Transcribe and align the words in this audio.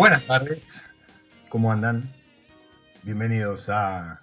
Buenas 0.00 0.26
tardes, 0.26 0.82
¿cómo 1.50 1.70
andan? 1.70 2.10
Bienvenidos 3.02 3.68
a 3.68 4.22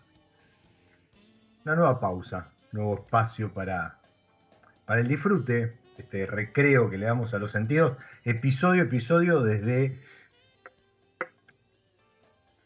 una 1.63 1.75
nueva 1.75 1.99
pausa, 1.99 2.49
nuevo 2.71 2.95
espacio 2.95 3.53
para, 3.53 3.99
para 4.87 5.01
el 5.01 5.07
disfrute, 5.07 5.77
este 5.99 6.25
recreo 6.25 6.89
que 6.89 6.97
le 6.97 7.05
damos 7.05 7.35
a 7.35 7.37
los 7.37 7.51
sentidos, 7.51 7.95
episodio 8.23 8.81
a 8.81 8.85
episodio 8.85 9.43
desde 9.43 10.01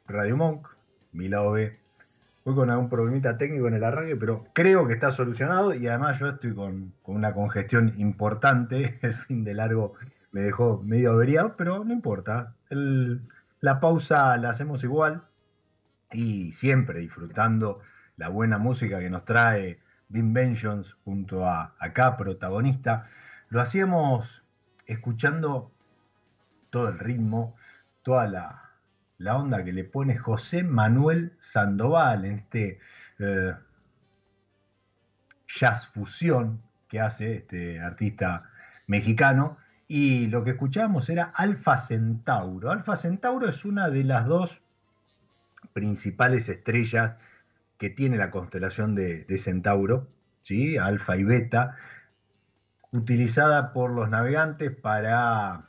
Radio 0.07 0.37
Monk, 0.37 0.69
mi 1.11 1.27
lado 1.27 1.51
B. 1.51 1.77
Voy 2.45 2.55
con 2.55 2.69
algún 2.69 2.87
problemita 2.87 3.37
técnico 3.37 3.67
en 3.67 3.73
el 3.73 3.83
arranque, 3.83 4.15
pero 4.15 4.47
creo 4.53 4.87
que 4.87 4.93
está 4.93 5.11
solucionado 5.11 5.73
y 5.73 5.85
además 5.85 6.17
yo 6.17 6.29
estoy 6.29 6.55
con, 6.55 6.93
con 7.01 7.17
una 7.17 7.33
congestión 7.33 7.93
importante. 7.97 8.99
El 9.01 9.15
fin 9.15 9.43
de 9.43 9.53
largo 9.53 9.95
me 10.31 10.41
dejó 10.41 10.81
medio 10.83 11.11
averiado, 11.11 11.55
pero 11.57 11.83
no 11.83 11.93
importa. 11.93 12.55
la 12.69 13.79
pausa 13.79 14.37
la 14.37 14.49
hacemos 14.49 14.83
igual 14.83 15.23
y 16.11 16.53
siempre 16.53 16.99
disfrutando 16.99 17.81
la 18.17 18.29
buena 18.29 18.57
música 18.57 18.99
que 18.99 19.09
nos 19.09 19.25
trae 19.25 19.79
Vinventions 20.09 20.93
junto 21.05 21.47
a 21.47 21.75
acá, 21.79 22.17
protagonista. 22.17 23.07
Lo 23.49 23.61
hacíamos 23.61 24.43
escuchando 24.85 25.71
todo 26.69 26.89
el 26.89 26.99
ritmo, 26.99 27.55
toda 28.01 28.27
la, 28.27 28.71
la 29.17 29.37
onda 29.37 29.63
que 29.63 29.73
le 29.73 29.83
pone 29.83 30.17
José 30.17 30.63
Manuel 30.63 31.33
Sandoval 31.39 32.25
en 32.25 32.39
este 32.39 32.79
eh, 33.19 33.53
jazz 35.47 35.87
fusión 35.87 36.61
que 36.87 36.99
hace 36.99 37.37
este 37.37 37.79
artista 37.79 38.49
mexicano 38.87 39.57
y 39.93 40.27
lo 40.27 40.45
que 40.45 40.51
escuchábamos 40.51 41.09
era 41.09 41.33
Alfa 41.35 41.75
Centauro. 41.75 42.71
Alfa 42.71 42.95
Centauro 42.95 43.49
es 43.49 43.65
una 43.65 43.89
de 43.89 44.05
las 44.05 44.25
dos 44.25 44.61
principales 45.73 46.47
estrellas 46.47 47.17
que 47.77 47.89
tiene 47.89 48.15
la 48.15 48.31
constelación 48.31 48.95
de, 48.95 49.25
Centauro, 49.37 50.07
¿sí? 50.43 50.77
Alfa 50.77 51.17
y 51.17 51.25
Beta, 51.25 51.75
utilizada 52.93 53.73
por 53.73 53.91
los 53.91 54.09
navegantes 54.09 54.73
para 54.73 55.65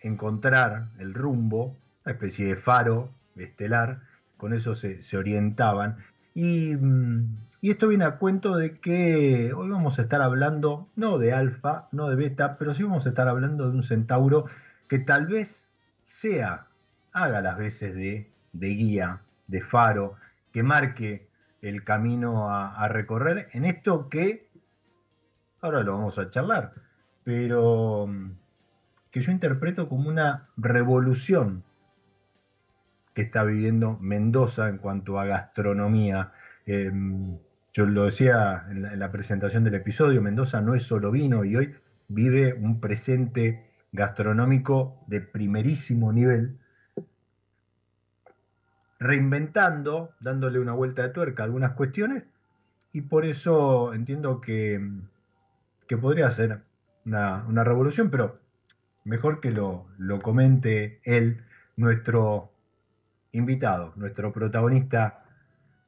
encontrar 0.00 0.86
el 0.98 1.12
rumbo, 1.12 1.76
una 2.06 2.14
especie 2.14 2.46
de 2.46 2.56
faro 2.56 3.10
estelar, 3.36 4.00
con 4.38 4.54
eso 4.54 4.74
se, 4.74 5.18
orientaban. 5.18 5.98
Y 6.32 6.74
mm, 6.74 7.36
y 7.60 7.70
esto 7.70 7.88
viene 7.88 8.04
a 8.04 8.18
cuento 8.18 8.56
de 8.56 8.78
que 8.78 9.52
hoy 9.52 9.68
vamos 9.68 9.98
a 9.98 10.02
estar 10.02 10.22
hablando 10.22 10.88
no 10.94 11.18
de 11.18 11.32
alfa, 11.32 11.88
no 11.90 12.08
de 12.08 12.16
beta, 12.16 12.56
pero 12.56 12.72
sí 12.72 12.84
vamos 12.84 13.04
a 13.06 13.08
estar 13.08 13.28
hablando 13.28 13.68
de 13.68 13.76
un 13.76 13.82
centauro 13.82 14.46
que 14.86 14.98
tal 15.00 15.26
vez 15.26 15.68
sea, 16.02 16.68
haga 17.12 17.40
las 17.40 17.58
veces 17.58 17.94
de, 17.94 18.30
guía, 18.52 19.22
de 19.48 19.60
faro, 19.60 20.14
que 20.52 20.62
marque 20.62 21.28
el 21.60 21.82
camino 21.82 22.48
a, 22.50 22.86
recorrer 22.88 23.48
en 23.52 23.64
esto 23.64 24.08
que 24.08 24.48
ahora 25.60 25.82
lo 25.82 25.94
vamos 25.94 26.18
a 26.18 26.30
charlar, 26.30 26.74
pero 27.24 28.06
mm, 28.06 28.30
que 29.10 29.20
yo 29.20 29.32
interpreto 29.32 29.88
como 29.88 30.08
una 30.08 30.48
revolución 30.56 31.64
que 33.14 33.22
está 33.22 33.42
viviendo 33.42 33.98
Mendoza 34.00 34.68
en 34.68 34.78
cuanto 34.78 35.18
a 35.18 35.24
gastronomía. 35.24 36.32
Em, 36.66 37.38
yo 37.78 37.86
lo 37.86 38.06
decía 38.06 38.66
en 38.70 38.98
la, 38.98 39.12
presentación 39.12 39.62
del 39.62 39.76
episodio, 39.76 40.20
Mendoza 40.20 40.60
no 40.60 40.74
es 40.74 40.82
solo 40.82 41.12
vino 41.12 41.44
y 41.44 41.54
hoy 41.54 41.76
vive 42.08 42.52
un 42.52 42.80
presente 42.80 43.70
gastronómico 43.92 45.04
de 45.06 45.20
primerísimo 45.20 46.12
nivel, 46.12 46.58
reinventando, 48.98 50.10
dándole 50.18 50.58
una 50.58 50.72
vuelta 50.72 51.02
de 51.02 51.10
tuerca 51.10 51.44
a 51.44 51.46
algunas 51.46 51.74
cuestiones, 51.74 52.24
y 52.92 53.02
por 53.02 53.24
eso 53.24 53.94
entiendo 53.94 54.40
que, 54.40 54.84
que 55.86 55.96
podría 55.96 56.28
ser 56.30 56.62
una, 57.06 57.44
una, 57.46 57.62
revolución, 57.62 58.10
pero 58.10 58.40
mejor 59.04 59.38
que 59.40 59.52
lo, 59.52 59.86
lo 59.98 60.18
comente 60.18 60.98
él, 61.04 61.44
nuestro 61.76 62.50
invitado, 63.30 63.92
nuestro 63.94 64.32
protagonista 64.32 65.27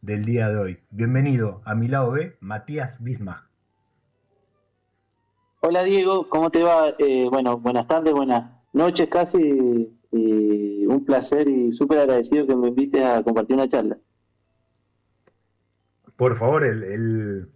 del 0.03 0.25
día 0.25 0.49
de 0.49 0.57
hoy. 0.57 0.79
Bienvenido 0.91 1.61
a 1.65 1.75
mi 1.75 1.89
lado 1.89 2.13
B, 2.13 2.37
Matías 2.41 3.03
Bismarck. 3.03 3.45
Hola 5.61 5.83
Diego, 5.83 6.29
¿cómo 6.29 6.51
te 6.51 6.63
va? 6.63 6.95
Eh, 6.99 7.29
bueno, 7.31 7.59
buenas 7.59 7.87
tardes, 7.87 8.13
buenas 8.13 8.51
noches 8.73 9.09
casi, 9.09 9.39
y 10.13 10.87
un 10.87 11.05
placer 11.05 11.49
y 11.49 11.73
súper 11.73 11.99
agradecido 11.99 12.47
que 12.47 12.57
me 12.57 12.69
invites 12.69 13.05
a 13.05 13.23
compartir 13.23 13.57
una 13.57 13.69
charla. 13.69 13.99
Por 16.17 16.37
favor, 16.37 16.65
el, 16.65 16.83
el, 16.83 17.49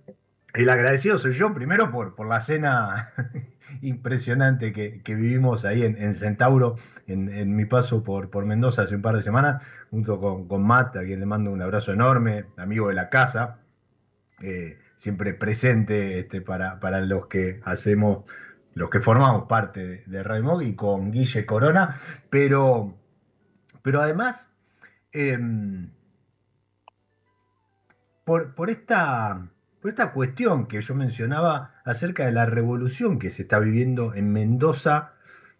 agradecido 0.62 1.18
soy 1.18 1.34
yo, 1.34 1.52
primero 1.52 1.90
por, 1.90 2.14
por 2.14 2.28
la 2.28 2.40
cena 2.40 3.12
impresionante 3.82 4.72
que, 4.72 5.14
vivimos 5.14 5.64
ahí 5.64 5.82
en, 5.82 6.14
Centauro, 6.14 6.76
en, 7.06 7.56
mi 7.56 7.64
paso 7.64 8.04
por, 8.04 8.30
por 8.30 8.46
Mendoza 8.46 8.82
hace 8.82 8.94
un 8.94 9.02
par 9.02 9.16
de 9.16 9.22
semanas, 9.22 9.62
junto 9.90 10.20
con, 10.20 10.46
con 10.46 10.64
Matt, 10.64 10.96
a 10.96 11.04
quien 11.04 11.20
le 11.20 11.26
mando 11.26 11.50
un 11.50 11.60
abrazo 11.60 11.92
enorme, 11.92 12.46
amigo 12.56 12.88
de 12.88 12.94
la 12.94 13.10
casa, 13.10 13.58
eh, 14.40 14.78
siempre 14.96 15.34
presente 15.34 16.20
este, 16.20 16.40
para, 16.40 16.78
para 16.78 17.00
los 17.00 17.26
que 17.26 17.60
hacemos, 17.64 18.24
los 18.74 18.90
que 18.90 19.00
formamos 19.00 19.48
parte 19.48 20.04
de, 20.06 20.22
de 20.22 20.66
y 20.66 20.74
con 20.76 21.10
Guille 21.10 21.46
Corona, 21.46 22.00
pero, 22.30 22.96
pero 23.82 24.00
además, 24.00 24.50
em, 25.12 25.90
por, 28.24 28.54
por 28.54 28.70
esta 28.70 29.48
por 29.84 29.90
esta 29.90 30.14
cuestión 30.14 30.66
que 30.66 30.80
yo 30.80 30.94
mencionaba 30.94 31.74
acerca 31.84 32.24
de 32.24 32.32
la 32.32 32.46
revolución 32.46 33.18
que 33.18 33.28
se 33.28 33.42
está 33.42 33.58
viviendo 33.58 34.14
en 34.14 34.32
Mendoza 34.32 35.12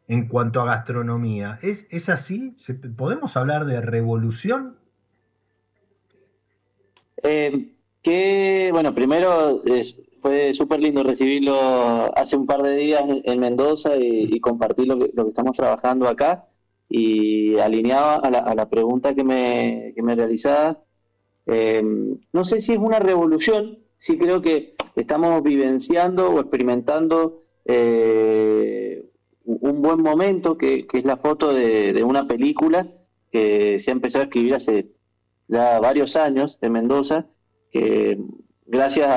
en 0.09 0.29
cuanto 0.29 0.63
a 0.63 0.65
gastronomía. 0.65 1.59
¿Es, 1.61 1.87
es 1.91 2.09
así? 2.09 2.57
¿Podemos 2.97 3.37
hablar 3.37 3.67
de 3.67 3.83
revolución? 3.83 4.79
Eh, 7.23 7.75
que, 8.01 8.71
bueno, 8.73 8.95
primero 8.95 9.63
fue 10.23 10.55
súper 10.55 10.81
lindo 10.81 11.03
recibirlo 11.03 12.11
hace 12.17 12.39
un 12.39 12.47
par 12.47 12.63
de 12.63 12.77
días 12.77 13.05
en 13.07 13.39
Mendoza 13.39 13.95
y, 13.95 14.41
compartir 14.41 14.87
lo 14.87 14.99
que, 15.01 15.13
estamos 15.29 15.55
trabajando 15.55 16.09
acá. 16.09 16.47
Y 16.89 17.59
alineado 17.59 18.25
a 18.25 18.55
la, 18.55 18.71
pregunta 18.71 19.15
que 19.15 19.23
me, 19.23 19.93
que 19.95 20.03
me 20.03 20.15
realizaba, 20.15 20.83
eh, 21.45 21.83
no 22.33 22.45
sé 22.47 22.63
si 22.63 22.73
es 22.73 22.79
una 22.79 23.01
revolución, 23.01 23.84
sí 23.97 24.19
creo 24.19 24.43
que 24.43 24.75
estamos 24.97 25.43
vivenciando 25.43 26.31
o 26.31 26.41
experimentando 26.41 27.41
eh, 27.65 29.05
un 29.45 29.83
buen 29.83 30.03
momento, 30.03 30.57
que, 30.57 30.87
es 30.91 31.05
la 31.05 31.17
foto 31.17 31.53
de, 31.53 32.03
una 32.03 32.27
película 32.27 32.89
que 33.31 33.79
se 33.79 33.91
ha 33.91 33.93
empezado 33.93 34.23
a 34.23 34.27
escribir 34.27 34.55
hace 34.55 34.91
ya 35.49 35.79
varios 35.81 36.17
años 36.17 36.59
en 36.63 36.73
Mendoza, 36.73 37.27
que 37.71 38.19
gracias 38.67 39.09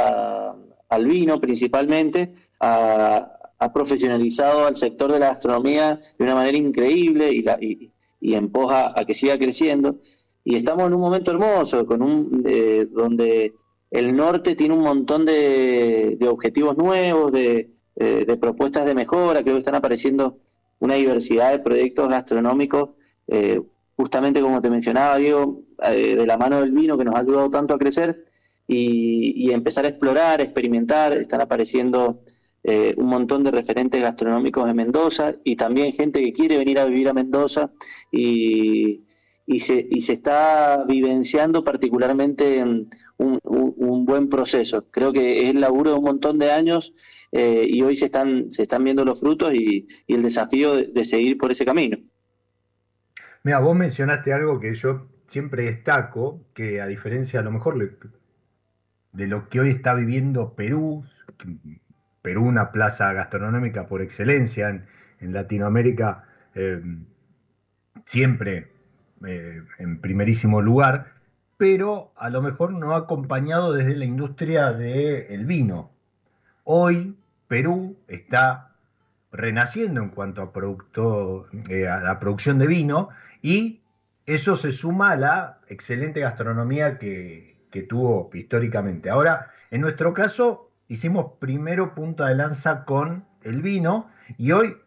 al 0.90 1.06
vino 1.06 1.40
principalmente, 1.40 2.34
ha, 2.60 3.34
profesionalizado 3.74 4.68
al 4.68 4.76
sector 4.78 5.12
de 5.12 5.20
la 5.20 5.30
gastronomía 5.30 6.00
de 6.18 6.24
una 6.24 6.36
manera 6.36 6.58
increíble 6.58 7.32
y, 7.32 7.42
la, 7.42 7.58
y, 7.60 7.92
empuja 8.22 8.94
a 9.00 9.06
que 9.06 9.14
siga 9.14 9.38
creciendo. 9.38 10.00
Y 10.44 10.56
estamos 10.56 10.88
en 10.88 10.94
un 10.94 11.02
momento 11.02 11.32
hermoso, 11.32 11.86
con 11.86 12.02
un 12.02 12.44
eh, 12.46 12.88
donde 12.92 13.54
el 13.92 14.16
norte 14.16 14.56
tiene 14.56 14.74
un 14.74 14.82
montón 14.82 15.26
de, 15.26 16.18
objetivos 16.30 16.78
nuevos, 16.78 17.32
eh, 17.36 17.70
de, 17.96 18.38
propuestas 18.38 18.86
de 18.86 18.94
mejora, 18.94 19.42
creo 19.42 19.56
que 19.56 19.60
están 19.60 19.76
apareciendo 19.76 20.40
una 20.80 20.96
diversidad 20.96 21.52
de 21.52 21.60
proyectos 21.60 22.10
gastronómicos, 22.10 22.90
eh, 23.28 23.62
justamente 23.96 24.42
como 24.42 24.62
te 24.62 24.70
mencionaba, 24.70 25.18
Diego, 25.18 25.64
eh, 25.84 26.16
de 26.16 26.26
la 26.26 26.38
mano 26.38 26.62
del 26.62 26.72
vino 26.72 26.98
que 26.98 27.06
nos 27.06 27.16
ha 27.16 27.20
ayudado 27.20 27.50
tanto 27.50 27.74
a 27.74 27.80
crecer 27.80 28.26
y, 28.68 29.52
empezar 29.52 29.86
a 29.86 29.90
explorar, 29.90 30.42
experimentar, 30.42 31.14
están 31.14 31.42
apareciendo 31.42 32.22
un 32.98 33.06
montón 33.06 33.46
de 33.46 33.52
referentes 33.52 34.02
gastronómicos 34.02 34.70
en 34.70 34.76
Mendoza 34.76 35.36
y 35.46 35.56
también 35.56 35.94
gente 35.94 36.20
que 36.22 36.34
quiere 36.34 36.58
venir 36.58 36.80
a 36.80 36.86
vivir 36.86 37.08
a 37.08 37.14
Mendoza 37.14 37.72
y, 38.12 39.06
y 39.50 39.62
se, 39.62 39.88
y 39.90 40.02
se 40.02 40.14
está 40.14 40.84
vivenciando 40.86 41.64
particularmente 41.64 42.62
un, 42.62 42.90
un, 43.18 44.06
buen 44.06 44.30
proceso. 44.30 44.92
Creo 44.92 45.14
que 45.14 45.44
es 45.44 45.56
el 45.56 45.62
laburo 45.62 45.92
de 45.92 45.98
un 45.98 46.04
montón 46.04 46.38
de 46.38 46.52
años 46.52 46.94
eh, 47.32 47.66
y 47.66 47.82
hoy 47.82 47.96
se 47.96 48.08
están, 48.08 48.52
se 48.52 48.64
están 48.64 48.84
viendo 48.84 49.06
los 49.06 49.22
frutos 49.22 49.54
y, 49.54 49.88
el 50.08 50.22
desafío 50.22 50.76
de, 50.76 51.06
seguir 51.06 51.38
por 51.38 51.52
ese 51.52 51.66
camino. 51.66 51.98
Mira, 53.44 53.60
vos 53.60 53.76
mencionaste 53.76 54.34
algo 54.34 54.60
que 54.60 54.76
yo 54.76 55.08
siempre 55.28 55.64
destaco, 55.64 56.42
que 56.54 56.82
a 56.82 56.88
diferencia 56.88 57.40
a 57.40 57.44
lo 57.44 57.52
mejor 57.52 57.98
de 59.14 59.28
lo 59.28 59.48
que 59.48 59.62
hoy 59.62 59.70
está 59.70 59.94
viviendo 59.94 60.56
Perú, 60.56 61.06
Perú 62.22 62.44
una 62.44 62.74
plaza 62.74 63.14
gastronómica 63.14 63.88
por 63.88 64.02
excelencia 64.02 64.70
en, 64.70 65.34
Latinoamérica, 65.34 66.26
eh, 66.54 66.82
siempre 68.06 68.77
eh, 69.26 69.64
en 69.80 70.00
primerísimo 70.00 70.62
lugar, 70.62 71.14
pero 71.58 72.12
a 72.16 72.30
lo 72.30 72.42
mejor 72.42 72.74
no 72.74 72.96
acompañado 72.96 73.74
desde 73.74 73.96
la 73.96 74.06
industria 74.06 74.72
del 74.74 75.46
vino. 75.46 75.92
Hoy 76.64 77.16
Perú 77.48 77.98
está 78.08 78.76
renaciendo 79.32 80.02
en 80.02 80.10
cuanto 80.10 80.42
a, 80.42 80.54
producto, 80.54 81.48
eh, 81.70 81.88
a 81.88 82.00
la 82.02 82.20
producción 82.20 82.60
de 82.60 82.68
vino 82.68 83.10
y 83.42 83.82
eso 84.26 84.56
se 84.56 84.72
suma 84.72 85.12
a 85.12 85.18
la 85.18 85.60
excelente 85.68 86.20
gastronomía 86.20 86.98
que, 86.98 87.58
que 87.72 87.84
tuvo 87.84 88.30
históricamente. 88.34 89.10
Ahora, 89.10 89.52
en 89.72 89.82
nuestro 89.82 90.14
caso, 90.14 90.70
hicimos 90.88 91.34
primero 91.40 91.96
punta 91.96 92.28
de 92.28 92.36
lanza 92.36 92.86
con 92.86 93.26
el 93.44 93.62
vino 93.62 94.10
y 94.38 94.52
hoy 94.52 94.78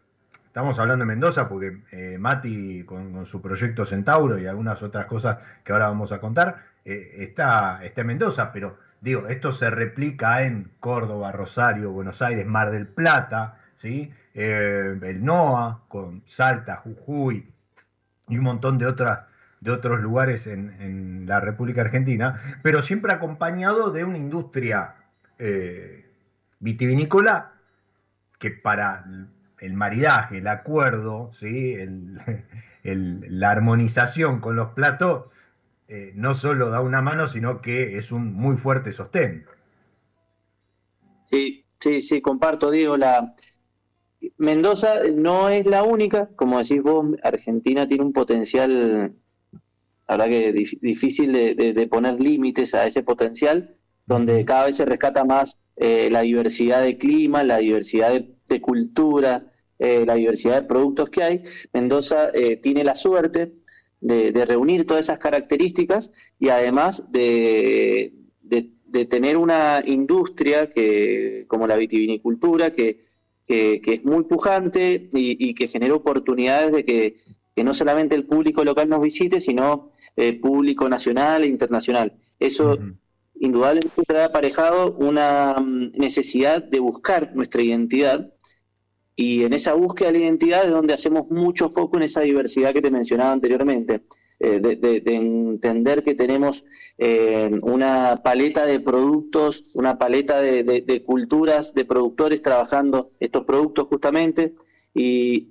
Estamos 0.51 0.77
hablando 0.79 1.05
de 1.05 1.07
Mendoza 1.07 1.47
porque 1.47 1.77
eh, 1.93 2.17
Mati 2.19 2.83
con, 2.83 3.25
su 3.25 3.41
proyecto 3.41 3.85
Centauro 3.85 4.37
y 4.37 4.47
algunas 4.47 4.83
otras 4.83 5.05
cosas 5.05 5.37
que 5.63 5.71
ahora 5.71 5.87
vamos 5.87 6.11
a 6.11 6.19
contar, 6.19 6.65
eh, 6.83 7.19
está, 7.19 7.79
está 7.85 8.01
en 8.01 8.07
Mendoza, 8.07 8.51
pero 8.51 8.77
digo, 8.99 9.29
esto 9.29 9.53
se 9.53 9.69
replica 9.69 10.43
en 10.43 10.69
Córdoba, 10.81 11.31
Rosario, 11.31 11.91
Buenos 11.91 12.21
Aires, 12.21 12.45
Mar 12.45 12.69
del 12.69 12.85
Plata, 12.85 13.59
¿sí? 13.77 14.11
Eh, 14.33 14.99
el 15.01 15.23
NOA 15.23 15.85
con 15.87 16.21
Salta, 16.25 16.75
Jujuy 16.75 17.49
y 18.27 18.37
un 18.37 18.43
montón 18.43 18.77
de 18.77 18.87
otras 18.87 19.19
de 19.61 19.71
otros 19.71 20.01
lugares 20.01 20.47
en, 20.47 20.75
en 20.81 21.27
la 21.27 21.39
República 21.39 21.79
Argentina, 21.79 22.41
pero 22.61 22.81
siempre 22.81 23.13
acompañado 23.13 23.89
de 23.91 24.03
una 24.03 24.17
industria 24.17 24.95
vitivinícola 26.59 27.53
que 28.37 28.51
para 28.51 29.05
el 29.61 29.73
maridaje, 29.73 30.39
el 30.39 30.47
acuerdo, 30.47 31.31
¿sí? 31.33 31.77
la 32.83 33.51
armonización 33.51 34.41
con 34.41 34.55
los 34.55 34.69
platos, 34.73 35.25
eh, 35.87 36.11
no 36.15 36.33
solo 36.33 36.69
da 36.69 36.81
una 36.81 37.01
mano, 37.01 37.27
sino 37.27 37.61
que 37.61 37.97
es 37.97 38.11
un 38.11 38.33
muy 38.33 38.57
fuerte 38.57 38.91
sostén. 38.91 39.45
Sí, 41.25 41.63
sí, 41.79 42.01
sí, 42.01 42.21
comparto, 42.21 42.71
Diego. 42.71 42.97
La... 42.97 43.35
Mendoza 44.37 45.01
no 45.13 45.49
es 45.49 45.65
la 45.65 45.83
única, 45.83 46.29
como 46.35 46.59
decís 46.59 46.81
vos, 46.81 47.05
Argentina 47.23 47.87
tiene 47.87 48.03
un 48.03 48.13
potencial, 48.13 49.13
habrá 50.05 50.27
que 50.27 50.51
difícil 50.51 51.33
de, 51.33 51.87
poner 51.89 52.19
límites 52.19 52.75
a 52.75 52.85
ese 52.85 53.01
potencial, 53.01 53.75
donde 54.05 54.45
cada 54.45 54.65
vez 54.65 54.77
se 54.77 54.85
rescata 54.85 55.23
más 55.23 55.59
eh, 55.75 56.09
la 56.11 56.21
diversidad 56.21 56.83
de 56.83 56.97
clima, 56.97 57.43
la 57.43 57.57
diversidad 57.57 58.11
de, 58.11 58.35
de 58.47 58.61
cultura, 58.61 59.50
eh, 59.83 60.05
la 60.05 60.13
diversidad 60.13 60.61
de 60.61 60.67
productos 60.67 61.09
que 61.09 61.23
hay, 61.23 61.41
Mendoza 61.73 62.29
eh, 62.35 62.57
tiene 62.57 62.83
la 62.83 62.93
suerte 62.93 63.53
de, 63.99 64.45
reunir 64.45 64.85
todas 64.85 65.07
esas 65.07 65.17
características 65.17 66.11
y 66.37 66.49
además 66.49 67.03
de, 67.09 68.13
tener 69.09 69.37
una 69.37 69.81
industria 69.83 70.69
que, 70.69 71.45
como 71.47 71.65
la 71.65 71.77
vitivinicultura 71.77 72.71
que, 72.71 72.99
que, 73.47 73.81
es 73.83 74.05
muy 74.05 74.25
pujante 74.25 75.09
y, 75.13 75.55
que 75.55 75.67
genera 75.67 75.95
oportunidades 75.95 76.71
de 76.71 76.83
que, 76.83 77.15
no 77.63 77.73
solamente 77.73 78.13
el 78.13 78.25
público 78.25 78.63
local 78.63 78.87
nos 78.87 79.01
visite, 79.01 79.41
sino 79.41 79.89
el 80.15 80.39
público 80.39 80.89
nacional 80.89 81.43
e 81.43 81.47
internacional. 81.47 82.13
Eso 82.39 82.77
indudablemente 83.39 84.15
ha 84.15 84.25
aparejado 84.25 84.93
una 84.93 85.55
mm, 85.59 85.93
necesidad 85.93 86.63
de 86.63 86.79
buscar 86.79 87.35
nuestra 87.35 87.63
identidad 87.63 88.31
y 89.21 89.43
en 89.43 89.53
esa 89.53 89.73
búsqueda 89.75 90.11
de 90.11 90.17
la 90.17 90.25
identidad 90.25 90.65
es 90.65 90.71
donde 90.71 90.95
hacemos 90.95 91.29
mucho 91.29 91.69
foco 91.69 91.97
en 91.97 92.03
esa 92.03 92.21
diversidad 92.21 92.73
que 92.73 92.81
te 92.81 92.89
mencionaba 92.89 93.31
anteriormente. 93.31 94.01
Eh, 94.39 94.59
de, 94.59 95.03
entender 95.05 96.03
que 96.03 96.15
tenemos 96.15 96.65
eh, 96.97 97.51
una 97.61 98.21
paleta 98.23 98.65
de 98.65 98.79
productos, 98.79 99.75
una 99.75 99.99
paleta 99.99 100.41
de, 100.41 101.03
culturas, 101.05 101.75
de 101.75 101.85
productores 101.85 102.41
trabajando 102.41 103.11
estos 103.19 103.45
productos 103.45 103.87
justamente, 103.87 104.55
y, 104.95 105.49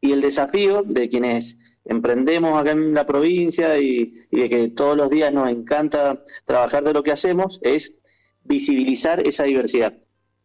y 0.00 0.10
el 0.10 0.20
desafío 0.20 0.82
de 0.82 1.08
quienes 1.08 1.78
emprendemos 1.84 2.60
acá 2.60 2.72
en 2.72 2.92
la 2.92 3.06
provincia 3.06 3.78
y, 3.78 4.12
de 4.32 4.48
que 4.48 4.68
todos 4.70 4.96
los 4.96 5.08
días 5.08 5.32
nos 5.32 5.48
encanta 5.48 6.24
trabajar 6.44 6.82
de 6.82 6.92
lo 6.92 7.04
que 7.04 7.12
hacemos 7.12 7.60
es 7.62 7.96
visibilizar 8.42 9.20
esa 9.20 9.44
diversidad. 9.44 9.94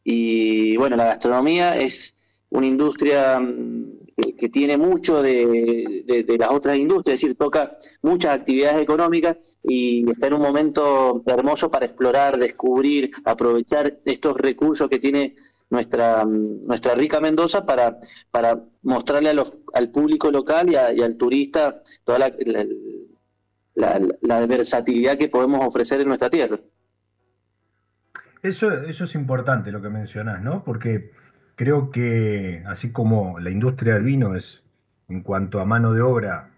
Y 0.04 0.78
bueno, 0.78 0.96
la 0.96 1.06
gastronomía 1.06 1.76
es 1.76 2.15
una 2.56 2.68
industria 2.68 3.40
mm, 3.40 4.36
que, 4.38 4.50
tiene 4.50 4.78
mucho 4.78 5.22
de, 5.22 6.04
las 6.40 6.50
otras 6.50 6.78
industrias, 6.78 7.16
es 7.16 7.22
decir, 7.22 7.38
toca 7.38 7.78
muchas 8.02 8.36
actividades 8.36 8.82
económicas 8.82 9.38
y 9.64 10.10
está 10.10 10.28
en 10.28 10.36
un 10.36 10.42
momento 10.42 11.22
hermoso 11.26 11.70
para 11.70 11.86
explorar, 11.86 12.38
descubrir, 12.38 13.12
aprovechar 13.26 14.00
estos 14.06 14.38
recursos 14.38 14.90
que 14.90 15.00
tiene 15.00 15.36
nuestra, 15.70 16.24
nuestra 16.26 16.96
rica 16.96 17.20
Mendoza 17.20 17.66
para, 17.66 17.98
para 18.32 18.64
mostrarle 18.84 19.30
a 19.30 19.34
los, 19.34 19.54
al 19.74 19.92
público 19.92 20.32
local 20.32 20.70
y, 20.70 20.76
al 20.76 21.18
turista 21.18 21.82
toda 22.06 22.20
la, 22.20 22.34
la, 23.76 24.00
la, 24.22 24.46
versatilidad 24.46 25.18
que 25.18 25.28
podemos 25.28 25.66
ofrecer 25.66 26.00
en 26.00 26.08
nuestra 26.08 26.30
tierra. 26.30 26.60
Eso, 28.42 28.72
eso 28.72 29.04
es 29.04 29.16
importante 29.16 29.72
lo 29.72 29.82
que 29.82 29.90
mencionás, 29.90 30.42
¿no? 30.42 30.64
Porque 30.64 31.12
creo 31.56 31.92
que 31.92 32.64
así 32.68 32.92
como 32.92 33.40
la 33.40 33.50
industria 33.50 33.96
del 33.96 34.04
vino 34.04 34.36
es, 34.36 34.64
en 35.08 35.22
cuanto 35.22 35.60
a 35.60 35.66
mano 35.66 35.94
de 35.94 36.02
obra, 36.02 36.50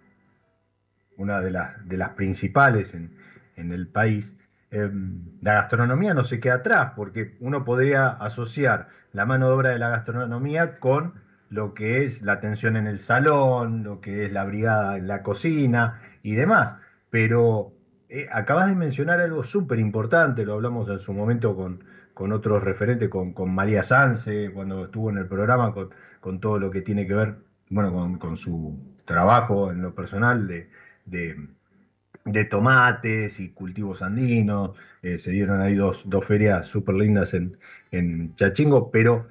una 1.17 1.41
de 1.41 1.51
las, 1.51 1.87
de 1.87 1.97
las 1.97 2.09
principales 2.09 2.93
en, 2.93 3.15
en 3.55 3.71
el 3.71 3.87
país, 3.87 4.37
em, 4.71 5.39
la 5.41 5.53
gastronomía 5.53 6.13
no 6.13 6.23
se 6.23 6.39
queda 6.39 6.55
atrás, 6.55 6.93
porque 6.95 7.35
uno 7.39 7.65
podría 7.65 8.09
asociar 8.09 8.89
la 9.13 9.25
mano 9.25 9.47
de 9.47 9.53
obra 9.53 9.69
de 9.71 9.79
la 9.79 9.89
gastronomía 9.89 10.79
con 10.79 11.13
lo 11.49 11.73
que 11.73 12.03
es 12.03 12.21
la 12.21 12.33
atención 12.33 12.75
en 12.75 12.87
el 12.87 12.99
salón, 12.99 13.83
lo 13.83 14.01
que 14.01 14.25
es 14.25 14.31
la 14.31 14.43
brigada 14.45 14.97
en 14.97 15.07
la 15.07 15.23
cocina 15.23 16.01
y 16.21 16.35
demás. 16.35 16.75
Pero 17.09 17.73
eh, 18.09 18.27
acabas 18.31 18.67
de 18.67 18.75
mencionar 18.75 19.21
algo 19.21 19.43
súper 19.43 19.79
importante, 19.79 20.45
lo 20.45 20.53
hablamos 20.55 20.89
en 20.89 20.99
su 20.99 21.13
momento 21.13 21.55
con, 21.55 21.83
con 22.17 22.31
otros 22.31 22.63
referentes, 22.63 23.09
con, 23.09 23.31
con, 23.31 23.53
María 23.53 23.83
Sanse, 23.83 24.49
cuando 24.51 24.85
estuvo 24.85 25.11
en 25.11 25.19
el 25.19 25.27
programa, 25.27 25.71
con, 25.71 25.91
con 26.19 26.39
todo 26.39 26.57
lo 26.57 26.71
que 26.71 26.81
tiene 26.81 27.05
que 27.05 27.13
ver, 27.13 27.35
bueno, 27.69 27.93
con, 27.93 28.17
con 28.17 28.35
su 28.35 28.75
trabajo 29.05 29.71
en 29.71 29.83
lo 29.83 29.93
personal 29.93 30.47
de, 30.47 30.67
de, 31.05 32.45
tomates 32.45 33.39
y 33.39 33.49
cultivos 33.49 34.01
andinos. 34.01 34.71
Eh, 35.03 35.19
se 35.19 35.29
dieron 35.29 35.61
ahí 35.61 35.75
dos, 35.75 36.09
dos 36.09 36.25
ferias 36.25 36.65
súper 36.65 36.95
lindas 36.95 37.35
en, 37.35 37.59
en 37.91 38.33
Chachingo, 38.33 38.89
pero, 38.89 39.27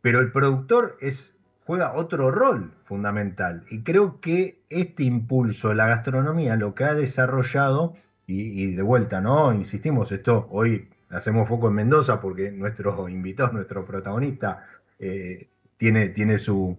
pero 0.00 0.20
el 0.20 0.30
productor 0.30 0.98
es, 1.00 1.34
juega 1.66 1.94
otro 1.94 2.30
rol 2.30 2.72
fundamental. 2.84 3.64
Y 3.68 3.82
creo 3.82 4.20
que 4.20 4.62
este 4.70 5.02
impulso 5.02 5.70
de 5.70 5.74
la 5.74 5.88
gastronomía, 5.88 6.54
lo 6.54 6.76
que 6.76 6.84
ha 6.84 6.94
desarrollado, 6.94 7.96
y, 8.28 8.62
y 8.62 8.74
de 8.76 8.82
vuelta, 8.82 9.20
¿no? 9.20 9.52
Insistimos, 9.52 10.12
esto 10.12 10.46
hoy 10.52 10.88
hacemos 11.12 11.48
foco 11.48 11.68
en 11.68 11.74
Mendoza 11.74 12.20
porque 12.20 12.50
nuestro 12.50 13.08
invitado, 13.08 13.52
nuestro 13.52 13.84
protagonista, 13.84 14.66
eh, 14.98 15.48
tiene, 15.76 16.08
tiene 16.08 16.38
su, 16.38 16.78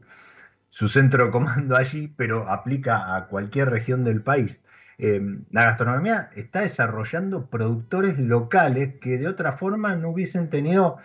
su, 0.70 0.88
centro 0.88 1.26
de 1.26 1.32
comando 1.32 1.76
allí, 1.78 2.08
pero 2.08 2.50
aplica 2.50 3.16
a 3.16 3.28
cualquier 3.28 3.70
región 3.70 4.04
del 4.04 4.22
país. 4.22 4.60
Eh, 4.98 5.22
la 5.52 5.66
gastronomía 5.66 6.30
está 6.36 6.62
desarrollando 6.62 7.50
productores 7.50 8.20
locales 8.20 8.96
que 9.02 9.18
de 9.18 9.28
otra 9.28 9.54
forma 9.54 9.96
no 9.96 10.10
hubiesen 10.10 10.50
tenido, 10.50 10.98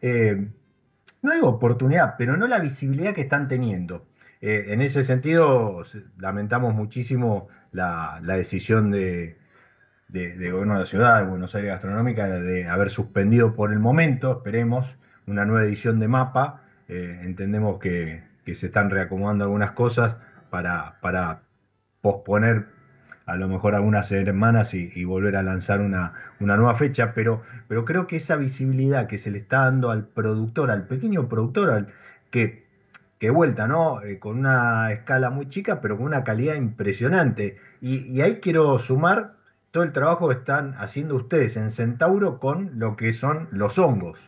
eh, 0.00 0.48
no 1.22 1.32
digo 1.32 1.48
oportunidad, 1.48 2.16
pero 2.18 2.36
no 2.36 2.46
la 2.46 2.58
visibilidad 2.58 3.14
que 3.14 3.22
están 3.22 3.48
teniendo. 3.48 4.06
en 4.40 4.80
ese 4.82 5.02
sentido, 5.02 5.82
lamentamos 6.18 6.74
muchísimo 6.74 7.48
la 7.72 8.20
decisión 8.22 8.90
de, 8.90 9.38
de, 10.08 10.50
gobierno 10.50 10.74
de 10.74 10.80
la 10.80 10.86
ciudad, 10.86 11.20
de 11.20 11.26
Buenos 11.26 11.54
Aires 11.54 11.72
Gastronómica, 11.72 12.26
de 12.28 12.68
haber 12.68 12.90
suspendido 12.90 13.54
por 13.54 13.72
el 13.72 13.78
momento, 13.78 14.32
esperemos, 14.38 14.98
una 15.26 15.44
nueva 15.44 15.66
edición 15.66 15.98
de 15.98 16.08
mapa. 16.08 16.62
Eh, 16.88 17.20
entendemos 17.24 17.78
que, 17.80 18.24
se 18.54 18.66
están 18.66 18.90
reacomodando 18.90 19.44
algunas 19.44 19.72
cosas 19.72 20.16
para, 20.50 21.00
para 21.00 21.42
posponer 22.00 22.66
a 23.26 23.34
lo 23.34 23.48
mejor 23.48 23.74
algunas 23.74 24.06
semanas 24.06 24.72
y, 24.72 25.04
volver 25.04 25.34
a 25.36 25.42
lanzar 25.42 25.80
una, 25.80 26.12
una, 26.38 26.56
nueva 26.56 26.76
fecha, 26.76 27.12
pero, 27.12 27.42
pero 27.66 27.84
creo 27.84 28.06
que 28.06 28.16
esa 28.16 28.36
visibilidad 28.36 29.08
que 29.08 29.18
se 29.18 29.32
le 29.32 29.38
está 29.38 29.64
dando 29.64 29.90
al 29.90 30.06
productor, 30.06 30.70
al 30.70 30.86
pequeño 30.86 31.28
productor, 31.28 31.70
al, 31.70 31.88
que, 32.30 32.66
que 33.18 33.30
vuelta, 33.30 33.66
¿no? 33.66 34.00
Eh, 34.02 34.20
con 34.20 34.38
una 34.38 34.92
escala 34.92 35.30
muy 35.30 35.48
chica, 35.48 35.80
pero 35.80 35.96
con 35.96 36.06
una 36.06 36.22
calidad 36.22 36.54
impresionante. 36.54 37.56
Y, 37.80 38.06
y 38.12 38.20
ahí 38.20 38.36
quiero 38.36 38.78
sumar 38.78 39.34
todo 39.76 39.84
el 39.84 39.92
trabajo 39.92 40.28
que 40.28 40.36
están 40.36 40.74
haciendo 40.78 41.16
ustedes 41.16 41.54
en 41.58 41.70
Centauro 41.70 42.40
con 42.40 42.78
lo 42.78 42.96
que 42.96 43.12
son 43.12 43.46
los 43.52 43.78
hongos. 43.78 44.18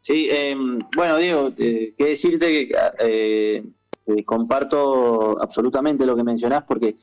Sí, 0.00 0.28
em, 0.30 0.78
bueno, 0.94 1.16
Diego, 1.16 1.50
eh, 1.56 1.94
que 1.96 2.08
decirte 2.08 2.68
que 2.68 2.74
eh, 2.98 3.64
eh, 4.04 4.24
comparto 4.26 5.40
absolutamente 5.40 6.04
lo 6.04 6.14
que 6.14 6.22
mencionás 6.24 6.64
porque 6.64 6.88
eh, 6.88 6.94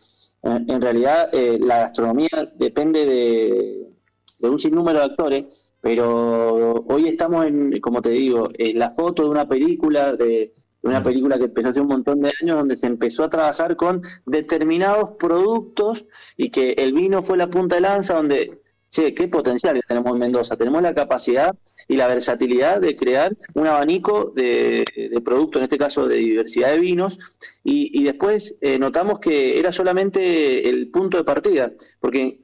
en 0.43 0.79
realidad 0.79 1.31
la 1.33 1.79
gastronomía 1.79 2.29
depende 2.53 3.07
de, 3.07 3.89
de, 4.37 4.49
un 4.49 4.59
sinnúmero 4.59 4.99
de 4.99 5.05
actores, 5.05 5.45
pero 5.81 6.85
hoy 6.89 7.07
estamos 7.07 7.47
en, 7.47 7.81
como 7.81 8.03
te 8.03 8.11
digo, 8.11 8.49
es 8.55 8.75
la 8.75 8.91
foto 8.91 9.23
de 9.23 9.29
una 9.29 9.47
película 9.47 10.15
de 10.15 10.53
una 10.81 11.03
película 11.03 11.37
que 11.37 11.45
empezó 11.45 11.69
hace 11.69 11.81
un 11.81 11.87
montón 11.87 12.21
de 12.21 12.31
años, 12.41 12.57
donde 12.57 12.75
se 12.75 12.87
empezó 12.87 13.23
a 13.23 13.29
trabajar 13.29 13.75
con 13.75 14.01
determinados 14.25 15.11
productos 15.19 16.05
y 16.37 16.49
que 16.49 16.71
el 16.71 16.93
vino 16.93 17.21
fue 17.21 17.37
la 17.37 17.49
punta 17.49 17.75
de 17.75 17.81
lanza, 17.81 18.15
donde, 18.15 18.61
che, 18.89 19.13
qué 19.13 19.27
potencial 19.27 19.79
tenemos 19.87 20.13
en 20.13 20.19
Mendoza. 20.19 20.55
Tenemos 20.55 20.81
la 20.81 20.93
capacidad 20.93 21.55
y 21.87 21.95
la 21.95 22.07
versatilidad 22.07 22.79
de 22.79 22.95
crear 22.95 23.35
un 23.53 23.67
abanico 23.67 24.31
de, 24.35 24.85
productos, 25.23 25.59
en 25.59 25.63
este 25.63 25.77
caso 25.77 26.07
de 26.07 26.15
diversidad 26.15 26.71
de 26.71 26.79
vinos, 26.79 27.19
y, 27.63 28.03
después 28.03 28.55
eh, 28.61 28.79
notamos 28.79 29.19
que 29.19 29.59
era 29.59 29.71
solamente 29.71 30.69
el 30.69 30.89
punto 30.89 31.17
de 31.17 31.23
partida, 31.23 31.71
porque 31.99 32.41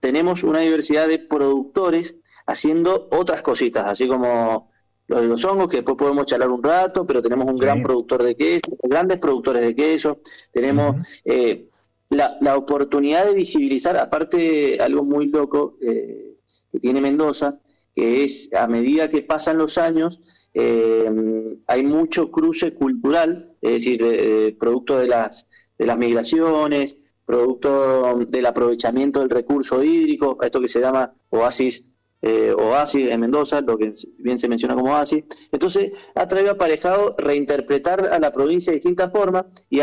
tenemos 0.00 0.44
una 0.44 0.60
diversidad 0.60 1.08
de 1.08 1.18
productores 1.18 2.16
haciendo 2.46 3.08
otras 3.10 3.42
cositas, 3.42 3.86
así 3.86 4.06
como 4.06 4.70
los 5.08 5.20
de 5.22 5.26
los 5.26 5.44
hongos, 5.44 5.68
que 5.68 5.78
después 5.78 5.96
podemos 5.96 6.26
charlar 6.26 6.50
un 6.50 6.62
rato, 6.62 7.06
pero 7.06 7.22
tenemos 7.22 7.46
un 7.46 7.56
gran 7.56 7.82
productor 7.82 8.22
de 8.22 8.36
queso, 8.36 8.76
grandes 8.82 9.18
productores 9.18 9.62
de 9.62 9.74
queso, 9.74 10.20
tenemos 10.52 10.96
eh, 11.24 11.68
la, 12.10 12.36
la, 12.40 12.56
oportunidad 12.56 13.24
de 13.24 13.34
visibilizar, 13.34 13.96
aparte 13.96 14.78
algo 14.80 15.04
muy 15.04 15.28
loco 15.28 15.78
eh, 15.80 16.36
que 16.70 16.78
tiene 16.78 17.00
Mendoza, 17.00 17.58
que 17.94 18.24
es 18.24 18.50
a 18.52 18.66
medida 18.66 19.08
que 19.08 19.22
pasan 19.22 19.56
los 19.56 19.78
años, 19.78 20.20
eh, 20.52 21.56
hay 21.66 21.84
mucho 21.84 22.30
cruce 22.30 22.74
cultural, 22.74 23.56
es 23.62 23.72
decir, 23.72 24.56
producto 24.58 24.98
de 24.98 25.08
las, 25.08 25.46
de 25.78 25.86
las 25.86 25.98
migraciones, 25.98 26.96
producto 27.24 28.18
del 28.26 28.46
aprovechamiento 28.46 29.20
del 29.20 29.30
recurso 29.30 29.82
hídrico, 29.82 30.38
esto 30.42 30.60
que 30.60 30.68
se 30.68 30.80
llama 30.80 31.14
oasis 31.30 31.92
eh, 32.20 32.52
oasis 32.52 33.08
en 33.08 33.20
Mendoza, 33.20 33.60
lo 33.60 33.78
que 33.78 33.92
bien 34.18 34.38
se 34.38 34.48
menciona 34.48 34.74
como 34.74 34.92
oasis. 34.92 35.24
Entonces, 35.52 35.92
ha 36.14 36.26
traído 36.26 36.50
aparejado 36.52 37.14
reinterpretar 37.16 38.08
a 38.08 38.18
la 38.18 38.32
provincia 38.32 38.72
de 38.72 38.78
distintas 38.78 39.12
formas 39.12 39.46
y, 39.70 39.80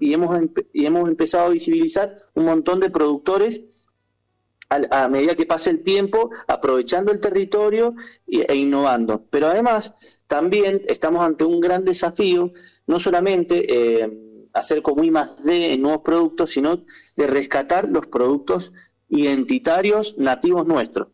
y, 0.00 0.12
hemos, 0.12 0.38
y 0.72 0.86
hemos 0.86 1.08
empezado 1.08 1.46
a 1.46 1.50
visibilizar 1.50 2.14
un 2.34 2.44
montón 2.44 2.80
de 2.80 2.90
productores 2.90 3.62
a, 4.68 5.08
medida 5.08 5.34
que 5.34 5.46
pasa 5.46 5.70
el 5.70 5.82
tiempo, 5.82 6.30
aprovechando 6.46 7.10
el 7.10 7.20
territorio 7.20 7.94
e, 8.26 8.54
innovando. 8.54 9.24
Pero 9.30 9.46
además, 9.46 9.94
también 10.26 10.82
estamos 10.88 11.22
ante 11.22 11.44
un 11.44 11.58
gran 11.58 11.84
desafío, 11.84 12.52
no 12.86 13.00
solamente 13.00 14.02
eh, 14.02 14.48
hacer 14.52 14.82
como 14.82 15.04
I 15.04 15.10
más 15.10 15.42
D 15.42 15.72
en 15.72 15.80
nuevos 15.80 16.02
productos, 16.02 16.50
sino 16.50 16.84
de 17.16 17.26
rescatar 17.26 17.88
los 17.88 18.08
productos 18.08 18.74
identitarios 19.08 20.18
nativos 20.18 20.66
nuestros 20.66 21.08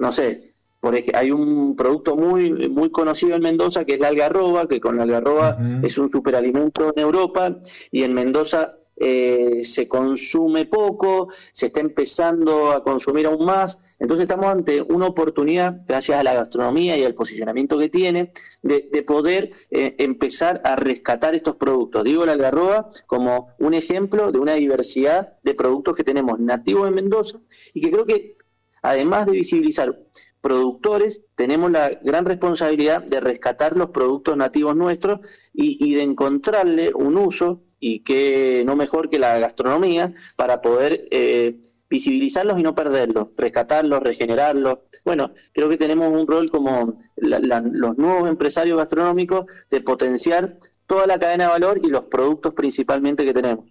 no 0.00 0.10
sé, 0.12 0.54
por 0.80 0.98
hay 1.14 1.30
un 1.30 1.76
producto 1.76 2.16
muy 2.16 2.68
muy 2.70 2.90
conocido 2.90 3.36
en 3.36 3.42
Mendoza 3.42 3.84
que 3.84 3.94
es 3.94 4.00
la 4.00 4.08
algarroba, 4.08 4.66
que 4.66 4.80
con 4.80 4.96
la 4.96 5.02
algarroba 5.02 5.58
es 5.82 5.98
un 5.98 6.10
superalimento 6.10 6.92
en 6.94 7.02
Europa 7.02 7.58
y 7.92 8.02
en 8.02 8.14
Mendoza 8.14 8.76
eh, 9.02 9.64
se 9.64 9.88
consume 9.88 10.66
poco, 10.66 11.28
se 11.52 11.66
está 11.66 11.80
empezando 11.80 12.70
a 12.70 12.82
consumir 12.82 13.24
aún 13.26 13.46
más. 13.46 13.78
Entonces 13.98 14.24
estamos 14.24 14.46
ante 14.46 14.82
una 14.82 15.06
oportunidad, 15.06 15.80
gracias 15.88 16.18
a 16.18 16.22
la 16.22 16.34
gastronomía 16.34 16.98
y 16.98 17.04
al 17.04 17.14
posicionamiento 17.14 17.78
que 17.78 17.88
tiene, 17.88 18.32
de, 18.62 19.02
poder 19.06 19.52
eh, 19.70 19.96
empezar 19.98 20.60
a 20.64 20.76
rescatar 20.76 21.34
estos 21.34 21.56
productos. 21.56 22.04
Digo 22.04 22.26
la 22.26 22.32
algarroba 22.32 22.90
como 23.06 23.54
un 23.58 23.72
ejemplo 23.72 24.32
de 24.32 24.38
una 24.38 24.52
diversidad 24.54 25.32
de 25.42 25.54
productos 25.54 25.96
que 25.96 26.04
tenemos 26.04 26.38
nativos 26.38 26.86
en 26.86 26.94
Mendoza 26.94 27.38
y 27.72 27.80
que 27.80 27.90
creo 27.90 28.04
que 28.04 28.36
además 28.82 29.26
de 29.26 29.32
visibilizar 29.32 29.96
productores, 30.40 31.22
tenemos 31.34 31.70
la 31.70 31.90
gran 32.02 32.24
responsabilidad 32.24 33.02
de 33.02 33.20
rescatar 33.20 33.76
los 33.76 33.90
productos 33.90 34.36
nativos 34.36 34.74
nuestros 34.74 35.20
y, 35.52 35.94
de 35.94 36.02
encontrarle 36.02 36.92
un 36.94 37.16
uso 37.16 37.62
y 37.78 38.00
que 38.00 38.62
no 38.66 38.76
mejor 38.76 39.10
que 39.10 39.18
la 39.18 39.38
gastronomía 39.38 40.14
para 40.36 40.60
poder 40.60 41.08
eh, 41.10 41.60
visibilizarlos 41.90 42.58
y 42.58 42.62
no 42.62 42.74
perderlos, 42.74 43.28
rescatarlos, 43.36 44.00
regenerarlos. 44.00 44.78
Bueno, 45.04 45.32
creo 45.52 45.68
que 45.68 45.76
tenemos 45.76 46.10
un 46.12 46.26
rol 46.26 46.50
como 46.50 46.98
los 47.16 47.98
nuevos 47.98 48.28
empresarios 48.28 48.78
gastronómicos 48.78 49.46
de 49.68 49.80
potenciar 49.80 50.58
toda 50.86 51.06
la 51.06 51.18
cadena 51.18 51.44
de 51.44 51.50
valor 51.50 51.80
y 51.82 51.88
los 51.88 52.04
productos 52.04 52.54
principalmente 52.54 53.24
que 53.24 53.34
tenemos. 53.34 53.66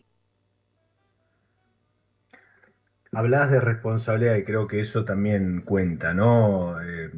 Hablas 3.12 3.50
de 3.50 3.60
responsabilidad 3.60 4.36
y 4.36 4.44
creo 4.44 4.68
que 4.68 4.82
eso 4.82 5.04
también 5.04 5.62
cuenta, 5.62 6.14
¿no? 6.14 6.80
Eh, 6.82 7.12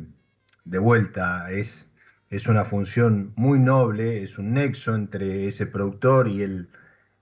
de 0.63 0.79
vuelta, 0.79 1.51
es, 1.51 1.89
es 2.29 2.47
una 2.47 2.63
función 2.63 3.33
muy 3.35 3.59
noble, 3.59 4.23
es 4.23 4.37
un 4.37 4.53
nexo 4.53 4.95
entre 4.95 5.47
ese 5.47 5.65
productor 5.65 6.29
y 6.29 6.43
el, 6.43 6.69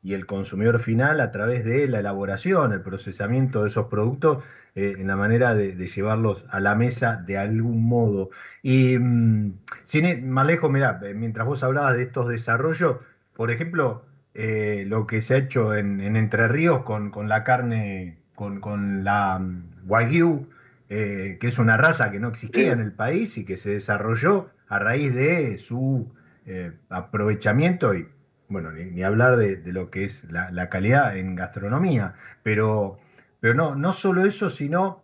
y 0.04 0.14
el 0.14 0.28
consumidor 0.28 0.80
final 0.80 1.20
a 1.20 1.32
través 1.32 1.66
de 1.66 1.88
la 1.88 2.00
elaboración, 2.00 2.72
el 2.74 2.82
procesamiento 2.82 3.64
de 3.64 3.70
esos 3.70 3.88
productos, 3.88 4.44
eh, 4.76 4.96
en 5.00 5.08
la 5.08 5.16
manera 5.16 5.56
de, 5.56 5.74
llevarlos 5.88 6.46
a 6.50 6.60
la 6.60 6.76
mesa 6.76 7.16
de 7.16 7.40
algún 7.40 7.84
modo. 7.86 8.30
Y 8.62 9.00
mm, 9.00 9.60
sin 9.84 10.30
más 10.30 10.46
lejos, 10.46 10.70
mira, 10.72 11.00
eh, 11.04 11.16
mientras 11.16 11.48
vos 11.48 11.64
hablabas 11.64 11.96
de 11.96 12.04
estos 12.04 12.30
desarrollos, 12.30 12.98
por 13.34 13.52
ejemplo, 13.52 14.06
lo 14.36 15.08
que 15.08 15.22
se 15.22 15.34
ha 15.34 15.38
hecho 15.38 15.76
en, 15.76 16.00
en 16.02 16.16
Entre 16.16 16.48
Ríos 16.48 16.84
con, 16.84 17.12
con 17.12 17.28
la 17.30 17.44
carne 17.44 18.20
con, 18.40 19.04
la 19.04 19.38
mm, 19.38 19.64
Wagyu, 19.86 20.48
eh, 20.90 21.38
que 21.40 21.48
es 21.48 21.60
una 21.60 21.78
raza 21.78 22.10
que 22.10 22.20
no 22.20 22.30
existía 22.30 22.72
en 22.72 22.80
el 22.80 22.94
país 22.94 23.38
y 23.38 23.46
que 23.46 23.58
se 23.58 23.72
desarrolló 23.72 24.50
a 24.70 24.80
raíz 24.80 25.14
de 25.14 25.58
su 25.58 26.12
eh, 26.46 26.72
aprovechamiento 26.90 27.94
y, 27.94 28.08
bueno, 28.48 28.72
ni, 28.72 29.04
hablar 29.04 29.36
de, 29.36 29.62
lo 29.66 29.92
que 29.92 30.06
es 30.06 30.26
la, 30.32 30.70
calidad 30.70 31.18
en 31.18 31.36
gastronomía, 31.36 32.14
pero, 32.42 32.98
pero 33.40 33.54
no, 33.54 33.76
no 33.76 33.94
solo 33.94 34.26
eso, 34.26 34.50
sino, 34.50 35.04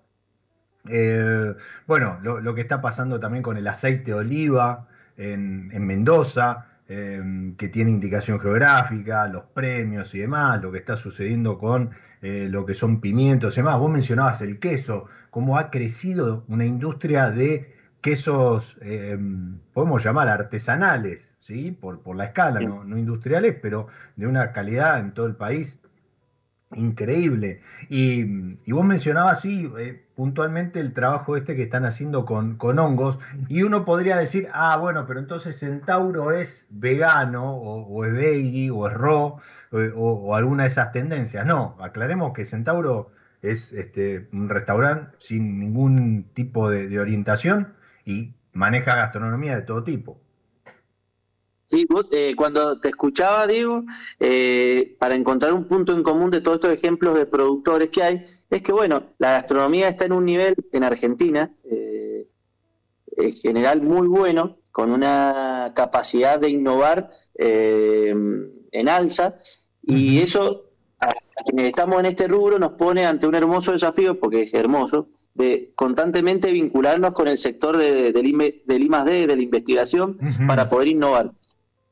eh, 0.89 1.54
bueno, 1.88 2.20
lo, 2.22 2.56
que 2.56 2.62
está 2.62 2.82
pasando 2.82 3.20
también 3.20 3.44
con 3.44 3.58
el 3.58 3.68
aceite 3.68 4.12
de 4.12 4.18
oliva 4.18 4.88
en, 5.18 5.70
en 5.74 5.86
Mendoza, 5.86 6.68
que 6.88 7.68
tiene 7.70 7.89
indicación 7.89 8.39
geográfica, 8.39 9.27
los 9.27 9.46
premios 9.46 10.13
y 10.13 10.20
demás, 10.20 10.62
lo 10.62 10.72
que 10.72 10.77
está 10.77 10.96
sucediendo 10.96 11.58
con 11.58 11.89
eh, 12.22 12.48
lo 12.50 12.65
que 12.65 12.75
son 12.75 13.01
pimientos 13.01 13.54
y 13.54 13.58
demás. 13.58 13.80
Vos 13.80 13.92
mencionabas 13.92 14.42
el 14.42 14.60
queso, 14.60 15.06
cómo 15.32 15.58
ha 15.58 15.72
crecido 15.72 16.44
una 16.48 16.65
industria 16.65 17.32
de 17.32 17.74
quesos, 18.01 18.77
eh, 18.82 19.18
podemos 19.74 20.04
llamar 20.04 20.27
artesanales, 20.27 21.34
¿sí? 21.39 21.72
por, 21.72 22.01
por 22.01 22.15
la 22.15 22.25
escala, 22.25 22.60
no, 22.60 22.84
no 22.84 22.98
industriales, 23.00 23.56
pero 23.60 23.88
de 24.15 24.27
una 24.27 24.51
calidad 24.51 25.00
en 25.00 25.12
todo 25.13 25.25
el 25.25 25.36
país 25.36 25.80
increíble. 26.74 27.62
Y, 27.89 28.24
vos 28.72 28.86
mencionabas, 28.86 29.41
sí, 29.41 29.72
eh, 29.77 30.03
puntualmente 30.15 30.79
el 30.79 30.93
trabajo 30.93 31.36
este 31.38 31.55
que 31.55 31.63
están 31.63 31.86
haciendo 31.86 32.25
con, 32.25 32.57
con, 32.57 32.79
hongos, 32.79 33.19
y 33.50 33.63
uno 33.63 33.86
podría 33.86 34.17
decir, 34.17 34.50
ah, 34.53 34.77
bueno, 34.77 35.05
pero 35.07 35.19
entonces 35.19 35.60
Centauro 35.60 36.31
es 36.31 36.65
vegano, 36.69 37.55
o, 37.55 38.05
es 38.05 38.13
veggie, 38.13 38.72
o 38.72 38.88
es 38.88 38.93
raw, 38.93 39.39
o, 39.72 40.36
alguna 40.36 40.63
de 40.63 40.69
esas 40.69 40.91
tendencias. 40.91 41.45
No, 41.45 41.77
aclaremos 41.79 42.34
que 42.34 42.45
Centauro 42.45 43.12
es 43.41 43.72
este, 43.74 44.27
un 44.33 44.50
restaurante 44.50 45.16
sin 45.20 45.59
ningún 45.59 46.25
tipo 46.33 46.70
de 46.70 47.00
orientación 47.00 47.74
y 48.05 48.33
maneja 48.53 48.96
gastronomía 48.96 49.55
de 49.55 49.61
todo 49.61 49.83
tipo. 49.83 50.20
Sí, 51.66 51.88
eh, 52.12 52.36
cuando 52.38 52.80
te 52.80 52.90
escuchaba, 52.90 53.48
Diego, 53.48 53.84
eh, 54.20 54.96
para 55.00 55.16
encontrar 55.16 55.51
un 55.51 55.68
punto 55.68 55.94
en 55.94 56.04
común 56.04 56.30
de 56.30 56.42
todos 56.42 56.58
estos 56.58 56.72
ejemplos 56.72 57.18
de 57.18 57.25
productores 57.25 57.90
que 57.90 58.04
hay, 58.04 58.24
es 58.51 58.62
que, 58.62 58.72
bueno, 58.72 59.04
la 59.18 59.32
gastronomía 59.32 59.90
está 59.90 60.06
en 60.06 60.12
un 60.12 60.25
nivel 60.25 60.56
en 60.72 60.84
Argentina, 60.84 61.51
eh, 61.64 62.28
en 63.18 63.34
general 63.34 63.82
muy 63.82 64.08
bueno, 64.08 64.58
con 64.72 64.92
una 64.92 65.74
capacidad 65.75 66.40
de 66.40 66.50
innovar 66.50 67.10
en 67.36 68.90
alza, 68.90 69.36
y 69.82 70.20
eso, 70.20 70.66
a, 71.00 71.08
quienes 71.46 71.68
estamos 71.68 72.00
en 72.00 72.06
este 72.08 72.28
rubro, 72.28 72.60
nos 72.60 72.74
pone 72.74 73.06
ante 73.06 73.25
un 73.25 73.34
hermoso 73.36 73.72
desafío, 73.72 74.20
porque 74.20 74.44
es 74.44 74.54
hermoso, 74.54 75.08
de 75.34 75.72
constantemente 75.75 76.51
vincularnos 76.51 77.14
con 77.14 77.28
el 77.28 77.38
sector 77.38 77.78
de, 77.78 78.12
del, 78.12 78.62
del 78.66 78.84
I+.D., 78.84 79.28
de 79.28 79.36
la 79.36 79.42
investigación, 79.42 80.18
para 80.46 80.70
poder 80.70 80.90
innovar. 80.90 81.32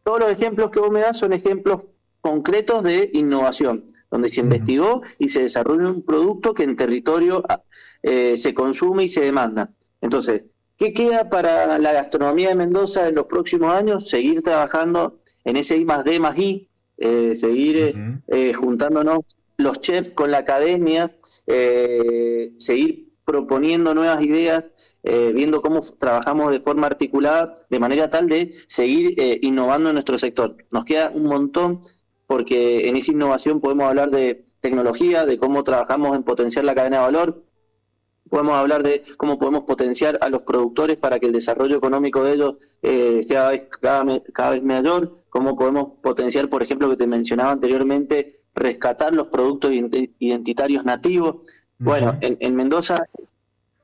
Todos 0.03 0.19
los 0.19 0.31
ejemplos 0.31 0.69
que 0.71 0.79
vos 0.79 0.91
me 0.91 0.99
das 0.99 1.17
son 1.17 1.33
ejemplos 1.33 1.83
concretos 2.19 2.83
de 2.83 3.09
innovación, 3.13 3.85
donde 4.09 4.29
se 4.29 4.41
investigó 4.41 5.01
y 5.19 5.29
se 5.29 5.41
desarrolló 5.41 5.89
un 5.89 6.03
producto 6.03 6.53
que 6.53 6.63
en 6.63 6.75
territorio 6.75 7.43
ah, 7.49 7.61
eh, 8.01 8.37
se 8.37 8.53
consume 8.53 9.03
y 9.03 9.07
se 9.07 9.21
demanda. 9.21 9.71
Entonces, 10.01 10.45
¿qué 10.77 10.93
queda 10.93 11.29
para 11.29 11.77
la 11.79 11.91
gastronomía 11.93 12.49
de 12.49 12.55
Mendoza 12.55 13.07
en 13.07 13.15
los 13.15 13.25
próximos 13.25 13.73
años? 13.73 14.09
Seguir 14.09 14.41
trabajando 14.41 15.19
en 15.43 15.57
ese 15.57 15.77
I 15.77 15.85
más 15.85 16.03
D 16.03 16.19
más 16.19 16.37
I, 16.37 16.69
eh, 16.97 17.35
seguir 17.35 18.21
eh, 18.27 18.53
juntándonos 18.53 19.19
los 19.57 19.81
chefs 19.81 20.11
con 20.11 20.31
la 20.31 20.39
academia, 20.39 21.13
seguir 22.57 23.12
proponiendo 23.25 23.93
nuevas 23.93 24.23
ideas, 24.23 24.65
eh, 25.03 25.31
viendo 25.33 25.61
cómo 25.61 25.81
trabajamos 25.81 26.51
de 26.51 26.59
forma 26.59 26.87
articulada, 26.87 27.55
de 27.69 27.79
manera 27.79 28.09
tal 28.09 28.27
de 28.27 28.53
seguir 28.67 29.15
eh, 29.17 29.39
innovando 29.41 29.89
en 29.89 29.95
nuestro 29.95 30.17
sector. 30.17 30.55
Nos 30.71 30.85
queda 30.85 31.11
un 31.13 31.23
montón 31.23 31.81
porque 32.27 32.87
en 32.87 32.95
esa 32.95 33.11
innovación 33.11 33.61
podemos 33.61 33.85
hablar 33.85 34.09
de 34.11 34.45
tecnología, 34.59 35.25
de 35.25 35.37
cómo 35.37 35.63
trabajamos 35.63 36.15
en 36.15 36.23
potenciar 36.23 36.65
la 36.65 36.75
cadena 36.75 36.97
de 36.97 37.03
valor, 37.03 37.43
podemos 38.29 38.55
hablar 38.55 38.81
de 38.81 39.03
cómo 39.17 39.37
podemos 39.37 39.63
potenciar 39.65 40.17
a 40.21 40.29
los 40.29 40.41
productores 40.41 40.97
para 40.97 41.19
que 41.19 41.27
el 41.27 41.33
desarrollo 41.33 41.77
económico 41.77 42.23
de 42.23 42.33
ellos 42.33 42.55
eh, 42.81 43.21
sea 43.21 43.51
cada 43.69 44.05
cada, 44.33 44.51
vez 44.51 44.63
mayor, 44.63 45.19
cómo 45.29 45.55
podemos 45.55 45.99
potenciar, 46.01 46.49
por 46.49 46.63
ejemplo, 46.63 46.89
que 46.89 46.95
te 46.95 47.05
mencionaba 47.05 47.51
anteriormente, 47.51 48.37
rescatar 48.55 49.13
los 49.13 49.27
productos 49.27 49.71
identitarios 49.71 50.83
nativos, 50.83 51.45
bueno, 51.83 52.17
en, 52.21 52.55
Mendoza, 52.55 52.95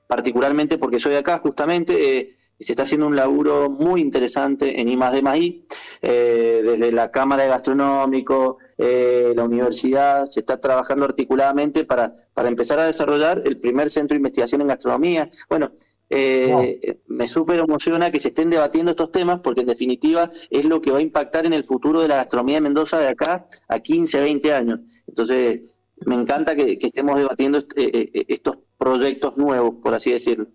particularmente 0.08 0.78
porque 0.78 1.00
soy 1.00 1.16
acá, 1.16 1.40
justamente, 1.40 2.18
eh, 2.18 2.30
se 2.60 2.74
está 2.74 2.84
haciendo 2.84 3.08
un 3.08 3.16
laburo 3.16 3.70
muy 3.70 4.02
interesante 4.02 4.80
en 4.80 4.90
I 4.90 4.98
más 4.98 5.38
I, 5.38 5.66
eh, 6.02 6.62
desde 6.64 6.92
la 6.92 7.12
Cámara 7.12 7.44
de 7.44 7.50
Gastronómico, 7.50 8.58
eh, 8.78 9.34
la 9.36 9.44
universidad, 9.44 10.26
se 10.26 10.42
está 10.42 10.60
trabajando 10.60 11.06
articuladamente 11.06 11.86
para, 11.86 12.14
para 12.34 12.50
empezar 12.50 12.80
a 12.80 12.86
desarrollar 12.86 13.42
el 13.46 13.60
primer 13.60 13.90
centro 13.90 14.16
de 14.16 14.20
investigación 14.20 14.62
en 14.62 14.68
gastronomía. 14.68 15.30
Bueno, 15.50 15.72
me 16.10 17.28
súper 17.28 17.60
emociona 17.60 18.10
que 18.10 18.20
se 18.20 18.30
estén 18.30 18.50
debatiendo 18.50 18.92
estos 18.92 19.12
temas 19.12 19.42
porque 19.42 19.62
en 19.62 19.68
definitiva 19.68 20.32
es 20.50 20.66
lo 20.66 20.82
que 20.82 20.92
va 20.92 20.98
a 20.98 21.02
impactar 21.02 21.46
en 21.46 21.54
el 21.54 21.66
futuro 21.66 22.02
de 22.02 22.08
la 22.08 22.16
gastronomía 22.16 22.56
de 22.56 22.62
Mendoza 22.62 22.98
de 22.98 23.10
acá 23.10 23.46
a 23.68 23.80
15, 23.80 24.20
20 24.20 24.54
años. 24.54 24.80
Entonces, 25.08 25.79
me 26.06 26.16
encanta 26.16 26.56
que, 26.56 26.78
estemos 26.82 27.18
debatiendo 27.18 27.60
eh, 27.60 27.64
eh, 27.78 28.12
eh, 28.14 28.26
estos 28.30 28.58
proyectos 28.78 29.38
nuevos, 29.38 29.76
por 29.84 29.94
así 29.94 30.12
decirlo. 30.12 30.48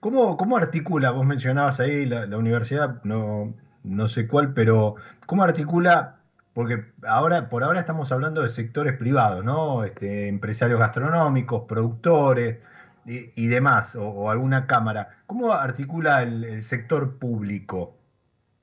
¿Cómo, 0.00 0.56
articula? 0.56 1.10
Vos 1.10 1.26
mencionabas 1.26 1.80
ahí 1.80 2.06
la, 2.06 2.24
universidad, 2.36 3.02
no, 3.04 3.54
no 3.84 4.08
sé 4.08 4.26
cuál, 4.26 4.54
pero 4.54 4.94
¿cómo 5.26 5.42
articula? 5.42 6.20
Porque 6.54 6.84
ahora, 7.06 7.50
por 7.50 7.62
ahora 7.62 7.80
estamos 7.80 8.10
hablando 8.10 8.42
de 8.42 8.48
sectores 8.48 8.96
privados, 8.96 9.44
¿no? 9.44 9.84
Este, 9.84 10.28
empresarios 10.28 10.80
gastronómicos, 10.80 11.64
productores 11.68 12.58
y, 13.04 13.46
demás, 13.48 13.94
o, 13.94 14.30
alguna 14.30 14.66
cámara. 14.66 15.18
¿Cómo 15.26 15.52
articula 15.52 16.22
el 16.22 16.62
sector 16.62 17.18
público? 17.18 17.99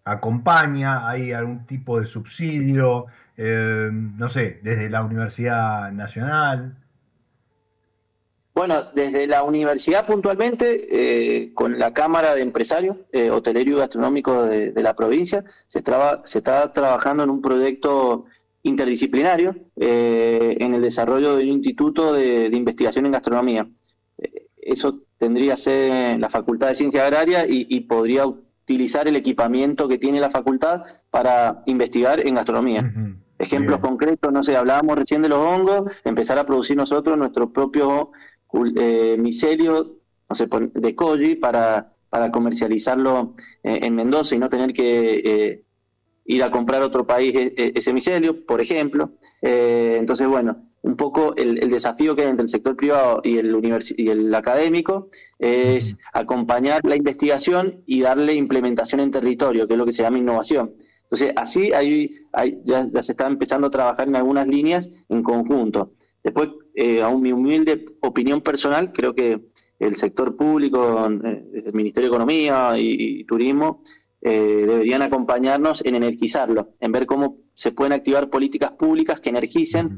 ¿Acompaña? 0.07 1.07
¿Hay 1.09 1.33
algún 1.33 1.65
tipo 1.65 1.99
de 1.99 2.05
subsidio? 2.05 3.07
Eh, 3.35 3.89
no 3.91 4.29
sé, 4.29 4.59
desde 4.63 4.89
la 4.89 5.03
Universidad 5.03 5.91
Nacional. 5.91 6.77
Bueno, 8.55 8.85
desde 8.95 9.27
la 9.27 9.43
universidad 9.43 10.07
puntualmente, 10.07 10.87
eh, 10.89 11.53
con 11.53 11.77
la 11.77 11.93
Cámara 11.93 12.35
de 12.35 12.41
Empresarios 12.41 12.95
eh, 13.11 13.29
Hotelerio 13.29 13.75
y 13.75 13.79
Gastronómico 13.79 14.45
de, 14.45 14.71
la 14.81 14.95
provincia, 14.95 15.43
se, 15.67 15.79
está 15.79 16.71
trabajando 16.71 17.23
en 17.23 17.29
un 17.29 17.41
proyecto 17.41 18.25
interdisciplinario 18.63 19.55
en 19.75 20.73
el 20.73 20.81
desarrollo 20.81 21.35
de 21.35 21.43
un 21.43 21.49
instituto 21.49 22.13
de, 22.13 22.47
investigación 22.47 23.05
en 23.05 23.11
gastronomía. 23.11 23.67
eso 24.61 25.01
tendría 25.17 25.53
que 25.53 25.61
ser 25.61 26.19
la 26.19 26.29
Facultad 26.29 26.69
de 26.69 26.75
Ciencia 26.75 27.05
Agraria 27.05 27.45
y, 27.47 27.79
podría 27.81 28.25
utilizar 28.67 29.07
el 29.07 29.15
equipamiento 29.15 29.87
que 29.87 29.97
tiene 29.97 30.19
la 30.19 30.29
facultad 30.29 30.81
para 31.09 31.63
investigar 31.67 32.19
en 32.27 32.35
gastronomía. 32.35 32.91
Ejemplos 33.39 33.79
concretos, 33.79 34.33
no 34.33 34.43
sé, 34.43 34.57
hablábamos 34.57 34.97
recién 34.97 35.21
de 35.21 35.29
los 35.29 35.39
hongos, 35.39 35.93
empezar 36.03 36.37
a 36.37 36.45
producir 36.45 36.75
nosotros 36.75 37.17
nuestro 37.17 37.53
propio 37.53 38.11
eh, 38.75 39.15
micelio, 39.17 39.99
no 40.29 40.35
sé, 40.35 40.49
de 40.73 40.95
koji 40.95 41.35
para, 41.35 41.93
para 42.09 42.29
comercializarlo 42.29 43.35
eh, 43.63 43.79
en 43.83 43.95
Mendoza 43.95 44.35
y 44.35 44.39
no 44.39 44.49
tener 44.49 44.73
que 44.73 45.21
eh, 45.23 45.63
ir 46.25 46.43
a 46.43 46.51
comprar 46.51 46.81
a 46.81 46.87
otro 46.87 47.07
país 47.07 47.33
e, 47.35 47.53
e, 47.55 47.71
ese 47.73 47.93
micelio, 47.93 48.45
por 48.45 48.59
ejemplo. 48.59 49.11
entonces, 49.41 50.27
bueno, 50.27 50.66
un 50.81 50.95
poco 50.95 51.35
el, 51.35 51.69
desafío 51.69 52.15
que 52.15 52.23
hay 52.23 52.29
entre 52.29 52.43
el 52.43 52.49
sector 52.49 52.75
privado 52.75 53.21
y 53.23 53.37
el, 53.37 53.57
y 53.97 54.09
el 54.09 54.33
académico 54.33 55.09
es 55.39 55.97
acompañar 56.13 56.81
la 56.85 56.95
investigación 56.95 57.83
y 57.85 58.01
darle 58.01 58.33
implementación 58.33 59.01
en 59.01 59.11
territorio, 59.11 59.67
que 59.67 59.73
es 59.73 59.77
lo 59.77 59.85
que 59.85 59.93
se 59.93 60.03
llama 60.03 60.19
innovación. 60.19 60.73
Entonces, 61.03 61.33
así 61.37 61.71
hay, 61.73 62.11
ya, 62.63 62.85
se 63.01 63.13
está 63.13 63.27
empezando 63.27 63.67
a 63.67 63.71
trabajar 63.71 64.07
en 64.07 64.15
algunas 64.17 64.47
líneas 64.47 64.89
en 65.07 65.23
conjunto. 65.23 65.93
Después, 66.23 66.49
eh, 66.75 67.01
a 67.01 67.09
mi 67.11 67.31
humilde 67.31 67.85
opinión 68.01 68.41
personal, 68.41 68.91
creo 68.91 69.15
que 69.15 69.39
el 69.79 69.95
sector 69.95 70.35
público, 70.35 71.07
eh, 71.23 71.63
el 71.65 71.73
Ministerio 71.73 72.09
de 72.09 72.15
Economía 72.15 72.73
y, 72.77 73.23
Turismo, 73.23 73.83
eh, 74.21 74.65
deberían 74.67 75.01
acompañarnos 75.01 75.85
en 75.85 75.95
energizarlo, 75.95 76.73
en 76.81 76.91
ver 76.91 77.05
cómo 77.05 77.37
se 77.53 77.71
pueden 77.71 77.93
activar 77.93 78.29
políticas 78.29 78.71
públicas 78.71 79.21
que 79.21 79.29
energicen, 79.29 79.97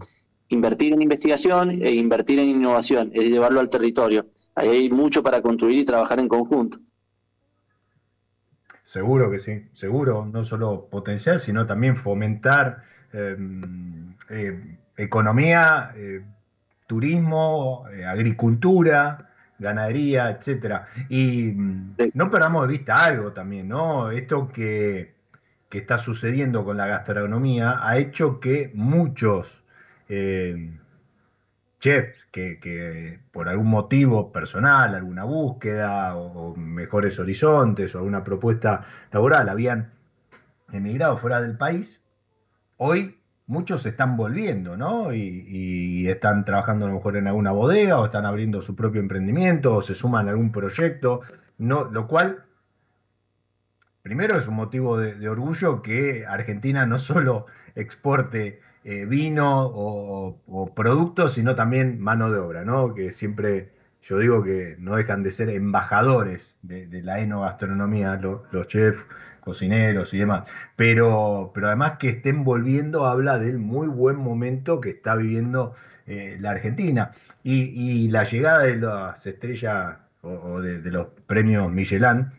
invertir 0.50 0.94
en 0.94 1.02
investigación 1.02 1.70
e 1.70 1.94
invertir 1.94 2.40
en 2.40 2.50
innovación, 2.50 3.12
es 3.14 3.26
llevarlo 3.26 3.60
al 3.60 3.70
territorio. 3.70 4.28
Ahí 4.56 4.70
hay 4.70 4.90
mucho 4.90 5.24
para 5.24 5.42
construir 5.42 5.80
y 5.80 5.86
trabajar 5.86 6.20
en 6.20 6.28
conjunto. 6.28 6.80
Seguro 8.84 9.30
que 9.30 9.38
sí, 9.38 9.68
seguro, 9.74 10.26
no 10.26 10.44
solo 10.44 10.88
potencial, 10.90 11.40
sino 11.40 11.68
también 11.68 11.96
fomentar 11.96 12.84
em, 13.14 14.16
eh, 14.30 14.78
economía, 14.98 15.92
eh, 15.96 16.24
turismo, 16.88 17.86
eh, 17.94 18.04
agricultura, 18.04 19.30
ganadería, 19.60 20.32
etcétera. 20.32 20.88
Y 21.08 21.52
mm, 21.52 21.96
no 22.16 22.32
perdamos 22.32 22.68
de 22.68 22.74
vista 22.74 23.04
algo 23.04 23.32
también, 23.32 23.68
¿no? 23.68 24.10
Esto 24.10 24.48
que, 24.52 25.14
que 25.70 25.78
está 25.78 26.00
sucediendo 26.00 26.66
con 26.66 26.76
la 26.78 26.88
gastronomía 26.88 27.88
ha 27.88 28.00
hecho 28.00 28.40
que 28.40 28.72
muchos 28.74 29.59
chefs 31.80 32.26
que, 32.32 33.19
por 33.32 33.48
algún 33.48 33.67
motivo 33.67 34.32
personal, 34.32 34.95
alguna 34.95 35.24
búsqueda 35.24 36.15
o, 36.15 36.56
mejores 36.56 37.19
horizontes 37.19 37.93
o 37.95 38.00
alguna 38.00 38.24
propuesta 38.24 38.86
laboral 39.12 39.50
habían 39.50 39.91
emigrado 40.72 41.17
fuera 41.17 41.41
del 41.41 41.58
país, 41.58 42.04
hoy 42.78 43.17
muchos 43.48 43.86
están 43.86 44.17
volviendo, 44.17 44.78
¿no? 44.78 45.13
Y, 45.13 46.08
están 46.08 46.43
trabajando 46.43 46.86
a 46.86 46.89
lo 46.89 46.95
mejor 46.95 47.17
en 47.17 47.28
alguna 47.28 47.52
bodega 47.52 48.00
o 48.00 48.06
están 48.06 48.26
abriendo 48.26 48.62
su 48.62 48.76
propio 48.76 49.00
emprendimiento 49.00 49.76
o 49.76 49.82
se 49.84 49.93
suman 49.93 50.28
a 50.28 50.32
algún 50.32 50.52
proyecto, 50.52 51.22
no, 51.60 51.84
lo 51.84 52.08
cual 52.08 52.45
primero 54.02 54.38
es 54.38 54.48
un 54.48 54.56
motivo 54.56 54.98
de 54.98 55.30
orgullo 55.30 55.84
que 55.84 56.26
Argentina 56.26 56.88
no 56.88 56.98
solo 56.98 57.45
exporte 57.76 58.60
eh, 58.84 59.06
vino 59.06 59.65
o, 59.65 60.74
productos, 60.76 61.34
sino 61.34 61.56
también 61.56 62.00
mano 62.00 62.32
de 62.32 62.39
obra, 62.39 62.63
¿no? 62.63 62.94
Que 62.94 63.12
siempre 63.12 63.74
yo 64.02 64.18
digo 64.18 64.44
que 64.44 64.78
no 64.80 64.96
dejan 64.96 65.24
de 65.24 65.32
ser 65.32 65.50
embajadores 65.50 66.56
de, 66.62 66.88
la 67.04 67.20
enogastronomía, 67.20 68.15
los 68.52 68.68
chefs, 68.68 69.06
cocineros 69.42 70.13
y 70.13 70.20
demás. 70.20 70.48
Pero, 70.76 71.52
pero 71.54 71.68
además 71.68 71.98
que 72.00 72.10
estén 72.10 72.44
volviendo 72.44 73.06
habla 73.06 73.39
del 73.39 73.58
muy 73.60 73.88
buen 73.88 74.18
momento 74.18 74.80
que 74.80 74.92
está 74.92 75.15
viviendo 75.15 75.76
eh, 76.08 76.38
la 76.39 76.52
Argentina. 76.52 77.12
Y, 77.44 78.10
la 78.10 78.24
llegada 78.24 78.63
de 78.63 78.78
las 78.78 79.26
estrellas 79.26 79.98
o, 80.22 80.62
de, 80.62 80.80
los 80.92 81.08
premios 81.28 81.72
Michelin, 81.72 82.32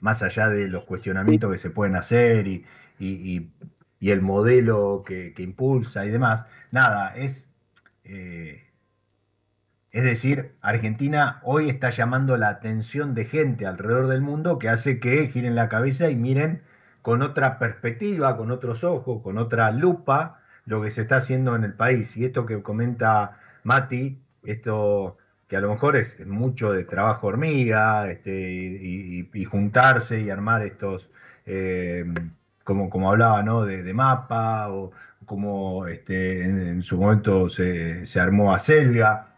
más 0.00 0.22
allá 0.22 0.48
de 0.48 0.68
los 0.68 0.84
cuestionamientos 0.84 1.52
que 1.52 1.58
se 1.58 1.70
pueden 1.70 1.96
hacer 1.96 2.46
y, 2.46 2.64
y 2.98 3.06
y 3.34 3.50
el 4.10 4.20
modelo 4.20 5.04
que, 5.06 5.32
impulsa 5.38 6.04
y 6.04 6.10
demás. 6.10 6.44
Nada, 6.70 7.14
es, 7.16 7.48
eh, 8.04 8.64
es 9.90 10.04
decir, 10.04 10.52
Argentina 10.60 11.40
hoy 11.44 11.68
está 11.68 11.90
llamando 11.90 12.36
la 12.36 12.48
atención 12.48 13.14
de 13.14 13.26
gente 13.26 13.66
alrededor 13.66 14.08
del 14.08 14.20
mundo 14.22 14.58
que 14.58 14.68
hace 14.68 14.98
que 15.00 15.28
giren 15.28 15.54
la 15.54 15.68
cabeza 15.68 16.10
y 16.10 16.16
miren 16.16 16.62
con 17.02 17.22
otra 17.22 17.58
perspectiva, 17.58 18.36
con 18.36 18.50
otros 18.50 18.84
ojos, 18.84 19.22
con 19.22 19.38
otra 19.38 19.70
lupa 19.70 20.40
lo 20.64 20.82
que 20.82 20.90
se 20.90 21.02
está 21.02 21.16
haciendo 21.16 21.54
en 21.56 21.64
el 21.64 21.74
país. 21.74 22.16
Y 22.16 22.24
esto 22.24 22.46
que 22.46 22.62
comenta 22.62 23.38
Mati, 23.64 24.18
esto 24.44 25.18
que 25.48 25.56
a 25.56 25.60
lo 25.60 25.70
mejor 25.70 25.96
es 25.96 26.24
mucho 26.26 26.72
de 26.72 26.84
trabajo 26.84 27.26
hormiga, 27.26 28.10
este, 28.10 28.32
y, 28.32 29.44
juntarse 29.44 30.20
y 30.22 30.30
armar 30.30 30.62
estos 30.62 31.10
eh, 31.44 32.06
como, 32.64 32.90
como 32.90 33.10
hablaba, 33.10 33.42
¿no? 33.42 33.64
De, 33.64 33.94
mapa, 33.94 34.68
o 34.70 34.92
como 35.26 35.86
este, 35.86 36.44
en, 36.44 36.82
su 36.82 36.98
momento 36.98 37.48
se, 37.48 38.06
se 38.06 38.20
armó 38.20 38.54
a 38.54 38.58
Selga 38.58 39.28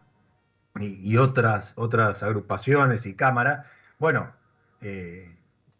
y, 0.80 1.16
otras, 1.16 1.72
otras 1.76 2.22
agrupaciones 2.22 3.06
y 3.06 3.14
cámaras. 3.14 3.66
Bueno, 3.98 4.32
eh, 4.80 5.34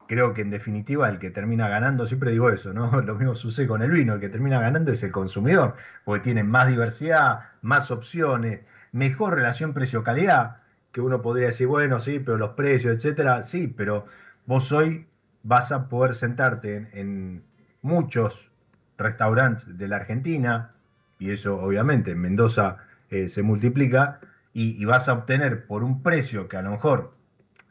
creo 0.07 0.35
que 0.35 0.43
en 0.43 0.51
definitiva 0.51 1.09
el 1.09 1.19
que 1.19 1.31
termina 1.31 1.69
ganando, 1.69 2.07
siempre 2.07 2.33
digo 2.33 2.51
eso, 2.51 2.73
¿no? 2.73 3.01
Lo 3.03 3.17
mismo 3.17 3.35
sucede 3.35 3.67
con 3.67 3.83
el 3.83 3.91
vino, 3.91 4.15
el 4.15 4.21
que 4.21 4.29
termina 4.29 4.61
ganando 4.61 4.93
es 4.93 5.03
el 5.03 5.13
consumidor, 5.13 5.77
porque 6.05 6.25
tiene 6.25 6.45
más 6.45 6.69
diversidad, 6.69 7.41
más 7.63 7.91
opciones, 7.91 8.61
mejor 8.93 9.35
relación 9.35 9.75
precio-calidad, 9.75 10.59
que 10.93 11.01
uno 11.01 11.23
podría 11.23 11.49
decir, 11.49 11.67
bueno, 11.67 12.01
sí, 12.01 12.21
pero 12.21 12.39
los 12.39 12.51
precios, 12.51 12.95
etcétera, 12.95 13.43
sí, 13.43 13.67
pero 13.69 14.07
vos 14.47 14.71
hoy 14.73 15.07
vas 15.45 15.71
a 15.71 15.89
poder 15.89 16.15
sentarte 16.15 16.89
en, 16.93 17.45
muchos 17.83 18.51
restaurantes 18.97 19.77
de 19.77 19.89
la 19.89 19.97
Argentina, 19.97 20.73
y 21.19 21.33
eso 21.33 21.61
obviamente 21.61 22.13
en 22.13 22.19
Mendoza 22.19 22.79
eh, 23.11 23.29
se 23.29 23.43
multiplica, 23.43 24.21
y, 24.55 24.83
vas 24.87 25.09
a 25.09 25.13
obtener 25.13 25.67
por 25.67 25.83
un 25.85 26.03
precio 26.03 26.49
que 26.49 26.57
a 26.57 26.63
lo 26.63 26.71
mejor, 26.71 27.13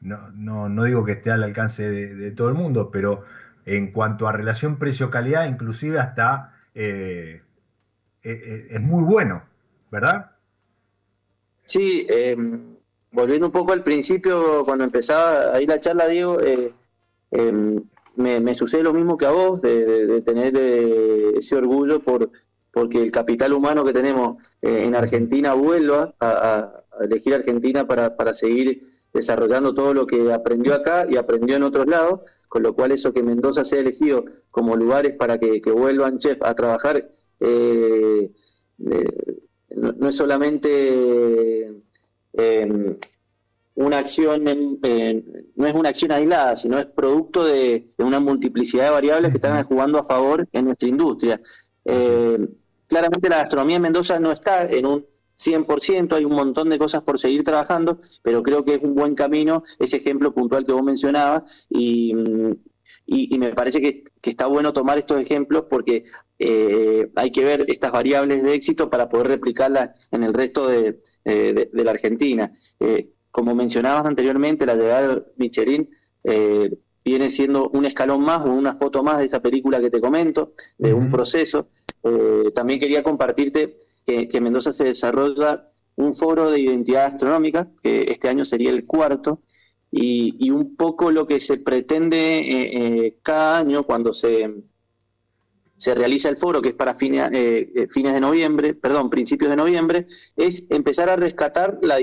no, 0.01 0.29
no, 0.69 0.83
digo 0.83 1.03
que 1.03 1.13
esté 1.13 1.31
al 1.31 1.41
alcance 1.41 1.89
de, 1.89 2.31
todo 2.31 2.49
el 2.49 2.53
mundo, 2.53 2.91
pero 2.91 3.23
en 3.65 3.91
cuanto 3.91 4.27
a 4.27 4.33
relación 4.33 4.77
precio-calidad, 4.77 5.47
inclusive 5.47 5.97
hasta 5.97 6.53
eh, 6.75 7.41
eh, 8.21 8.67
es 8.69 8.81
muy 8.81 9.03
bueno, 9.03 9.43
¿verdad? 9.89 10.31
Sí, 11.65 12.05
volviendo 13.11 13.47
un 13.47 13.51
poco 13.53 13.71
al 13.71 13.81
principio, 13.81 14.63
cuando 14.65 14.83
empezaba 14.83 15.55
ahí 15.55 15.65
la 15.65 15.79
charla, 15.79 16.07
Diego, 16.07 16.37
Em, 17.33 17.83
me, 18.15 18.53
sucede 18.53 18.83
lo 18.83 18.93
mismo 18.93 19.17
que 19.17 19.25
a 19.25 19.31
vos, 19.31 19.59
de, 19.61 20.21
tener 20.21 20.53
eh, 20.55 21.33
ese 21.37 21.55
orgullo 21.55 21.99
por 21.99 22.29
porque 22.71 23.03
el 23.03 23.11
capital 23.11 23.53
humano 23.53 23.83
que 23.83 23.93
tenemos 23.93 24.37
eh, 24.61 24.83
en 24.85 24.95
Argentina 24.95 25.53
vuelva 25.53 26.15
a, 26.19 26.83
elegir 27.01 27.33
Argentina 27.33 27.87
para, 27.87 28.15
para 28.15 28.33
seguir 28.33 28.81
desarrollando 29.13 29.73
todo 29.75 29.93
lo 29.93 30.07
que 30.07 30.31
aprendió 30.33 30.73
acá 30.73 31.05
y 31.09 31.17
aprendió 31.17 31.55
en 31.55 31.63
otros 31.63 31.85
lados, 31.87 32.21
con 32.47 32.63
lo 32.63 32.73
cual 32.73 32.91
eso 32.91 33.13
que 33.13 33.21
Mendoza 33.21 33.63
sea 33.63 33.79
elegido 33.79 34.25
como 34.49 34.75
lugares 34.75 35.15
para 35.15 35.39
que, 35.39 35.59
vuelvan 35.71 36.17
chef 36.17 36.39
a 36.41 36.55
trabajar 36.55 37.09
eh, 37.39 38.31
no, 39.75 40.09
es 40.09 40.15
solamente 40.15 41.81
em, 42.33 42.97
una 43.75 43.97
acción, 43.97 44.43
no 44.43 45.67
es 45.67 45.73
una 45.73 45.89
acción 45.89 46.11
aislada, 46.11 46.55
sino 46.55 46.77
es 46.77 46.85
producto 46.85 47.43
de, 47.43 47.87
una 47.97 48.19
multiplicidad 48.19 48.85
de 48.85 48.91
variables 48.91 49.31
que 49.31 49.37
están 49.37 49.63
jugando 49.63 49.99
a 49.99 50.05
favor 50.05 50.47
en 50.51 50.65
nuestra 50.65 50.87
industria. 50.87 51.41
Eh, 51.85 52.37
claramente 52.87 53.29
la 53.29 53.37
gastronomía 53.37 53.77
en 53.77 53.81
Mendoza 53.81 54.19
no 54.19 54.31
está 54.31 54.63
en 54.65 54.85
un 54.85 55.05
100%, 55.35 56.13
hay 56.13 56.25
un 56.25 56.35
montón 56.35 56.69
de 56.69 56.77
cosas 56.77 57.01
por 57.01 57.17
seguir 57.17 57.43
trabajando, 57.43 57.99
pero 58.21 58.43
creo 58.43 58.63
que 58.63 58.75
es 58.75 58.81
un 58.83 58.93
buen 58.93 59.15
camino 59.15 59.63
ese 59.79 59.97
ejemplo 59.97 60.33
puntual 60.33 60.65
que 60.65 60.73
vos 60.73 60.83
mencionabas 60.83 61.65
y, 61.69 62.13
y, 63.07 63.39
me 63.39 63.53
parece 63.53 63.81
que, 63.81 64.03
está 64.21 64.45
bueno 64.45 64.71
tomar 64.71 64.99
estos 64.99 65.19
ejemplos 65.19 65.65
porque 65.69 66.03
eh, 66.37 67.09
hay 67.15 67.31
que 67.31 67.43
ver 67.43 67.65
estas 67.67 67.91
variables 67.91 68.43
de 68.43 68.53
éxito 68.53 68.89
para 68.91 69.09
poder 69.09 69.27
replicarlas 69.27 70.07
en 70.11 70.23
el 70.23 70.33
resto 70.33 70.67
de, 70.67 70.99
de, 71.23 71.69
la 71.73 71.91
Argentina. 71.91 72.51
Eh, 72.79 73.09
como 73.33 73.55
mencionabas 73.55 74.05
anteriormente, 74.05 74.63
la 74.63 74.75
llegada 74.75 75.15
de 75.15 75.23
Michelin, 75.37 75.89
eh, 76.23 76.71
viene 77.03 77.31
siendo 77.31 77.67
un 77.69 77.83
escalón 77.85 78.21
más 78.21 78.45
o 78.45 78.51
una 78.51 78.75
foto 78.75 79.01
más 79.01 79.17
de 79.17 79.25
esa 79.25 79.41
película 79.41 79.81
que 79.81 79.89
te 79.89 79.99
comento, 79.99 80.53
de 80.77 80.93
un 80.93 81.09
proceso. 81.09 81.67
Eh, 82.03 82.51
también 82.53 82.79
quería 82.79 83.01
compartirte 83.01 83.75
que, 84.05 84.29
en 84.31 84.43
Mendoza 84.43 84.71
se 84.71 84.83
desarrolla 84.83 85.65
un 85.95 86.13
foro 86.13 86.51
de 86.51 86.59
identidad 86.59 87.07
astronómica, 87.07 87.69
que 87.81 88.05
este 88.07 88.29
año 88.29 88.45
sería 88.45 88.69
el 88.69 88.85
cuarto, 88.85 89.41
y, 89.89 90.51
un 90.51 90.75
poco 90.75 91.09
lo 91.09 91.25
que 91.25 91.39
se 91.39 91.57
pretende 91.57 92.37
eh, 92.37 93.05
eh, 93.05 93.17
cada 93.23 93.57
año 93.57 93.83
cuando 93.83 94.13
se, 94.13 94.63
se 95.77 95.95
realiza 95.95 96.29
el 96.29 96.37
foro, 96.37 96.61
que 96.61 96.69
es 96.69 96.75
para 96.75 96.95
fines, 96.95 97.29
eh, 97.33 97.87
fines 97.89 98.13
de 98.13 98.19
noviembre, 98.19 98.73
perdón, 98.73 99.09
principios 99.09 99.49
de 99.49 99.57
noviembre, 99.57 100.05
es 100.35 100.65
empezar 100.69 101.09
a 101.09 101.15
rescatar, 101.15 101.79
la, 101.81 101.97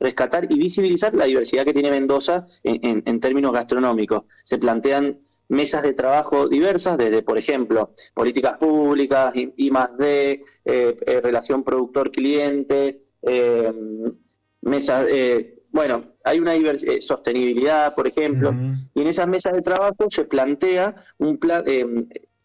rescatar 0.00 0.46
y 0.50 0.58
visibilizar 0.58 1.14
la 1.14 1.26
diversidad 1.26 1.64
que 1.64 1.72
tiene 1.72 1.90
Mendoza 1.90 2.46
en, 2.62 3.02
en, 3.04 3.20
términos 3.20 3.52
gastronómicos. 3.52 4.24
Se 4.44 4.58
plantean 4.58 5.20
mesas 5.48 5.82
de 5.82 5.92
trabajo 5.92 6.48
diversas, 6.48 6.96
desde, 6.98 7.22
por 7.22 7.38
ejemplo, 7.38 7.94
políticas 8.14 8.58
públicas, 8.58 9.34
y, 9.34 9.70
más 9.70 9.96
de 9.98 10.42
relación 11.22 11.62
productor-cliente, 11.62 13.02
mesas, 14.62 15.06
bueno, 15.72 16.04
hay 16.22 16.38
una 16.38 16.54
eh, 16.54 17.00
sostenibilidad, 17.00 17.94
por 17.94 18.06
ejemplo, 18.06 18.54
y 18.94 19.00
en 19.00 19.06
esas 19.06 19.26
mesas 19.26 19.54
de 19.54 19.62
trabajo 19.62 20.06
se 20.08 20.26
plantea 20.26 20.94
un 21.18 21.38
plan, 21.38 21.64
eh, 21.66 21.86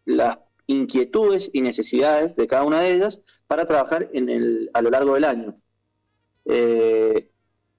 las 0.05 0.37
inquietudes 0.67 1.49
y 1.53 1.61
necesidades 1.61 2.35
de 2.35 2.47
cada 2.47 2.63
una 2.63 2.81
de 2.81 2.93
ellas 2.93 3.21
para 3.47 3.65
trabajar 3.65 4.09
en 4.13 4.29
el, 4.29 4.69
a 4.73 4.81
lo 4.81 4.89
largo 4.89 5.15
del 5.15 5.23
año. 5.23 5.55
Eh, 6.45 7.31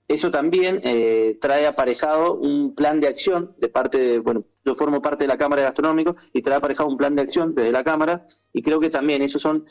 eso 0.09 0.31
también 0.31 0.81
trae 1.39 1.67
aparejado 1.67 2.35
un 2.35 2.75
plan 2.75 2.99
de 2.99 3.09
acción 3.09 3.55
de 3.59 3.69
parte 3.69 3.99
de, 3.99 4.19
bueno, 4.21 4.43
yo 4.65 4.75
formo 4.75 5.03
parte 5.03 5.25
de 5.25 5.29
la 5.29 5.37
Cámara 5.37 5.61
de 5.61 5.69
Gastronómicos 5.69 6.17
y 6.33 6.41
trae 6.41 6.57
aparejado 6.57 6.89
un 6.89 6.97
plan 6.97 7.15
de 7.15 7.21
acción 7.21 7.55
desde 7.55 7.71
la 7.71 7.85
Cámara 7.85 8.27
y 8.55 8.63
creo 8.63 8.81
que 8.81 8.89
también 8.89 9.21
esos 9.21 9.43
son, 9.43 9.67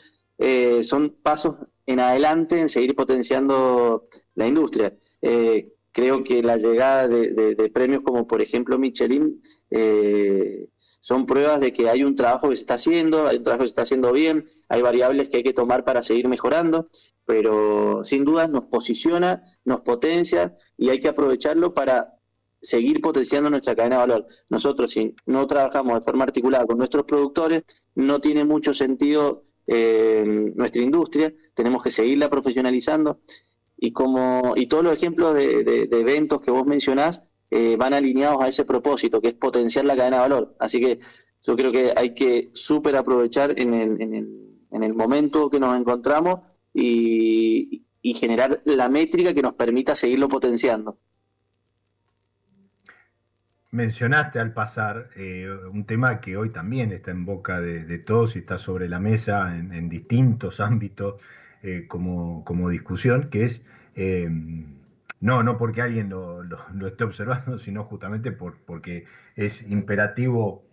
son 0.82 1.16
pasos 1.24 1.56
en 1.88 2.00
adelante 2.00 2.60
en 2.60 2.68
seguir 2.68 2.94
potenciando 2.94 4.08
la 4.34 4.46
industria. 4.46 4.94
Eh, 5.22 5.72
creo 5.90 6.22
que 6.22 6.42
la 6.42 6.58
llegada 6.58 7.08
de, 7.08 7.70
premios 7.72 8.02
como 8.02 8.26
por 8.26 8.42
ejemplo 8.42 8.78
Michelin 8.78 9.40
eh, 9.70 10.68
son 11.00 11.26
pruebas 11.26 11.60
de 11.60 11.72
que 11.72 11.88
hay 11.88 12.02
un 12.02 12.16
trabajo 12.16 12.48
que 12.48 12.56
se 12.56 12.62
está 12.62 12.74
haciendo, 12.74 13.26
hay 13.26 13.38
un 13.38 13.42
trabajo 13.42 13.62
que 13.62 13.68
se 13.68 13.72
está 13.72 13.82
haciendo 13.82 14.12
bien, 14.12 14.44
hay 14.68 14.82
variables 14.82 15.28
que 15.28 15.38
hay 15.38 15.42
que 15.42 15.52
tomar 15.52 15.84
para 15.84 16.02
seguir 16.02 16.28
mejorando, 16.28 16.88
pero 17.24 18.04
sin 18.04 18.24
duda 18.24 18.48
nos 18.48 18.64
posiciona, 18.64 19.42
nos 19.64 19.80
potencia 19.82 20.54
y 20.76 20.88
hay 20.88 21.00
que 21.00 21.08
aprovecharlo 21.08 21.74
para 21.74 22.14
seguir 22.60 23.00
potenciando 23.00 23.50
nuestra 23.50 23.76
cadena 23.76 23.96
de 23.96 24.00
valor. 24.00 24.26
Nosotros 24.48 24.90
si 24.90 25.14
no 25.26 25.46
trabajamos 25.46 25.94
de 25.94 26.00
forma 26.00 26.24
articulada 26.24 26.66
con 26.66 26.78
nuestros 26.78 27.04
productores, 27.04 27.62
no 27.94 28.20
tiene 28.20 28.44
mucho 28.44 28.74
sentido 28.74 29.42
eh, 29.66 30.24
nuestra 30.54 30.82
industria, 30.82 31.32
tenemos 31.54 31.82
que 31.82 31.90
seguirla 31.90 32.30
profesionalizando 32.30 33.20
y 33.76 33.92
como 33.92 34.54
y 34.56 34.66
todos 34.66 34.82
los 34.82 34.94
ejemplos 34.94 35.34
de, 35.34 35.88
eventos 35.92 36.40
que 36.40 36.50
vos 36.50 36.66
mencionás 36.66 37.22
eh, 37.50 37.76
van 37.76 37.94
alineados 37.94 38.42
a 38.42 38.48
ese 38.48 38.64
propósito, 38.64 39.20
que 39.20 39.28
es 39.28 39.34
potenciar 39.34 39.84
la 39.84 39.96
cadena 39.96 40.16
de 40.16 40.22
valor. 40.22 40.56
Así 40.58 40.80
que 40.80 40.98
yo 41.42 41.56
creo 41.56 41.72
que 41.72 41.92
hay 41.96 42.14
que 42.14 42.50
súper 42.52 42.96
aprovechar 42.96 43.58
en 43.58 43.74
el, 43.74 44.00
en, 44.00 44.14
el, 44.14 44.48
en 44.70 44.82
el 44.82 44.94
momento 44.94 45.48
que 45.50 45.60
nos 45.60 45.78
encontramos 45.78 46.40
y, 46.74 47.84
generar 48.14 48.62
la 48.64 48.88
métrica 48.88 49.34
que 49.34 49.42
nos 49.42 49.52
permita 49.52 49.94
seguirlo 49.94 50.30
potenciando. 50.30 50.98
Mencionaste 53.70 54.40
al 54.40 54.54
pasar 54.54 55.10
eh, 55.14 55.46
un 55.70 55.84
tema 55.84 56.18
que 56.18 56.38
hoy 56.38 56.48
también 56.48 56.90
está 56.92 57.10
en 57.10 57.26
boca 57.26 57.60
de, 57.60 57.98
todos 57.98 58.34
y 58.34 58.38
está 58.38 58.56
sobre 58.56 58.88
la 58.88 58.98
mesa 58.98 59.54
en 59.54 59.90
distintos 59.90 60.58
ámbitos 60.58 61.20
eh, 61.60 61.86
como, 61.88 62.44
como, 62.44 62.68
discusión, 62.68 63.30
que 63.30 63.44
es, 63.44 63.62
no, 65.20 65.42
no 65.42 65.58
porque 65.58 65.82
alguien 65.82 66.08
lo, 66.10 66.42
esté 66.86 67.04
observando, 67.04 67.58
sino 67.58 67.84
justamente 67.84 68.32
por, 68.32 68.58
porque 68.64 69.06
es 69.36 69.62
imperativo 69.62 70.64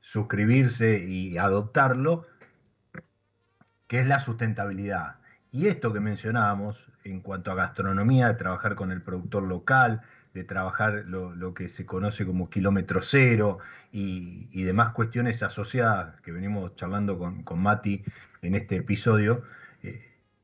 suscribirse 0.00 0.98
y 0.98 1.36
adoptarlo, 1.36 2.26
que 3.86 4.00
es 4.00 4.06
la 4.06 4.20
sustentabilidad. 4.20 5.16
Y 5.50 5.66
esto 5.66 5.92
que 5.92 6.00
mencionábamos 6.00 6.90
en 7.04 7.20
cuanto 7.20 7.50
a 7.50 7.54
gastronomía, 7.54 8.28
de 8.28 8.34
trabajar 8.34 8.74
con 8.74 8.92
el 8.92 9.02
productor 9.02 9.42
local, 9.44 10.02
de 10.34 10.44
trabajar 10.44 11.04
lo, 11.06 11.54
que 11.54 11.68
se 11.68 11.86
conoce 11.86 12.26
como 12.26 12.50
kilómetro 12.50 13.00
cero 13.02 13.58
y, 13.90 14.62
demás 14.64 14.92
cuestiones 14.92 15.42
asociadas 15.42 16.20
que 16.20 16.32
venimos 16.32 16.76
charlando 16.76 17.18
con, 17.18 17.42
con 17.42 17.62
Mati 17.62 18.04
en 18.42 18.54
este 18.54 18.76
episodio, 18.76 19.44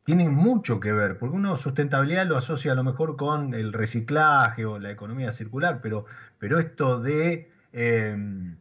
tienen 0.05 0.33
mucho 0.33 0.81
que 0.81 0.93
ver, 0.93 1.19
porque 1.19 1.37
uno 1.37 1.57
sustentabilidad 1.57 2.27
lo 2.27 2.37
asocia 2.37 2.73
a 2.73 2.75
lo 2.75 2.85
mejor 2.85 3.17
con 3.17 3.55
el 3.55 3.73
reciclaje 3.73 4.65
o 4.65 4.79
la 4.79 4.91
economía 4.91 5.33
circular, 5.33 5.81
pero, 5.81 6.07
pero 6.39 6.59
esto 6.59 7.01
de 7.01 7.51
em, 7.73 8.57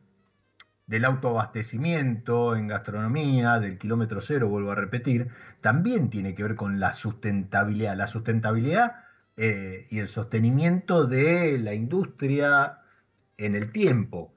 del 0.92 1.06
autoabastecimiento 1.06 2.54
en 2.58 2.68
gastronomía, 2.68 3.60
del 3.60 3.78
kilómetro 3.78 4.20
cero, 4.20 4.50
vuelvo 4.50 4.72
a 4.72 4.76
repetir, 4.76 5.30
también 5.62 6.10
tiene 6.10 6.36
que 6.36 6.44
ver 6.44 6.56
con 6.56 6.82
la 6.82 6.94
sustentabilidad. 6.94 7.96
La 7.96 8.08
sustentabilidad 8.08 8.96
eh, 9.38 9.88
y 9.90 10.00
el 10.00 10.10
sostenimiento 10.10 11.06
de 11.08 11.58
la 11.60 11.74
industria 11.74 12.80
en 13.38 13.56
el 13.56 13.72
tiempo. 13.72 14.34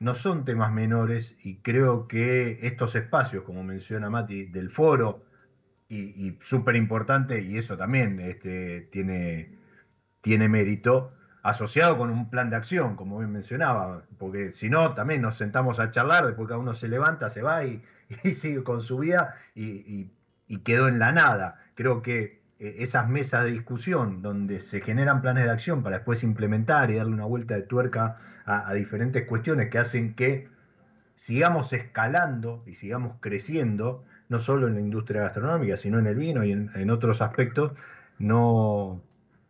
No 0.00 0.16
son 0.16 0.44
temas 0.44 0.72
menores 0.72 1.36
y 1.44 1.58
creo 1.58 2.08
que 2.08 2.58
estos 2.62 2.96
espacios, 2.96 3.44
como 3.44 3.62
menciona 3.62 4.10
Mati, 4.10 4.46
del 4.46 4.70
foro, 4.70 5.22
y, 5.92 6.38
súper 6.40 6.76
importante, 6.76 7.40
y 7.42 7.58
eso 7.58 7.76
también 7.76 8.18
este, 8.20 8.88
tiene, 8.90 9.58
tiene 10.20 10.48
mérito, 10.48 11.12
asociado 11.42 11.98
con 11.98 12.10
un 12.10 12.30
plan 12.30 12.50
de 12.50 12.56
acción, 12.56 12.96
como 12.96 13.18
bien 13.18 13.32
mencionaba, 13.32 14.02
porque 14.18 14.52
si 14.52 14.70
no, 14.70 14.94
también 14.94 15.20
nos 15.20 15.36
sentamos 15.36 15.80
a 15.80 15.90
charlar, 15.90 16.26
después 16.26 16.48
cada 16.48 16.60
uno 16.60 16.74
se 16.74 16.88
levanta, 16.88 17.28
se 17.28 17.42
va 17.42 17.64
y, 17.64 17.82
sigue 18.34 18.62
con 18.62 18.80
su 18.80 18.98
vida 18.98 19.34
y, 19.54 20.10
quedó 20.64 20.86
en 20.86 20.98
la 20.98 21.12
nada. 21.12 21.62
Creo 21.74 22.02
que 22.02 22.42
eh, 22.58 22.76
esas 22.80 23.08
mesas 23.08 23.44
de 23.44 23.52
discusión 23.52 24.20
donde 24.20 24.60
se 24.60 24.82
generan 24.82 25.22
planes 25.22 25.44
de 25.44 25.50
acción 25.50 25.82
para 25.82 25.96
después 25.96 26.22
implementar 26.22 26.90
y 26.90 26.96
darle 26.96 27.14
una 27.14 27.24
vuelta 27.24 27.54
de 27.54 27.62
tuerca 27.62 28.18
a 28.44 28.74
diferentes 28.74 29.26
cuestiones 29.26 29.70
que 29.70 29.78
hacen 29.78 30.14
que 30.14 30.48
sigamos 31.16 31.72
escalando 31.72 32.62
y 32.66 32.74
sigamos 32.74 33.16
creciendo 33.20 34.04
no 34.32 34.38
solo 34.38 34.66
en 34.66 34.74
la 34.74 34.80
industria 34.80 35.22
gastronómica, 35.22 35.76
sino 35.76 35.98
en 35.98 36.06
el 36.06 36.16
vino 36.16 36.42
y 36.42 36.52
en, 36.52 36.90
otros 36.90 37.20
aspectos, 37.20 37.72
no, 38.18 39.02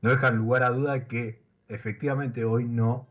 no 0.02 0.10
dejan 0.10 0.36
lugar 0.36 0.64
a 0.64 0.70
duda 0.70 1.06
que 1.06 1.40
efectivamente 1.68 2.44
hoy 2.44 2.64
no 2.64 3.06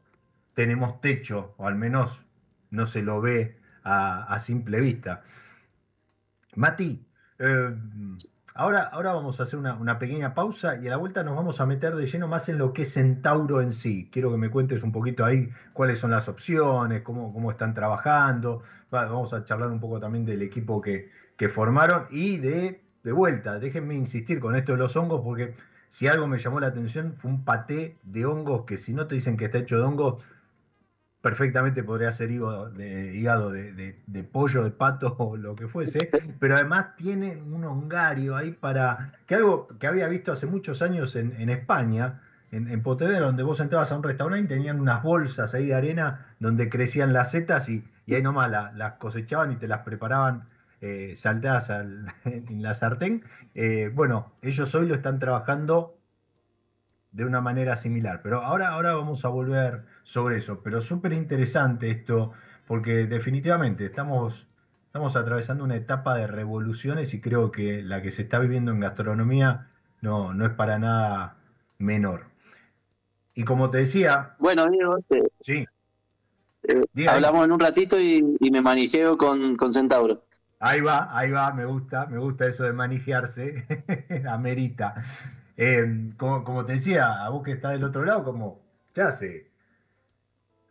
tenemos 0.53 0.99
techo, 0.99 1.55
o 1.57 1.65
al 1.65 1.75
menos 1.75 2.25
no 2.71 2.85
se 2.85 3.01
lo 3.01 3.21
ve 3.21 3.57
a, 3.83 4.37
simple 4.39 4.81
vista. 4.81 5.23
Mati, 6.55 7.07
eh, 7.39 7.75
ahora, 8.53 8.83
ahora 8.83 9.13
vamos 9.13 9.39
a 9.39 9.43
hacer 9.43 9.57
una, 9.57 9.97
pequeña 9.97 10.33
pausa 10.33 10.75
y 10.75 10.87
a 10.87 10.91
la 10.91 10.97
vuelta 10.97 11.23
nos 11.23 11.37
vamos 11.37 11.61
a 11.61 11.65
meter 11.65 11.95
de 11.95 12.05
lleno 12.05 12.27
más 12.27 12.49
en 12.49 12.57
lo 12.57 12.73
que 12.73 12.81
es 12.81 12.93
Centauro 12.93 13.61
en 13.61 13.71
sí. 13.71 14.09
Quiero 14.11 14.29
que 14.29 14.37
me 14.37 14.49
cuentes 14.49 14.83
un 14.83 14.91
poquito 14.91 15.23
ahí 15.23 15.49
cuáles 15.71 15.99
son 15.99 16.11
las 16.11 16.27
opciones, 16.27 17.01
cómo, 17.01 17.31
cómo 17.33 17.49
están 17.49 17.73
trabajando. 17.73 18.61
Vamos 18.91 19.33
a 19.33 19.45
charlar 19.45 19.69
un 19.69 19.79
poco 19.79 20.01
también 20.01 20.25
del 20.25 20.41
equipo 20.41 20.81
que, 20.81 21.09
que 21.41 21.49
formaron 21.49 22.05
y 22.11 22.37
de, 22.37 22.83
de 23.03 23.11
vuelta, 23.11 23.57
déjenme 23.57 23.95
insistir 23.95 24.39
con 24.39 24.55
esto 24.55 24.73
de 24.73 24.77
los 24.77 24.95
hongos 24.95 25.21
porque 25.23 25.55
si 25.89 26.07
algo 26.07 26.27
me 26.27 26.37
llamó 26.37 26.59
la 26.59 26.67
atención 26.67 27.15
fue 27.17 27.31
un 27.31 27.43
paté 27.43 27.97
de 28.03 28.27
hongos 28.27 28.65
que 28.65 28.77
si 28.77 28.93
no 28.93 29.07
te 29.07 29.15
dicen 29.15 29.37
que 29.37 29.45
está 29.45 29.57
hecho 29.57 29.77
de 29.77 29.81
hongos, 29.81 30.23
perfectamente 31.19 31.81
podría 31.81 32.11
ser 32.11 32.29
hígado 32.29 32.69
de, 32.69 33.15
hígado 33.15 33.49
de, 33.49 34.23
pollo, 34.31 34.63
de 34.63 34.69
pato 34.69 35.15
o 35.17 35.35
lo 35.35 35.55
que 35.55 35.67
fuese, 35.67 36.11
pero 36.39 36.57
además 36.57 36.95
tiene 36.95 37.37
un 37.37 37.63
hongario 37.63 38.35
ahí 38.35 38.51
para, 38.51 39.13
que 39.25 39.33
algo 39.33 39.67
que 39.79 39.87
había 39.87 40.07
visto 40.09 40.31
hace 40.31 40.45
muchos 40.45 40.83
años 40.83 41.15
en, 41.15 41.33
en 41.41 41.49
España, 41.49 42.21
en, 42.51 42.69
en 42.69 42.83
Potedero, 42.83 43.25
donde 43.25 43.41
vos 43.41 43.59
entrabas 43.59 43.91
a 43.91 43.95
un 43.95 44.03
restaurante 44.03 44.45
y 44.45 44.57
tenían 44.57 44.79
unas 44.79 45.01
bolsas 45.01 45.55
ahí 45.55 45.65
de 45.65 45.73
arena 45.73 46.35
donde 46.37 46.69
crecían 46.69 47.13
las 47.13 47.31
setas 47.31 47.67
y, 47.67 47.83
y 48.05 48.13
ahí 48.13 48.21
nomás 48.21 48.51
las 48.75 48.93
cosechaban 48.99 49.51
y 49.53 49.55
te 49.55 49.67
las 49.67 49.79
preparaban 49.79 50.50
eh, 50.81 51.13
saltadas 51.15 51.69
en 52.25 52.61
la 52.61 52.73
sartén. 52.73 53.23
Eh, 53.53 53.91
bueno, 53.93 54.33
ellos 54.41 54.73
hoy 54.75 54.87
lo 54.87 54.95
están 54.95 55.19
trabajando 55.19 55.97
de 57.11 57.25
una 57.25 57.41
manera 57.41 57.75
similar, 57.75 58.21
pero 58.23 58.41
ahora, 58.41 58.69
ahora 58.69 58.95
vamos 58.95 59.23
a 59.25 59.27
volver 59.27 59.83
sobre 60.03 60.37
eso. 60.37 60.61
Pero 60.63 60.81
súper 60.81 61.13
interesante 61.13 61.89
esto, 61.89 62.31
porque 62.67 63.05
definitivamente 63.05 63.85
estamos, 63.85 64.47
estamos 64.87 65.15
atravesando 65.15 65.63
una 65.63 65.75
etapa 65.75 66.15
de 66.15 66.27
revoluciones 66.27 67.13
y 67.13 67.21
creo 67.21 67.51
que 67.51 67.83
la 67.83 68.01
que 68.01 68.11
se 68.11 68.23
está 68.23 68.39
viviendo 68.39 68.71
en 68.71 68.79
gastronomía 68.79 69.67
no, 70.01 70.33
no 70.33 70.45
es 70.45 70.53
para 70.53 70.79
nada 70.79 71.37
menor. 71.77 72.25
Y 73.33 73.43
como 73.43 73.69
te 73.69 73.79
decía... 73.79 74.35
Bueno, 74.39 74.69
Diego, 74.69 74.97
sí. 75.41 75.65
Eh, 76.63 77.07
hablamos 77.07 77.45
en 77.45 77.51
un 77.51 77.59
ratito 77.59 77.99
y, 77.99 78.23
me 78.51 78.61
manijeo 78.61 79.17
con, 79.17 79.55
con 79.55 79.73
Centauro. 79.73 80.23
Ahí 80.63 80.79
va, 80.79 81.09
ahí 81.17 81.31
va, 81.31 81.51
me 81.53 81.65
gusta, 81.65 82.05
me 82.05 82.19
gusta 82.19 82.45
eso 82.45 82.63
de 82.63 82.71
manijearse, 82.73 83.65
amerita. 84.29 84.93
Eh, 85.57 86.13
como, 86.17 86.65
te 86.65 86.73
decía, 86.73 87.25
a 87.25 87.29
vos 87.29 87.43
que 87.43 87.53
estás 87.53 87.71
del 87.71 87.83
otro 87.83 88.05
lado, 88.05 88.23
como 88.23 88.61
ya 88.93 89.07
hace 89.07 89.49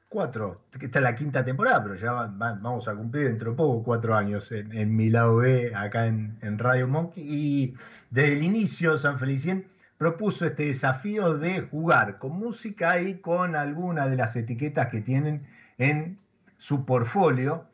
cuatro, 0.08 0.62
esta 0.80 0.98
es 1.00 1.02
la 1.02 1.16
quinta 1.16 1.44
temporada, 1.44 1.82
pero 1.82 1.96
ya 1.96 2.12
vamos 2.12 2.86
a 2.86 2.94
cumplir 2.94 3.28
dentro 3.28 3.50
de 3.50 3.56
poco 3.56 3.82
cuatro 3.82 4.14
años 4.14 4.52
en, 4.52 4.94
mi 4.96 5.10
lado 5.10 5.36
B, 5.38 5.74
acá 5.74 6.06
en, 6.06 6.58
Radio 6.58 6.86
Monkey. 6.86 7.24
Y 7.26 7.74
desde 8.10 8.34
el 8.34 8.44
inicio, 8.44 8.96
San 8.96 9.18
Felicien 9.18 9.66
propuso 9.98 10.46
este 10.46 10.66
desafío 10.66 11.36
de 11.36 11.62
jugar 11.62 12.18
con 12.18 12.38
música 12.38 13.00
y 13.00 13.18
con 13.20 13.56
alguna 13.56 14.06
de 14.06 14.16
las 14.16 14.36
etiquetas 14.36 14.88
que 14.88 15.00
tienen 15.00 15.46
en 15.78 16.20
su 16.58 16.84
portfolio, 16.86 17.66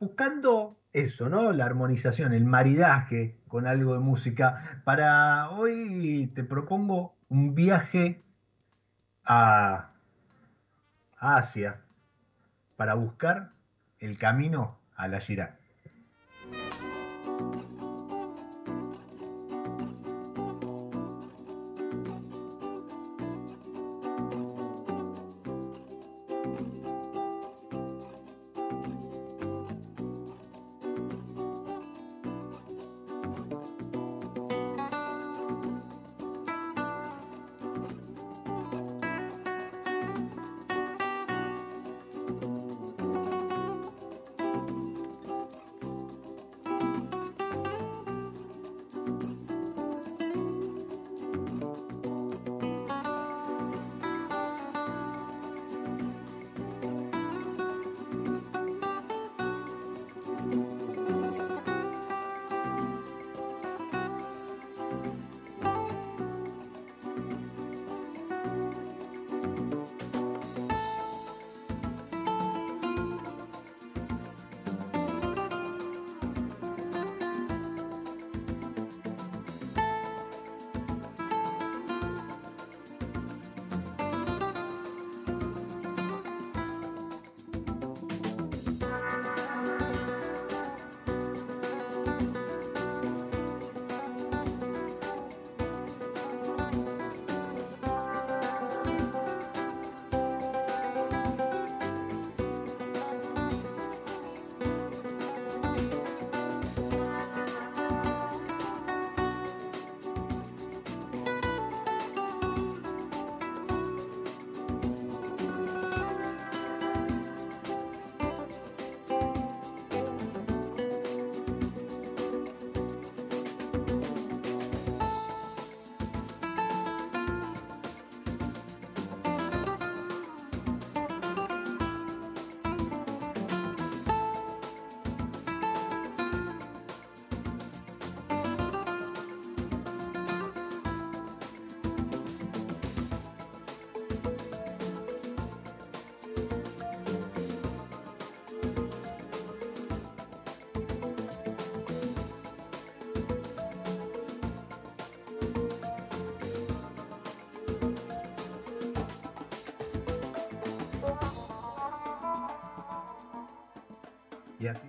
buscando 0.00 0.81
eso, 0.92 1.28
¿no? 1.28 1.52
La 1.52 1.64
armonización, 1.64 2.32
el 2.32 2.44
maridaje 2.44 3.38
con 3.48 3.66
algo 3.66 3.94
de 3.94 4.00
música. 4.00 4.82
Para 4.84 5.50
hoy 5.50 6.30
te 6.34 6.44
propongo 6.44 7.16
un 7.28 7.54
viaje 7.54 8.22
a 9.24 9.92
Asia 11.16 11.80
para 12.76 12.94
buscar 12.94 13.52
el 13.98 14.18
camino 14.18 14.78
a 14.96 15.08
la 15.08 15.18
Shirah. 15.18 15.61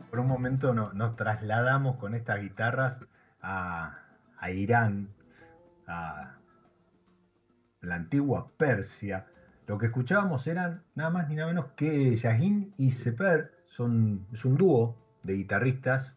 Por 0.09 0.19
un 0.19 0.27
momento 0.27 0.73
nos 0.73 1.15
trasladamos 1.15 1.97
con 1.97 2.13
estas 2.13 2.41
guitarras 2.41 3.05
a, 3.41 3.97
Irán, 4.53 5.09
a 5.87 6.37
la 7.81 7.95
antigua 7.95 8.51
Persia. 8.57 9.25
Lo 9.65 9.77
que 9.77 9.87
escuchábamos 9.87 10.45
eran 10.47 10.83
nada 10.95 11.09
más 11.09 11.29
ni 11.29 11.35
nada 11.35 11.47
menos 11.47 11.67
que 11.75 12.15
Yahin 12.17 12.73
y 12.77 12.91
Seper, 12.91 13.51
son, 13.65 14.27
es 14.31 14.45
un 14.45 14.57
dúo 14.57 14.97
de 15.23 15.33
guitarristas 15.33 16.15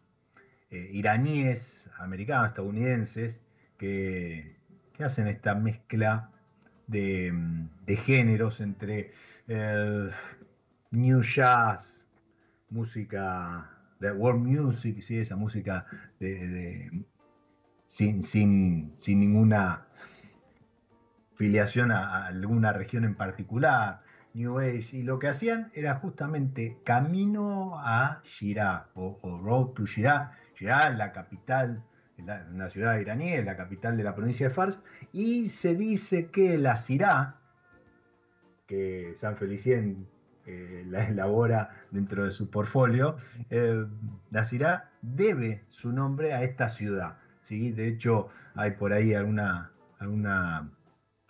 eh, 0.69 0.89
iraníes, 0.93 1.89
americanos, 1.97 2.49
estadounidenses, 2.49 3.41
que, 3.77 4.55
hacen 4.99 5.27
esta 5.27 5.53
mezcla 5.55 6.31
de, 6.87 7.31
géneros 8.03 8.61
entre 8.61 9.11
New 10.91 11.21
Jazz, 11.21 11.96
música 12.69 13.69
de 13.99 14.11
world 14.11 14.41
music, 14.41 15.01
¿sí? 15.01 15.19
esa 15.19 15.35
música 15.35 15.85
de, 16.19 17.05
sin, 17.87 18.21
sin, 18.21 18.93
sin, 18.97 19.19
ninguna 19.19 19.87
filiación 21.35 21.91
a, 21.91 22.27
alguna 22.27 22.73
región 22.73 23.05
en 23.05 23.15
particular, 23.15 24.01
New 24.33 24.59
Age, 24.59 24.97
y 24.97 25.03
lo 25.03 25.17
que 25.17 25.29
hacían 25.29 25.71
era 25.73 25.95
justamente 25.95 26.77
camino 26.83 27.79
a 27.79 28.21
Shirah 28.23 28.89
o, 28.93 29.39
Road 29.41 29.73
to 29.73 29.85
Shirah. 29.85 30.33
Shirah 30.55 30.89
es 30.89 30.97
la 30.97 31.11
capital, 31.11 31.83
una 32.17 32.69
ciudad 32.69 32.99
iraní, 32.99 33.33
es 33.33 33.45
la 33.45 33.57
capital 33.57 33.97
de 33.97 34.03
la 34.03 34.15
provincia 34.15 34.49
de 34.49 34.53
Fars, 34.53 34.79
y 35.11 35.49
se 35.49 35.75
dice 35.75 36.29
que 36.29 36.57
la 36.57 36.77
Sirá, 36.77 37.37
que 38.67 39.15
San 39.17 39.37
Felicien 39.37 40.07
eh, 40.47 40.85
la 40.87 41.05
elabora 41.05 41.71
dentro 41.91 42.23
de 42.23 42.31
su 42.31 42.49
portfolio, 42.49 43.17
eh, 43.49 43.85
la 44.31 44.45
CIRA 44.45 44.89
debe 45.01 45.65
su 45.67 45.91
nombre 45.91 46.33
a 46.33 46.41
esta 46.41 46.69
ciudad. 46.69 47.17
¿sí? 47.43 47.73
De 47.73 47.89
hecho, 47.89 48.29
hay 48.55 48.71
por 48.71 48.93
ahí 48.93 49.13
alguna, 49.13 49.71
alguna 49.99 50.69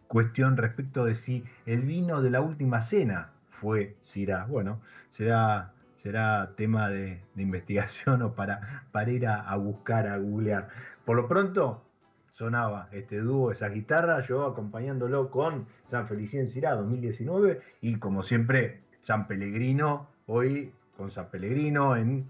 cuestión 0.08 0.56
respecto 0.56 1.04
de 1.04 1.16
si 1.16 1.44
el 1.66 1.82
vino 1.82 2.22
de 2.22 2.30
la 2.30 2.42
última 2.42 2.82
cena 2.82 3.32
fue 3.50 3.96
Sirá. 4.02 4.46
Bueno, 4.46 4.82
será, 5.10 5.74
será 5.98 6.54
tema 6.56 6.90
de, 6.90 7.20
investigación 7.38 8.22
o 8.22 8.34
para, 8.34 8.84
para 8.92 9.10
ir 9.10 9.26
a, 9.26 9.56
buscar, 9.56 10.08
a 10.08 10.18
googlear. 10.18 10.70
Por 11.06 11.18
lo 11.18 11.28
pronto, 11.28 11.84
sonaba 12.30 12.88
este 12.92 13.20
dúo, 13.20 13.52
esa 13.52 13.70
guitarra, 13.70 14.22
yo 14.22 14.46
acompañándolo 14.46 15.32
con 15.32 15.66
San 15.86 16.08
Felicien 16.08 16.50
Sirá 16.50 16.76
2019 16.76 17.62
y 17.82 17.96
como 17.98 18.22
siempre 18.22 18.86
San 19.08 19.26
Pellegrino, 19.26 20.10
hoy 20.26 20.74
con 20.98 21.12
San 21.12 21.30
Pellegrino 21.30 21.96
en 21.96 22.28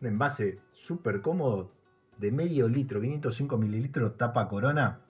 un 0.00 0.06
envase 0.06 0.60
súper 0.70 1.22
cómodo 1.22 1.72
de 2.18 2.30
medio 2.30 2.68
litro, 2.68 3.00
505 3.00 3.58
mililitros, 3.58 4.16
tapa 4.16 4.46
corona, 4.46 5.00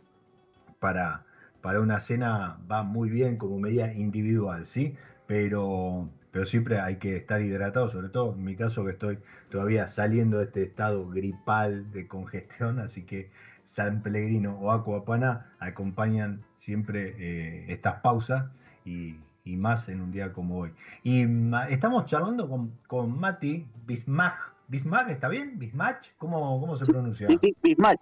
para, 0.78 1.26
para 1.60 1.80
una 1.82 2.00
cena 2.00 2.58
va 2.72 2.84
muy 2.84 3.10
bien 3.10 3.36
como 3.36 3.58
medida 3.58 3.92
individual, 3.92 4.66
¿sí? 4.66 4.96
Pero 5.26 6.08
pero 6.30 6.46
siempre 6.46 6.80
hay 6.80 6.96
que 6.96 7.16
estar 7.16 7.42
hidratado, 7.42 7.90
sobre 7.90 8.08
todo 8.08 8.32
en 8.32 8.42
mi 8.42 8.56
caso 8.56 8.86
que 8.86 8.92
estoy 8.92 9.18
todavía 9.50 9.88
saliendo 9.88 10.38
de 10.38 10.44
este 10.44 10.62
estado 10.62 11.06
gripal 11.06 11.92
de 11.92 12.08
congestión, 12.08 12.78
así 12.78 13.02
que 13.02 13.30
San 13.66 14.02
Pellegrino 14.02 14.58
o 14.58 14.72
Aquapana 14.72 15.52
acompañan 15.58 16.40
siempre 16.56 17.14
eh, 17.18 17.66
estas 17.68 18.00
pausas 18.00 18.46
y, 18.86 19.16
más 19.44 19.88
en 19.88 20.00
un 20.00 20.10
día 20.10 20.32
como 20.32 20.58
hoy. 20.58 20.72
Y 21.02 21.26
estamos 21.68 22.06
charlando 22.06 22.48
con, 22.48 22.72
con 22.86 23.18
Mati 23.18 23.66
Bismach. 23.86 24.52
¿Bismach 24.68 25.08
está 25.08 25.28
bien? 25.28 25.58
¿Bismach? 25.58 26.06
¿Cómo, 26.18 26.60
cómo 26.60 26.76
se 26.76 26.84
pronuncia? 26.84 27.26
Sí, 27.26 27.36
sí, 27.38 27.56
Bismach. 27.62 28.00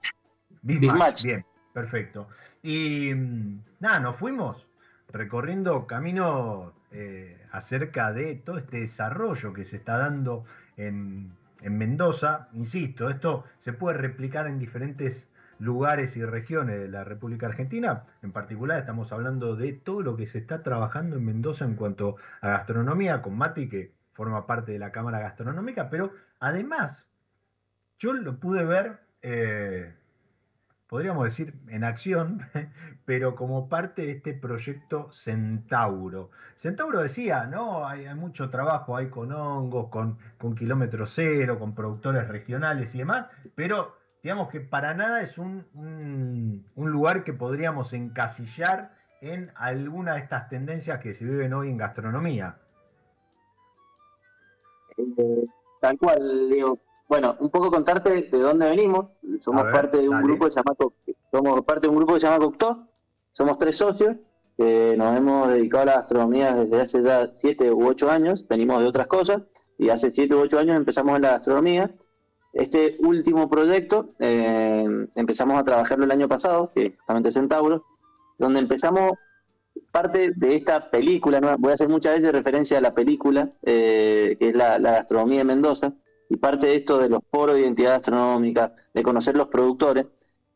Bismach, 0.63 1.23
bien, 1.23 1.45
perfecto. 1.73 2.29
Y 2.63 3.15
mm, 3.15 3.61
nada, 3.81 4.01
nos 4.01 4.17
fuimos 4.17 4.67
recorriendo 5.11 5.87
camino 5.87 6.73
eh, 6.91 7.41
acerca 7.53 8.13
de 8.13 8.35
todo 8.35 8.59
este 8.59 8.81
desarrollo 8.81 9.53
que 9.53 9.65
se 9.65 9.77
está 9.77 9.97
dando 9.99 10.45
en, 10.77 11.33
en 11.63 11.79
Mendoza. 11.79 12.49
Insisto, 12.53 13.09
esto 13.09 13.45
se 13.59 13.73
puede 13.73 13.97
replicar 13.99 14.47
en 14.47 14.59
diferentes 14.59 15.28
lugares 15.59 16.17
y 16.17 16.25
regiones 16.25 16.79
de 16.81 16.89
la 16.89 17.05
República 17.05 17.47
Argentina. 17.47 18.05
En 18.23 18.33
particular 18.33 18.79
estamos 18.79 19.13
hablando 19.13 19.57
de 19.57 19.73
todo 19.73 20.03
lo 20.03 20.17
que 20.17 20.27
se 20.27 20.39
está 20.39 20.63
trabajando 20.63 21.17
en 21.17 21.25
Mendoza 21.25 21.65
en 21.65 21.75
cuanto 21.75 22.17
a 22.41 22.51
gastronomía, 22.51 23.23
con 23.23 23.37
Mati, 23.37 23.69
que 23.69 23.93
forma 24.13 24.47
parte 24.47 24.73
de 24.73 24.79
la 24.79 24.91
Cámara 24.91 25.21
Gastronómica, 25.21 25.91
pero 25.91 26.13
además 26.41 27.09
yo 27.99 28.13
lo 28.13 28.39
pude 28.39 28.65
ver, 28.65 28.99
eh, 29.23 29.95
podríamos 30.89 31.25
decir, 31.25 31.55
en 31.69 31.85
acción, 31.85 32.47
pero 33.05 33.37
como 33.37 33.69
parte 33.69 34.03
de 34.03 34.13
este 34.13 34.35
proyecto 34.35 35.11
Centauro. 35.13 36.31
Centauro 36.57 37.01
decía, 37.01 37.47
no, 37.47 37.87
hay, 37.87 38.13
mucho 38.15 38.51
trabajo, 38.51 38.97
hay 38.97 39.09
con 39.09 39.33
hongos, 39.33 39.89
con, 39.89 40.19
con 40.37 40.55
kilómetro 40.55 41.07
cero, 41.07 41.59
con 41.59 41.75
productores 41.75 42.27
regionales 42.27 42.95
y 42.97 42.99
demás, 42.99 43.27
pero 43.55 43.98
digamos 44.23 44.49
que 44.49 44.61
para 44.61 44.95
nada 44.95 45.23
es 45.23 45.39
un, 45.39 45.67
un, 46.75 46.91
lugar 46.91 47.25
que 47.25 47.33
podríamos 47.33 47.93
encasillar 47.93 48.93
en 49.21 49.53
alguna 49.57 50.15
de 50.15 50.21
estas 50.21 50.49
tendencias 50.49 51.01
que 51.01 51.15
se 51.15 51.25
viven 51.25 51.53
hoy 51.53 51.69
en 51.71 51.77
gastronomía. 51.77 52.59
Eh, 54.97 55.45
tal 55.81 55.99
cual, 55.99 56.49
Leo. 56.49 56.79
Bueno, 57.09 57.37
un 57.41 57.51
poco 57.51 57.71
contarte 57.71 58.11
de 58.11 58.39
dónde 58.39 58.69
venimos. 58.69 59.07
Somos 59.41 59.65
parte 59.73 59.97
de 59.97 60.09
un 60.09 60.23
grupo 60.23 60.45
que 60.45 60.51
se 60.51 60.57
llama 60.57 60.77
somos 61.33 61.63
parte 61.63 61.87
de 61.87 61.89
un 61.89 61.97
grupo 61.97 62.15
que 62.15 62.21
se 62.21 62.27
llama 62.27 62.45
Coctó. 62.45 62.89
Somos 63.33 63.59
tres 63.59 63.77
socios 63.77 64.17
que 64.57 64.95
nos 64.97 65.17
hemos 65.17 65.49
dedicado 65.49 65.83
a 65.83 65.87
la 65.87 65.95
gastronomía 65.97 66.55
desde 66.55 66.81
hace 66.81 67.03
ya 67.03 67.31
siete 67.35 67.71
u 67.73 67.87
ocho 67.87 68.11
años. 68.11 68.47
Venimos 68.47 68.81
de 68.81 68.89
otras 68.89 69.07
cosas 69.07 69.43
y 69.79 69.89
hace 69.89 70.11
siete 70.11 70.35
u 70.35 70.41
ocho 70.41 70.59
años 70.59 70.77
empezamos 70.77 71.17
en 71.17 71.23
la 71.23 71.31
gastronomía 71.31 71.91
este 72.59 72.97
último 73.01 73.49
proyecto 73.49 74.11
eh, 74.19 74.85
empezamos 75.15 75.59
a 75.59 75.63
trabajarlo 75.63 76.05
el 76.05 76.11
año 76.11 76.29
pasado, 76.29 76.73
que 76.75 76.87
es 76.87 76.97
justamente 76.99 77.31
Centauro, 77.31 77.85
donde 78.37 78.59
empezamos 78.59 79.13
parte 79.93 80.33
de 80.35 80.57
esta 80.57 80.91
película, 80.91 81.57
voy 81.57 81.71
a 81.71 81.75
hacer 81.75 81.89
muchas 81.89 82.17
veces 82.17 82.33
referencia 82.33 82.79
a 82.79 82.81
la 82.81 82.95
película, 82.95 83.53
eh, 83.63 84.37
que 84.41 84.49
es 84.49 84.57
la, 84.57 84.77
gastronomía 84.79 85.39
de 85.39 85.45
Mendoza, 85.45 85.93
y 86.29 86.37
parte 86.37 86.67
de 86.67 86.77
esto 86.77 86.99
de 86.99 87.09
los 87.09 87.21
foros 87.31 87.55
de 87.55 87.63
identidad 87.63 87.93
gastronómica, 87.93 88.73
de 88.93 89.03
conocer 89.05 89.37
los 89.37 89.47
productores, 89.47 90.07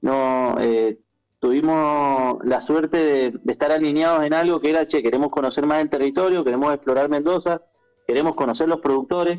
no 0.00 0.56
eh, 0.58 0.98
tuvimos 1.38 2.44
la 2.44 2.60
suerte 2.60 2.98
de, 2.98 3.30
de, 3.30 3.52
estar 3.52 3.70
alineados 3.70 4.24
en 4.24 4.34
algo 4.34 4.60
que 4.60 4.70
era, 4.70 4.88
che, 4.88 5.04
queremos 5.04 5.30
conocer 5.30 5.66
más 5.66 5.80
el 5.80 5.88
territorio, 5.88 6.42
queremos 6.42 6.74
explorar 6.74 7.08
Mendoza, 7.08 7.62
queremos 8.08 8.34
conocer 8.34 8.68
los 8.68 8.80
productores, 8.80 9.38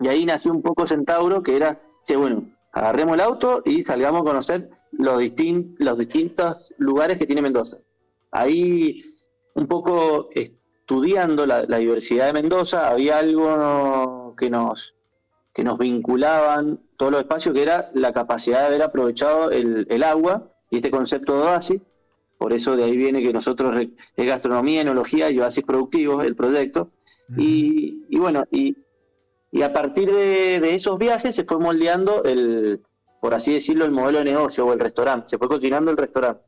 y 0.00 0.08
ahí 0.08 0.24
nació 0.24 0.52
un 0.52 0.62
poco 0.62 0.86
Centauro, 0.86 1.42
que 1.42 1.56
era, 1.56 1.80
che, 2.04 2.16
bueno, 2.16 2.50
agarremos 2.72 3.14
el 3.14 3.20
auto 3.20 3.62
y 3.64 3.82
salgamos 3.82 4.20
a 4.20 4.24
conocer 4.24 4.70
los, 4.92 5.18
los 5.78 5.98
distintos 5.98 6.74
lugares 6.78 7.18
que 7.18 7.26
tiene 7.26 7.42
Mendoza. 7.42 7.78
Ahí, 8.30 9.02
un 9.54 9.66
poco 9.66 10.28
estudiando 10.34 11.46
la, 11.46 11.64
diversidad 11.64 12.26
de 12.26 12.32
Mendoza, 12.34 12.90
había 12.90 13.18
algo 13.18 14.34
que 14.36 14.50
nos, 14.50 14.94
que 15.54 15.64
nos 15.64 15.78
vinculaban 15.78 16.80
todos 16.96 17.12
los 17.12 17.22
espacios, 17.22 17.54
que 17.54 17.62
era 17.62 17.90
la 17.94 18.12
capacidad 18.12 18.60
de 18.60 18.66
haber 18.66 18.82
aprovechado 18.82 19.50
el, 19.50 20.02
agua 20.02 20.52
y 20.70 20.76
este 20.76 20.90
concepto 20.90 21.38
de 21.38 21.44
oasis. 21.44 21.82
Por 22.38 22.52
eso 22.52 22.76
de 22.76 22.84
ahí 22.84 22.96
viene 22.98 23.22
que 23.22 23.32
nosotros, 23.32 23.74
es 24.16 24.26
gastronomía, 24.26 24.82
enología 24.82 25.30
y 25.30 25.40
oasis 25.40 25.64
productivos, 25.64 26.22
el 26.24 26.36
proyecto. 26.36 26.90
y, 27.38 28.04
y, 28.10 28.18
bueno, 28.18 28.44
y 28.50 28.76
y 29.56 29.62
a 29.62 29.72
partir 29.72 30.12
de, 30.12 30.74
esos 30.74 30.98
viajes 30.98 31.34
se 31.34 31.44
fue 31.44 31.58
moldeando 31.58 32.24
el, 32.24 32.82
por 33.22 33.32
así 33.32 33.54
decirlo, 33.54 33.86
el 33.86 33.90
modelo 33.90 34.18
de 34.18 34.26
negocio 34.26 34.66
o 34.66 34.72
el 34.74 34.78
restaurante, 34.78 35.30
se 35.30 35.38
fue 35.38 35.48
cocinando 35.48 35.90
el 35.90 35.96
restaurante. 35.96 36.42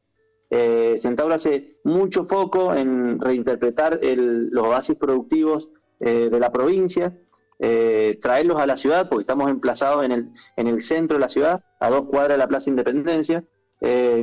Eh, 0.50 0.94
Centauro 0.98 1.34
hace 1.34 1.78
mucho 1.84 2.26
foco 2.26 2.74
en 2.74 3.18
reinterpretar 3.18 3.98
los 4.02 4.66
oasis 4.66 4.96
productivos 4.96 5.70
eh, 6.00 6.28
de 6.30 6.38
la 6.38 6.52
provincia, 6.52 7.18
eh, 7.58 8.18
traerlos 8.20 8.60
a 8.60 8.66
la 8.66 8.76
ciudad, 8.76 9.08
porque 9.08 9.22
estamos 9.22 9.50
emplazados 9.50 10.04
en 10.04 10.12
el, 10.12 10.28
en 10.58 10.66
el 10.66 10.82
centro 10.82 11.16
de 11.16 11.22
la 11.22 11.30
ciudad, 11.30 11.64
a 11.80 11.88
dos 11.88 12.02
cuadras 12.10 12.32
de 12.32 12.38
la 12.38 12.48
Plaza 12.48 12.68
Independencia, 12.68 13.42
eh, 13.80 14.22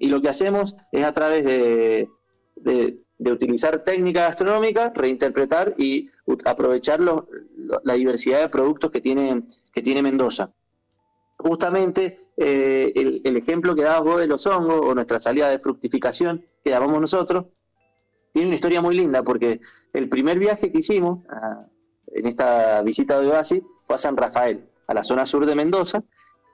y 0.00 0.08
lo 0.08 0.20
que 0.20 0.30
hacemos 0.30 0.74
es 0.90 1.04
a 1.04 1.12
través 1.12 1.44
de, 1.44 2.08
de 2.56 2.98
utilizar 3.18 3.82
técnica 3.84 4.22
gastronómica, 4.22 4.92
reinterpretar 4.94 5.74
y 5.78 6.10
aprovechar 6.44 7.00
la 7.00 7.94
diversidad 7.94 8.40
de 8.40 8.48
productos 8.48 8.90
que 8.90 9.00
tiene, 9.00 9.44
que 9.72 9.82
tiene 9.82 10.02
Mendoza. 10.02 10.50
Justamente 11.38 12.18
eh, 12.36 12.92
el, 13.24 13.36
ejemplo 13.36 13.74
que 13.74 13.82
dabas 13.82 14.02
vos 14.02 14.20
de 14.20 14.26
los 14.26 14.46
hongos 14.46 14.80
o 14.82 14.94
nuestra 14.94 15.20
salida 15.20 15.48
de 15.48 15.58
fructificación 15.58 16.44
que 16.64 16.70
llamamos 16.70 17.00
nosotros, 17.00 17.46
tiene 18.32 18.48
una 18.48 18.56
historia 18.56 18.80
muy 18.82 18.96
linda 18.96 19.22
porque 19.22 19.60
el 19.92 20.08
primer 20.08 20.38
viaje 20.38 20.70
que 20.70 20.78
hicimos 20.78 21.24
en 22.08 22.26
esta 22.26 22.82
visita 22.82 23.20
de 23.20 23.28
Oasis 23.28 23.62
fue 23.86 23.96
a 23.96 23.98
San 23.98 24.16
Rafael, 24.16 24.66
a 24.86 24.94
la 24.94 25.04
zona 25.04 25.26
sur 25.26 25.46
de 25.46 25.54
Mendoza, 25.54 26.02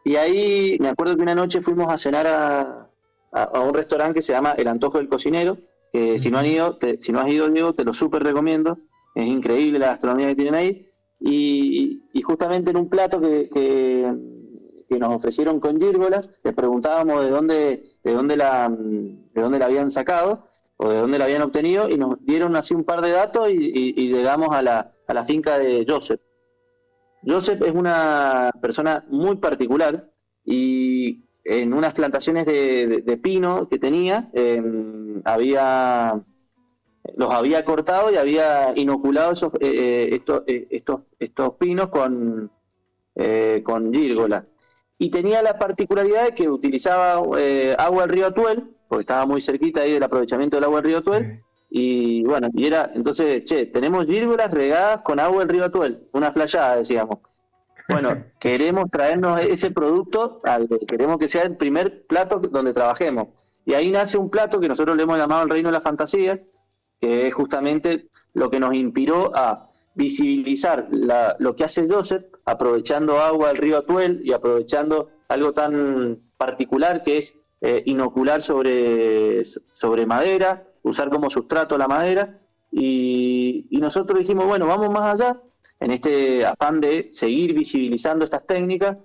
y 0.04 0.16
ahí 0.16 0.76
me 0.80 0.88
acuerdo 0.88 1.16
que 1.16 1.22
una 1.22 1.34
noche 1.34 1.62
fuimos 1.62 1.92
a 1.92 1.96
cenar 1.96 2.26
a, 2.26 2.88
a 3.32 3.60
un 3.60 3.74
restaurante 3.74 4.14
que 4.14 4.22
se 4.22 4.32
llama 4.32 4.52
El 4.52 4.68
Antojo 4.68 4.98
del 4.98 5.08
Cocinero, 5.08 5.58
que 5.92 6.18
si 6.18 6.30
no 6.30 6.38
han 6.38 6.46
ido, 6.46 6.78
si 7.00 7.12
no 7.12 7.20
has 7.20 7.28
ido, 7.28 7.48
Diego, 7.48 7.74
te 7.74 7.84
lo 7.84 7.92
súper 7.92 8.22
recomiendo. 8.24 8.78
Es 9.14 9.26
increíble 9.26 9.78
la 9.78 9.88
gastronomía 9.88 10.28
que 10.28 10.36
tienen 10.36 10.54
ahí. 10.54 10.86
Y, 11.20 12.02
justamente 12.24 12.70
en 12.70 12.76
un 12.78 12.88
plato 12.88 13.20
que, 13.20 13.48
que, 13.48 14.98
nos 14.98 15.16
ofrecieron 15.16 15.58
con 15.58 15.80
gírgolas, 15.80 16.40
les 16.44 16.54
preguntábamos 16.54 17.24
de 17.24 17.30
dónde, 17.30 17.82
de 18.04 18.12
dónde 18.12 18.36
la, 18.36 18.68
de 18.68 19.42
dónde 19.42 19.58
la 19.58 19.64
habían 19.64 19.90
sacado 19.90 20.46
o 20.76 20.90
de 20.90 20.98
dónde 20.98 21.18
la 21.18 21.24
habían 21.24 21.42
obtenido 21.42 21.88
y 21.88 21.96
nos 21.96 22.22
dieron 22.24 22.54
así 22.56 22.74
un 22.74 22.84
par 22.84 23.00
de 23.00 23.10
datos 23.10 23.48
y, 23.50 24.08
llegamos 24.08 24.48
a 24.50 24.60
la, 24.62 24.92
a 25.06 25.14
la 25.14 25.24
finca 25.24 25.58
de 25.58 25.86
Joseph. 25.88 26.20
Joseph 27.24 27.62
es 27.62 27.72
una 27.72 28.50
persona 28.60 29.04
muy 29.08 29.36
particular 29.36 30.10
y 30.44 31.24
en 31.44 31.72
unas 31.74 31.92
plantaciones 31.94 32.46
de, 32.46 33.20
pino 33.22 33.68
que 33.68 33.78
tenía, 33.78 34.30
em, 34.32 35.20
había 35.24 36.22
los 37.16 37.32
había 37.32 37.64
cortado 37.64 38.12
y 38.12 38.16
había 38.16 38.72
inoculado 38.76 39.32
esos, 39.32 39.52
eh, 39.54 39.58
eh, 39.60 40.08
estos, 40.12 40.42
eh, 40.46 40.68
estos, 40.70 41.00
estos 41.18 41.54
pinos 41.54 41.88
con, 41.88 42.50
con 43.64 43.92
gírgola. 43.92 44.46
Y 44.98 45.10
tenía 45.10 45.42
la 45.42 45.58
particularidad 45.58 46.26
de 46.26 46.34
que 46.34 46.48
utilizaba 46.48 47.14
agua 47.14 48.02
del 48.02 48.08
río 48.08 48.26
Atuel, 48.26 48.70
porque 48.88 49.02
estaba 49.02 49.26
muy 49.26 49.40
cerquita 49.40 49.82
ahí 49.82 49.92
del 49.92 50.02
aprovechamiento 50.02 50.56
del 50.56 50.64
agua 50.64 50.80
del 50.80 50.90
río 50.90 50.98
Atuel. 50.98 51.42
Y 51.68 52.22
bueno, 52.24 52.48
y 52.54 52.66
era, 52.66 52.90
entonces, 52.94 53.44
che, 53.44 53.66
tenemos 53.66 54.06
gírgolas 54.06 54.52
regadas 54.52 55.02
con 55.02 55.18
agua 55.18 55.40
del 55.40 55.48
río 55.48 55.64
Atuel, 55.64 56.06
una 56.12 56.30
flayada, 56.30 56.76
decíamos. 56.76 57.18
Bueno, 57.92 58.24
queremos 58.40 58.90
traernos 58.90 59.40
ese 59.40 59.70
producto, 59.70 60.38
al, 60.44 60.68
queremos 60.88 61.18
que 61.18 61.28
sea 61.28 61.42
el 61.42 61.56
primer 61.56 62.06
plato 62.06 62.38
donde 62.38 62.72
trabajemos. 62.72 63.28
Y 63.64 63.74
ahí 63.74 63.90
nace 63.90 64.18
un 64.18 64.30
plato 64.30 64.60
que 64.60 64.68
nosotros 64.68 64.96
le 64.96 65.04
hemos 65.04 65.18
llamado 65.18 65.44
el 65.44 65.50
reino 65.50 65.68
de 65.68 65.72
la 65.72 65.80
fantasía, 65.80 66.42
que 67.00 67.28
es 67.28 67.34
justamente 67.34 68.08
lo 68.34 68.50
que 68.50 68.60
nos 68.60 68.74
inspiró 68.74 69.30
a 69.34 69.66
visibilizar 69.94 70.88
lo 70.90 71.54
que 71.54 71.64
hace 71.64 71.86
Joseph, 71.88 72.24
aprovechando 72.44 73.20
agua 73.20 73.48
del 73.48 73.58
río 73.58 73.78
Atuel 73.78 74.20
y 74.24 74.32
aprovechando 74.32 75.10
algo 75.28 75.52
tan 75.52 76.20
particular 76.36 77.02
que 77.02 77.18
es 77.18 77.34
eh, 77.60 77.82
inocular 77.86 78.42
sobre, 78.42 79.44
sobre 79.44 80.06
madera, 80.06 80.66
usar 80.82 81.10
como 81.10 81.30
sustrato 81.30 81.78
la 81.78 81.88
madera. 81.88 82.40
Y, 82.70 83.66
y 83.70 83.78
nosotros 83.78 84.18
dijimos, 84.18 84.46
bueno, 84.46 84.66
vamos 84.66 84.90
más 84.90 85.20
allá, 85.20 85.40
en 85.82 85.90
este 85.90 86.46
afán 86.46 86.80
de 86.80 87.08
seguir 87.12 87.54
visibilizando 87.54 88.24
estas 88.24 88.46
técnicas 88.46 88.96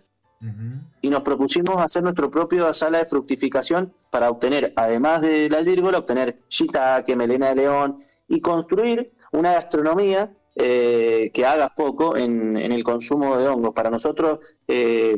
y 1.01 1.09
nos 1.09 1.21
propusimos 1.21 1.78
hacer 1.82 2.03
nuestro 2.03 2.30
propio 2.30 2.71
sala 2.71 2.99
de 2.99 3.07
fructificación 3.07 3.91
para 4.11 4.30
obtener, 4.30 4.71
además 4.75 5.21
de 5.21 5.49
la 5.49 5.63
gírgola, 5.63 5.97
obtener 5.97 6.41
shiitake, 6.47 7.15
melena 7.15 7.49
de 7.49 7.55
león 7.55 7.97
y 8.28 8.39
construir 8.39 9.11
una 9.32 9.53
gastronomía 9.53 10.32
eh, 10.55 11.32
que 11.34 11.43
haga 11.43 11.73
foco 11.75 12.15
en, 12.15 12.55
el 12.57 12.84
consumo 12.84 13.38
de 13.38 13.47
hongos. 13.47 13.73
Para 13.73 13.89
nosotros, 13.89 14.39
eh, 14.67 15.17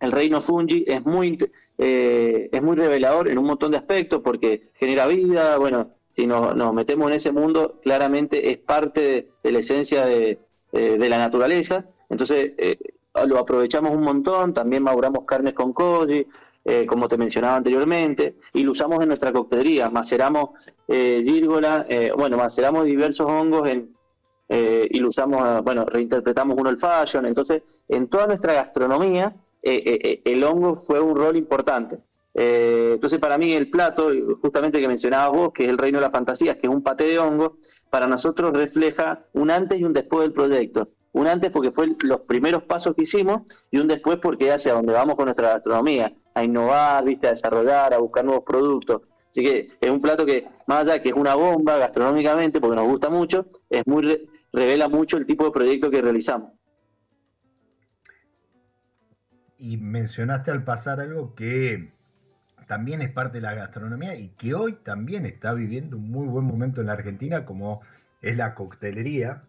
el 0.00 0.12
reino 0.12 0.42
fungi 0.42 0.84
es 0.86 1.02
muy, 1.06 1.38
eh, 1.78 2.50
es 2.52 2.62
muy 2.62 2.76
revelador 2.76 3.28
en 3.28 3.38
un 3.38 3.46
montón 3.46 3.70
de 3.70 3.78
aspectos 3.78 4.20
porque 4.22 4.70
genera 4.74 5.06
vida, 5.06 5.56
bueno, 5.56 5.94
si 6.12 6.26
nos, 6.26 6.74
metemos 6.74 7.08
en 7.08 7.16
ese 7.16 7.32
mundo, 7.32 7.78
claramente 7.80 8.50
es 8.50 8.58
parte 8.58 9.30
de, 9.42 9.52
la 9.52 9.60
esencia 9.60 10.04
de, 10.04 10.40
de, 10.72 11.08
la 11.08 11.18
naturaleza. 11.18 11.84
Entonces, 12.08 12.52
lo 13.26 13.38
aprovechamos 13.38 13.92
un 13.92 14.02
montón, 14.02 14.54
también 14.54 14.82
maduramos 14.82 15.24
carnes 15.24 15.54
con 15.54 15.72
koji, 15.72 16.26
eh, 16.64 16.86
como 16.86 17.08
te 17.08 17.16
mencionaba 17.16 17.56
anteriormente, 17.56 18.36
y 18.52 18.62
lo 18.62 18.72
usamos 18.72 19.00
en 19.00 19.08
nuestra 19.08 19.32
coctelería. 19.32 19.88
Maceramos 19.90 20.50
eh, 20.86 21.22
gírgola, 21.24 21.86
eh, 21.88 22.12
bueno, 22.16 22.36
maceramos 22.36 22.84
diversos 22.84 23.30
hongos 23.30 23.68
en, 23.68 23.94
eh, 24.48 24.88
y 24.90 24.98
lo 25.00 25.08
usamos, 25.08 25.62
bueno, 25.62 25.84
reinterpretamos 25.84 26.58
un 26.58 26.66
old 26.66 26.78
fashion. 26.78 27.26
Entonces, 27.26 27.62
en 27.88 28.08
toda 28.08 28.26
nuestra 28.26 28.54
gastronomía, 28.54 29.34
el 29.62 30.44
hongo 30.44 30.76
fue 30.76 31.00
un 31.00 31.16
rol 31.16 31.36
importante. 31.36 31.98
entonces, 32.34 33.18
para 33.18 33.36
mí, 33.36 33.52
el 33.52 33.68
plato, 33.70 34.10
justamente 34.40 34.80
que 34.80 34.88
mencionabas 34.88 35.36
vos, 35.36 35.52
que 35.52 35.64
es 35.64 35.70
el 35.70 35.78
reino 35.78 35.98
de 35.98 36.02
las 36.02 36.12
fantasías, 36.12 36.56
que 36.56 36.66
es 36.66 36.72
un 36.72 36.82
paté 36.82 37.04
de 37.04 37.18
hongo, 37.18 37.58
para 37.90 38.06
nosotros 38.06 38.52
refleja 38.52 39.24
un 39.32 39.50
antes 39.50 39.78
y 39.78 39.84
un 39.84 39.92
después 39.92 40.22
del 40.22 40.32
proyecto. 40.32 40.88
Un 41.12 41.26
antes 41.26 41.50
porque 41.50 41.72
fue 41.72 41.96
los 42.02 42.20
primeros 42.20 42.62
pasos 42.64 42.94
que 42.94 43.02
hicimos 43.02 43.42
y 43.70 43.78
un 43.78 43.88
después 43.88 44.18
porque 44.22 44.52
hacia 44.52 44.74
donde 44.74 44.92
vamos 44.92 45.16
con 45.16 45.24
nuestra 45.24 45.54
gastronomía 45.54 46.12
a 46.34 46.44
innovar, 46.44 47.04
¿viste? 47.04 47.26
a 47.26 47.30
desarrollar, 47.30 47.92
a 47.94 47.98
buscar 47.98 48.24
nuevos 48.24 48.44
productos. 48.44 49.02
Así 49.30 49.42
que 49.42 49.68
es 49.80 49.90
un 49.90 50.00
plato 50.00 50.24
que, 50.24 50.46
más 50.66 50.80
allá 50.80 50.94
de 50.94 51.02
que 51.02 51.08
es 51.10 51.14
una 51.14 51.34
bomba 51.34 51.76
gastronómicamente, 51.76 52.60
porque 52.60 52.76
nos 52.76 52.86
gusta 52.86 53.10
mucho, 53.10 53.46
es 53.68 53.86
muy 53.86 54.28
revela 54.52 54.88
mucho 54.88 55.16
el 55.16 55.26
tipo 55.26 55.44
de 55.44 55.50
proyecto 55.50 55.90
que 55.90 56.00
realizamos. 56.00 56.52
Y 59.58 59.76
mencionaste 59.76 60.50
al 60.50 60.64
pasar 60.64 61.00
algo 61.00 61.34
que 61.34 61.92
también 62.68 63.02
es 63.02 63.10
parte 63.10 63.38
de 63.38 63.42
la 63.42 63.54
gastronomía 63.54 64.14
y 64.14 64.28
que 64.28 64.54
hoy 64.54 64.74
también 64.74 65.26
está 65.26 65.52
viviendo 65.54 65.96
un 65.96 66.10
muy 66.10 66.28
buen 66.28 66.44
momento 66.44 66.80
en 66.80 66.86
la 66.86 66.92
Argentina, 66.92 67.44
como 67.44 67.80
es 68.22 68.36
la 68.36 68.54
coctelería, 68.54 69.42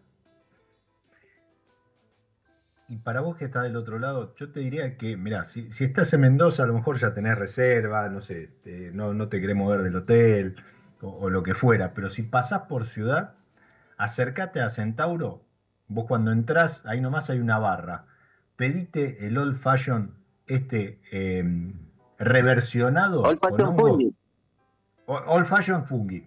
y 2.90 2.96
para 2.96 3.20
vos 3.20 3.36
que 3.36 3.44
estás 3.44 3.62
del 3.62 3.76
otro 3.76 4.00
lado, 4.00 4.34
yo 4.34 4.50
te 4.50 4.58
diría 4.58 4.96
que, 4.96 5.16
mira, 5.16 5.44
si, 5.44 5.68
estás 5.78 6.12
en 6.12 6.22
Mendoza, 6.22 6.64
a 6.64 6.66
lo 6.66 6.74
mejor 6.74 6.98
ya 6.98 7.14
tenés 7.14 7.38
reserva, 7.38 8.08
no 8.08 8.20
sé, 8.20 8.50
no, 8.92 9.14
no, 9.14 9.28
te 9.28 9.40
querés 9.40 9.54
mover 9.54 9.82
del 9.82 9.94
hotel 9.94 10.56
o, 11.00 11.30
lo 11.30 11.44
que 11.44 11.54
fuera, 11.54 11.94
pero 11.94 12.08
si 12.08 12.22
pasás 12.24 12.62
por 12.62 12.86
ciudad, 12.86 13.34
acércate 13.96 14.60
a 14.60 14.70
Centauro, 14.70 15.44
vos 15.86 16.06
cuando 16.08 16.32
entrás, 16.32 16.84
ahí 16.84 17.00
nomás 17.00 17.30
hay 17.30 17.38
una 17.38 17.60
barra, 17.60 18.06
pedite 18.56 19.24
el 19.24 19.38
Old 19.38 19.56
Fashion, 19.56 20.16
este 20.48 21.00
em, 21.12 21.89
reversionado. 22.20 23.22
Old 23.22 23.40
Fashion 23.40 23.76
Fungi. 23.76 24.14
Old 25.06 25.46
Fashion 25.46 25.84
Fungi. 25.84 26.26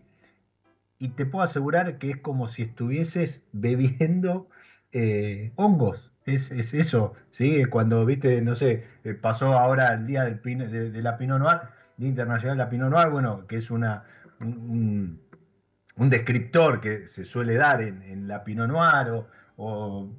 Y 0.99 1.09
te 1.09 1.25
puedo 1.25 1.43
asegurar 1.43 1.97
que 1.97 2.11
es 2.11 2.17
como 2.17 2.47
si 2.47 2.63
estuvieses 2.63 3.41
bebiendo 3.51 4.47
eh, 4.91 5.53
hongos 5.55 6.13
es, 6.25 6.51
es, 6.51 6.73
eso, 6.73 7.13
¿sí? 7.31 7.65
Cuando, 7.65 8.05
viste, 8.05 8.41
no 8.41 8.55
sé, 8.55 8.85
eh, 9.03 9.13
pasó 9.13 9.57
ahora 9.57 9.93
el 9.93 10.05
día 10.05 10.23
del 10.23 10.41
de, 10.41 11.01
la 11.01 11.17
Pinot 11.17 11.39
Noir, 11.39 11.61
Día 11.97 12.09
Internacional 12.09 12.57
de 12.57 12.63
la 12.63 12.69
Pinot 12.69 12.89
Noir, 12.89 13.09
bueno, 13.09 13.45
que 13.47 13.57
es 13.57 13.69
una, 13.71 14.03
un, 14.39 15.19
descriptor 15.97 16.79
que 16.79 17.07
se 17.07 17.25
suele 17.25 17.55
dar 17.55 17.81
en, 17.81 18.27
la 18.27 18.43
Pinot 18.43 18.69
Noir 18.69 19.25
o, 19.57 20.09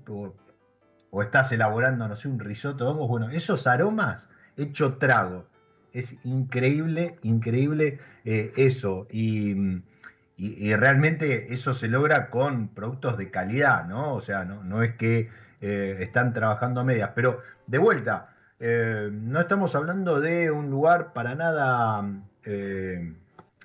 o, 1.10 1.22
estás 1.22 1.52
elaborando, 1.52 2.06
no 2.06 2.16
sé, 2.16 2.28
un 2.28 2.38
risotto 2.38 2.84
de 2.84 2.90
hongos, 2.90 3.08
bueno, 3.08 3.30
esos 3.30 3.66
aromas 3.66 4.28
hecho 4.56 4.94
trago. 4.98 5.46
Es 5.94 6.16
increíble, 6.24 7.18
increíble 7.22 8.00
eh, 8.24 8.52
eso. 8.56 9.06
Y, 9.10 9.80
y, 10.36 10.74
realmente 10.74 11.54
eso 11.54 11.72
se 11.72 11.86
logra 11.86 12.30
con 12.30 12.68
productos 12.68 13.16
de 13.16 13.30
calidad, 13.30 13.86
¿no? 13.86 14.14
O 14.14 14.20
sea, 14.20 14.44
no, 14.44 14.64
no 14.64 14.82
es 14.82 14.96
que 14.96 15.30
eh, 15.60 15.96
están 16.00 16.34
trabajando 16.34 16.80
a 16.80 16.84
medias. 16.84 17.12
Pero 17.14 17.40
de 17.68 17.78
vuelta, 17.78 18.34
eh, 18.58 19.08
no 19.12 19.40
estamos 19.40 19.76
hablando 19.76 20.20
de 20.20 20.50
un 20.50 20.68
lugar 20.68 21.12
para 21.12 21.36
nada 21.36 22.04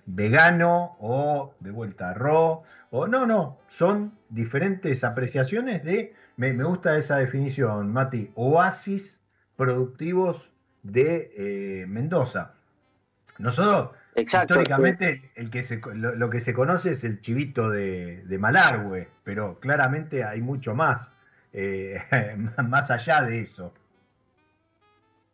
vegano 0.05 0.95
o 0.99 1.53
de 1.59 1.71
vuelta 1.71 2.13
raw, 2.13 2.63
o 2.91 3.07
no, 3.07 3.25
no, 3.25 3.59
son 3.67 4.13
diferentes 4.29 5.03
apreciaciones 5.03 5.83
de, 5.83 6.13
me, 6.37 6.53
gusta 6.53 6.97
esa 6.97 7.17
definición, 7.17 7.91
Mati, 7.91 8.31
oasis 8.35 9.19
productivos 9.55 10.48
de 10.91 11.85
Mendoza. 11.87 12.53
Nosotros, 13.37 13.91
históricamente, 14.15 15.31
el 15.35 15.49
que 15.49 15.63
lo, 15.93 16.29
que 16.29 16.41
se 16.41 16.53
conoce 16.53 16.91
es 16.91 17.03
el 17.03 17.21
chivito 17.21 17.69
de, 17.69 18.23
de 18.25 18.37
Malargüe, 18.37 19.07
pero 19.23 19.59
claramente 19.59 20.23
hay 20.23 20.41
mucho 20.41 20.75
más. 20.75 21.13
Eh, 21.53 21.99
más 22.67 22.91
allá 22.91 23.23
de 23.23 23.41
eso. 23.41 23.73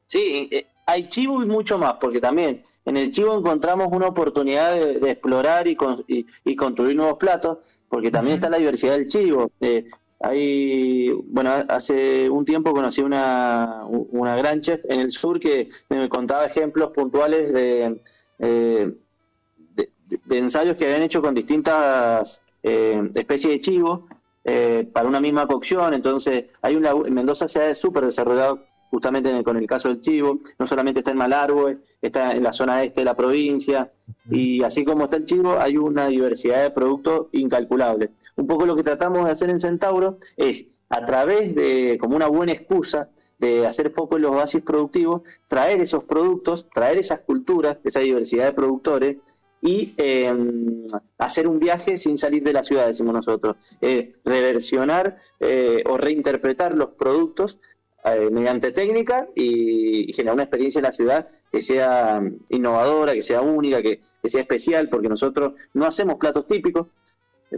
Sí, 0.05 0.49
eh, 0.51 0.67
hay 0.85 1.09
chivo 1.09 1.41
y 1.41 1.47
mucho 1.47 1.77
más, 1.77 1.95
porque 1.99 2.21
también 2.21 2.63
en 2.85 2.97
el 2.97 3.11
chivo 3.11 3.37
encontramos 3.37 3.87
una 3.91 4.07
oportunidad 4.07 4.71
de, 4.71 5.11
explorar 5.11 5.67
y, 5.67 5.75
y, 6.07 6.55
construir 6.55 6.95
nuevos 6.95 7.17
platos, 7.17 7.83
porque 7.89 8.11
también 8.11 8.35
está 8.35 8.49
la 8.49 8.57
diversidad 8.57 8.93
del 8.93 9.07
chivo. 9.07 9.51
Eh, 9.59 9.89
hay, 10.19 11.11
bueno, 11.27 11.51
hace 11.67 12.29
un 12.29 12.45
tiempo 12.45 12.73
conocí 12.73 13.01
una, 13.01 13.83
una 13.87 14.35
gran 14.35 14.61
chef 14.61 14.83
en 14.89 15.01
el 15.01 15.11
sur 15.11 15.39
que 15.39 15.69
me 15.89 16.07
contaba 16.09 16.45
ejemplos 16.45 16.91
puntuales 16.91 17.53
de, 17.53 18.01
de, 18.37 20.37
ensayos 20.37 20.77
que 20.77 20.85
habían 20.85 21.01
hecho 21.01 21.21
con 21.21 21.35
distintas 21.35 22.43
especies 22.63 23.53
de 23.53 23.59
chivo 23.59 24.07
eh, 24.43 24.87
para 24.91 25.07
una 25.07 25.19
misma 25.19 25.47
cocción. 25.47 25.93
Entonces, 25.93 26.45
hay 26.61 26.75
una, 26.75 26.91
en 26.91 27.13
Mendoza 27.13 27.47
se 27.47 27.61
ha 27.61 27.75
súper 27.75 28.05
desarrollado 28.05 28.63
justamente 28.95 29.43
con 29.43 29.57
el 29.57 29.67
caso 29.67 29.89
del 29.89 29.99
chivo, 29.99 30.39
no 30.57 30.65
solamente 30.65 31.01
está 31.01 31.11
en 31.11 31.17
Malargüe, 31.17 31.79
está 32.01 32.31
en 32.31 32.43
la 32.43 32.53
zona 32.53 32.81
este 32.81 33.01
de 33.01 33.05
la 33.05 33.13
provincia, 33.13 33.91
y 34.31 34.63
así 34.63 34.85
como 34.85 35.03
está 35.03 35.17
el 35.17 35.25
chivo, 35.25 35.59
hay 35.59 35.75
una 35.75 36.07
diversidad 36.07 36.63
de 36.63 36.71
productos 36.71 37.27
incalculable. 37.33 38.11
Un 38.37 38.47
poco 38.47 38.65
lo 38.65 38.73
que 38.73 38.83
tratamos 38.83 39.25
de 39.25 39.31
hacer 39.31 39.49
en 39.49 39.59
Centauro 39.59 40.17
es, 40.37 40.79
a 40.87 41.03
través 41.03 41.53
de, 41.55 41.97
como 41.99 42.15
una 42.15 42.27
buena 42.27 42.53
excusa, 42.53 43.09
de 43.37 43.67
hacer 43.67 43.91
foco 43.91 44.15
en 44.15 44.21
los 44.21 44.31
oasis 44.31 44.61
productivos, 44.61 45.23
traer 45.47 45.81
esos 45.81 46.05
productos, 46.05 46.67
traer 46.73 46.97
esas 46.97 47.19
culturas, 47.19 47.79
esa 47.83 47.99
diversidad 47.99 48.45
de 48.45 48.53
productores, 48.53 49.17
y 49.65 49.95
em, 49.97 50.85
hacer 51.17 51.47
un 51.47 51.59
viaje 51.59 51.97
sin 51.97 52.19
salir 52.19 52.43
de 52.43 52.53
la 52.53 52.63
ciudad, 52.63 52.85
decimos 52.85 53.15
nosotros. 53.15 53.57
Eh, 53.81 54.13
reversionar 54.23 55.15
eh, 55.39 55.83
o 55.89 55.97
reinterpretar 55.97 56.75
los 56.75 56.89
productos 56.89 57.59
eh, 58.05 58.29
mediante 58.31 58.71
técnica 58.71 59.27
y, 59.35 60.11
generar 60.13 60.35
una 60.35 60.43
experiencia 60.43 60.79
en 60.79 60.83
la 60.83 60.91
ciudad 60.91 61.27
que 61.51 61.61
sea 61.61 62.21
innovadora, 62.49 63.13
que 63.13 63.21
sea 63.21 63.41
única, 63.41 63.81
que, 63.81 63.99
sea 64.23 64.41
especial, 64.41 64.89
porque 64.89 65.09
nosotros 65.09 65.53
no 65.73 65.85
hacemos 65.85 66.15
platos 66.15 66.45
típicos, 66.47 66.87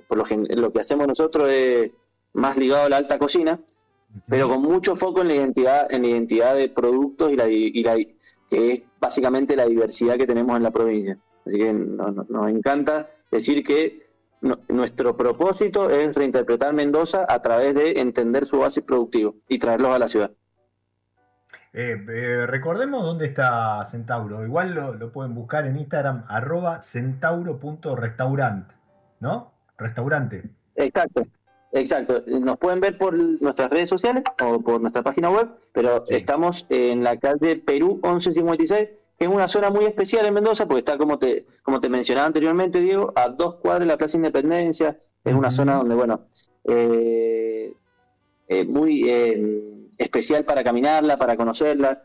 por 0.07 0.17
lo, 0.17 0.25
lo 0.55 0.71
que 0.71 0.79
hacemos 0.79 1.07
nosotros 1.07 1.49
es 1.51 1.91
más 2.33 2.57
ligado 2.57 2.85
a 2.85 2.89
la 2.89 2.97
alta 2.97 3.17
cocina, 3.17 3.59
pero 4.27 4.47
con 4.47 4.61
mucho 4.61 4.95
foco 4.95 5.21
en 5.21 5.27
la 5.27 5.35
identidad, 5.35 5.91
en 5.91 6.01
la 6.03 6.07
identidad 6.07 6.55
de 6.55 6.69
productos 6.69 7.31
y 7.31 7.35
la, 7.35 7.49
y 7.49 7.83
la 7.83 7.95
que 8.49 8.71
es 8.71 8.83
básicamente 8.99 9.55
la 9.55 9.65
diversidad 9.65 10.17
que 10.17 10.27
tenemos 10.27 10.55
en 10.55 10.63
la 10.63 10.71
provincia. 10.71 11.17
Así 11.45 11.57
que 11.57 11.73
nos, 11.73 12.49
encanta 12.49 13.09
decir 13.31 13.63
que 13.63 14.06
nuestro 14.41 15.17
propósito 15.17 15.89
es 15.89 16.13
reinterpretar 16.13 16.73
Mendoza 16.73 17.25
a 17.27 17.41
través 17.41 17.73
de 17.75 17.99
entender 17.99 18.45
su 18.45 18.59
base 18.59 18.81
productivo 18.81 19.35
y 19.47 19.59
traerlos 19.59 19.95
a 19.95 19.99
la 19.99 20.07
ciudad. 20.07 20.31
Eh, 21.73 22.05
eh, 22.09 22.47
recordemos 22.47 23.03
dónde 23.03 23.27
está 23.27 23.83
Centauro. 23.85 24.43
Igual 24.43 24.97
lo, 24.99 25.11
pueden 25.11 25.35
buscar 25.35 25.67
en 25.67 25.77
Instagram, 25.77 26.25
arroba 26.27 26.81
centauro.restaurant, 26.81 28.71
¿no? 29.19 29.51
Restaurante. 29.77 30.43
Exacto, 30.75 31.23
exacto. 31.73 32.23
Nos 32.27 32.57
pueden 32.57 32.79
ver 32.79 32.97
por 32.97 33.13
nuestras 33.13 33.69
redes 33.69 33.89
sociales 33.89 34.23
o 34.41 34.59
por 34.59 34.81
nuestra 34.81 35.03
página 35.03 35.29
web, 35.29 35.49
pero 35.73 36.03
estamos 36.09 36.65
en 36.69 37.03
la 37.03 37.17
calle 37.17 37.57
Perú 37.57 37.99
1156 38.03 38.89
es 39.17 39.27
una 39.27 39.47
zona 39.47 39.69
muy 39.69 39.85
especial 39.85 40.25
en 40.25 40.33
Mendoza 40.33 40.67
porque 40.67 40.79
está, 40.79 40.97
como 40.97 41.17
te, 41.17 41.45
como 41.63 41.79
te 41.79 41.89
mencionaba 41.89 42.27
anteriormente, 42.27 42.79
Diego, 42.79 43.13
a 43.15 43.29
dos 43.29 43.55
cuadras 43.55 43.81
de 43.81 43.85
la 43.87 43.97
Plaza 43.97 44.17
Independencia. 44.17 44.97
Es 45.23 45.33
una 45.33 45.51
zona 45.51 45.75
donde, 45.75 45.95
bueno, 45.95 46.27
eh, 46.63 47.73
eh, 48.47 48.65
muy 48.65 49.09
eh, 49.09 49.89
especial 49.97 50.45
para 50.45 50.63
caminarla, 50.63 51.17
para 51.17 51.35
conocerla. 51.35 52.03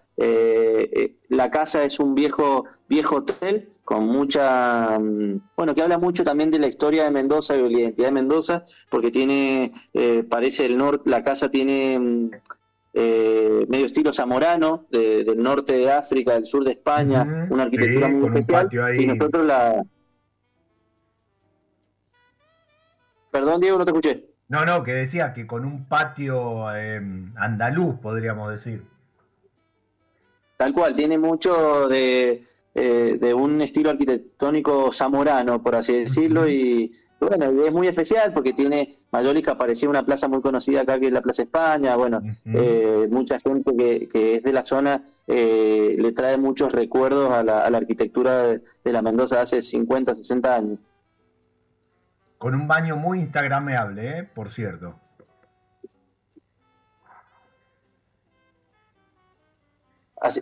la 1.29 1.51
casa 1.51 1.85
es 1.85 1.99
un 1.99 2.15
viejo, 2.15 2.65
viejo 2.89 3.17
hotel 3.17 3.73
con 3.85 4.07
mucha, 4.07 4.99
mm, 4.99 5.41
bueno, 5.57 5.75
que 5.75 5.83
habla 5.83 5.99
mucho 5.99 6.25
también 6.25 6.51
de 6.51 6.59
la 6.59 6.69
historia 6.69 7.05
de 7.05 7.11
Mendoza 7.11 7.57
y 7.57 7.63
de 7.63 7.71
la 7.71 7.79
identidad 7.81 8.09
de 8.09 8.13
Mendoza, 8.13 8.65
porque 8.91 9.11
tiene, 9.11 9.73
eh, 9.93 10.25
parece 10.29 10.67
el 10.67 10.79
norte, 10.79 11.11
la 11.11 11.23
casa 11.23 11.51
tiene 11.51 11.99
mm, 11.99 12.31
eh, 12.95 13.67
medio 13.69 13.87
estilo 13.87 14.13
zamorano, 14.13 14.87
del 14.91 15.43
norte 15.43 15.73
de 15.73 15.91
África, 15.91 16.35
del 16.35 16.47
sur 16.47 16.65
de 16.65 16.73
España, 16.73 17.47
una 17.51 17.65
arquitectura 17.65 18.09
muy 18.09 18.39
especial, 18.39 19.01
y 19.01 19.07
nosotros 19.07 19.47
la... 19.47 19.83
Perdón, 23.31 23.61
Diego, 23.61 23.79
no 23.79 23.85
te 23.85 23.91
escuché. 23.91 24.27
No, 24.49 24.67
no, 24.67 24.83
que 24.83 24.93
decía 24.93 25.33
que 25.33 25.47
con 25.47 25.65
un 25.65 25.87
patio 25.87 26.75
em, 26.77 27.33
andaluz, 27.37 27.99
podríamos 28.01 28.51
decir. 28.51 28.83
Tal 30.59 30.75
cual, 30.75 30.95
tiene 30.95 31.17
mucho 31.17 31.89
de, 31.89 32.45
eh, 32.75 33.19
de 33.21 33.35
un 33.35 33.61
estilo 33.61 33.91
arquitectónico 33.91 34.93
zamorano, 34.93 35.63
por 35.63 35.75
así 35.75 35.93
decirlo, 35.93 36.49
y 36.49 36.91
bueno, 37.21 37.63
es 37.65 37.73
muy 37.73 37.87
especial 37.87 38.33
porque 38.33 38.55
tiene, 38.55 38.97
Mayólica 39.11 39.59
parecía 39.59 39.91
una 39.91 40.05
plaza 40.05 40.27
muy 40.27 40.41
conocida 40.41 40.81
acá 40.81 40.99
que 40.99 41.09
es 41.09 41.13
la 41.13 41.21
Plaza 41.21 41.43
España, 41.43 41.97
bueno, 41.97 42.23
eh, 42.47 43.07
mucha 43.11 43.39
gente 43.39 43.77
que, 43.77 44.09
que, 44.09 44.37
es 44.37 44.43
de 44.43 44.53
la 44.53 44.65
zona 44.65 45.05
eh, 45.27 45.97
le 45.99 46.13
trae 46.13 46.39
muchos 46.39 46.73
recuerdos 46.73 47.31
a 47.31 47.45
la, 47.45 47.67
arquitectura 47.67 48.47
de, 48.47 48.63
la 48.85 49.03
Mendoza 49.03 49.37
de 49.37 49.43
hace 49.43 49.63
50, 49.63 50.15
60 50.15 50.55
años. 50.55 50.79
Con 52.39 52.55
un 52.55 52.67
baño 52.67 52.97
muy 52.97 53.21
instagrameable, 53.21 54.25
por 54.35 54.51
cierto. 54.51 54.99
Así, 60.21 60.41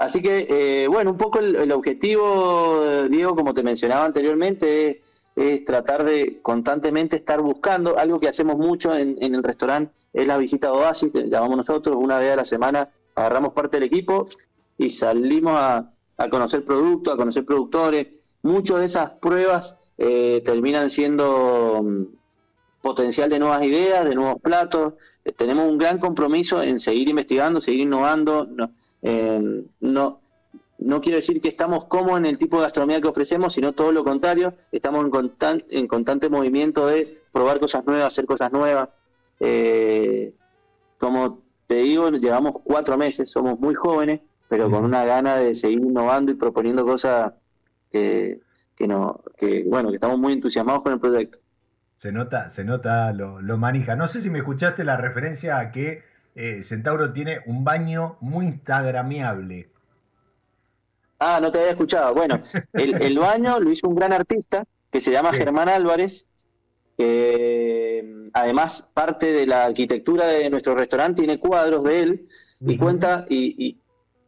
Así 0.00 0.22
que, 0.22 0.46
eh, 0.48 0.88
bueno, 0.88 1.10
un 1.10 1.18
poco 1.18 1.40
el, 1.40 1.70
objetivo, 1.72 2.82
Diego, 3.10 3.36
como 3.36 3.52
te 3.52 3.62
mencionaba 3.62 4.06
anteriormente, 4.06 5.02
es, 5.36 5.64
tratar 5.66 6.04
de 6.04 6.40
constantemente 6.40 7.16
estar 7.16 7.42
buscando, 7.42 7.98
algo 7.98 8.18
que 8.18 8.26
hacemos 8.26 8.56
mucho 8.56 8.94
en, 8.94 9.18
el 9.22 9.42
restaurante, 9.42 9.92
es 10.14 10.26
la 10.26 10.38
visita 10.38 10.68
a 10.68 10.72
Oasis, 10.72 11.12
que 11.12 11.28
llamamos 11.28 11.58
nosotros, 11.58 11.96
una 11.98 12.16
vez 12.16 12.32
a 12.32 12.36
la 12.36 12.46
semana 12.46 12.88
agarramos 13.14 13.52
parte 13.52 13.76
del 13.76 13.88
equipo 13.88 14.26
y 14.78 14.88
salimos 14.88 15.52
a, 15.54 15.92
conocer 16.30 16.64
productos, 16.64 17.12
a 17.12 17.18
conocer 17.18 17.44
productores. 17.44 18.06
Muchas 18.42 18.78
de 18.78 18.86
esas 18.86 19.10
pruebas 19.20 19.76
eh, 19.98 20.40
terminan 20.46 20.88
siendo 20.88 21.82
mm, 21.82 22.04
potencial 22.80 23.28
de 23.28 23.38
nuevas 23.38 23.62
ideas, 23.64 24.06
de 24.06 24.14
nuevos 24.14 24.40
platos. 24.40 24.94
Eh, 25.26 25.32
tenemos 25.32 25.68
un 25.68 25.76
gran 25.76 25.98
compromiso 25.98 26.62
en 26.62 26.80
seguir 26.80 27.10
investigando, 27.10 27.60
seguir 27.60 27.80
innovando. 27.80 28.46
No, 28.46 28.70
eh, 29.02 29.64
no, 29.80 30.20
no 30.78 31.00
quiero 31.00 31.16
decir 31.16 31.40
que 31.40 31.48
estamos 31.48 31.84
como 31.84 32.16
en 32.16 32.26
el 32.26 32.38
tipo 32.38 32.56
de 32.56 32.62
gastronomía 32.62 33.00
que 33.00 33.08
ofrecemos, 33.08 33.54
sino 33.54 33.72
todo 33.72 33.92
lo 33.92 34.02
contrario, 34.04 34.54
estamos 34.72 35.04
en, 35.04 35.64
en 35.68 35.86
constante 35.86 36.28
movimiento 36.28 36.86
de 36.86 37.20
probar 37.32 37.60
cosas 37.60 37.84
nuevas, 37.84 38.06
hacer 38.06 38.26
cosas 38.26 38.50
nuevas. 38.52 38.88
Eh, 39.40 40.34
como 40.98 41.42
te 41.66 41.76
digo, 41.76 42.10
llevamos 42.10 42.56
cuatro 42.64 42.96
meses, 42.98 43.30
somos 43.30 43.58
muy 43.60 43.74
jóvenes, 43.74 44.20
pero 44.48 44.70
con 44.70 44.84
una 44.84 45.04
gana 45.04 45.36
de 45.36 45.54
seguir 45.54 45.78
innovando 45.78 46.32
y 46.32 46.34
proponiendo 46.34 46.84
cosas 46.84 47.32
que, 47.90 48.40
que, 48.74 48.88
no, 48.88 49.20
que, 49.36 49.64
bueno, 49.64 49.90
que 49.90 49.94
estamos 49.94 50.18
muy 50.18 50.32
entusiasmados 50.32 50.82
con 50.82 50.92
el 50.94 51.00
proyecto. 51.00 51.38
Se 51.96 52.10
nota, 52.10 52.50
se 52.50 52.64
nota 52.64 53.12
lo, 53.12 53.40
lo 53.42 53.58
manija. 53.58 53.94
No 53.94 54.08
sé 54.08 54.22
si 54.22 54.30
me 54.30 54.38
escuchaste 54.38 54.84
la 54.84 54.96
referencia 54.96 55.58
a 55.58 55.70
que 55.70 56.02
eh, 56.34 56.62
Centauro 56.62 57.12
tiene 57.12 57.40
un 57.46 57.64
baño 57.64 58.16
muy 58.20 58.46
instagramiable. 58.46 59.68
Ah, 61.18 61.38
no 61.40 61.50
te 61.50 61.58
había 61.58 61.72
escuchado. 61.72 62.14
Bueno, 62.14 62.40
el, 62.72 63.18
baño 63.18 63.60
lo 63.60 63.70
hizo 63.70 63.88
un 63.88 63.94
gran 63.94 64.12
artista 64.12 64.64
que 64.90 65.00
se 65.00 65.12
llama 65.12 65.32
Germán 65.32 65.68
Álvarez, 65.68 66.26
que 66.96 68.02
mm, 68.04 68.28
además 68.32 68.88
parte 68.94 69.32
de 69.32 69.46
la 69.46 69.64
arquitectura 69.64 70.26
de 70.26 70.48
nuestro 70.48 70.74
restaurante 70.74 71.22
tiene 71.22 71.38
cuadros 71.38 71.84
de 71.84 72.00
él 72.00 72.26
y 72.60 72.76
cuenta, 72.76 73.26
y, 73.28 73.78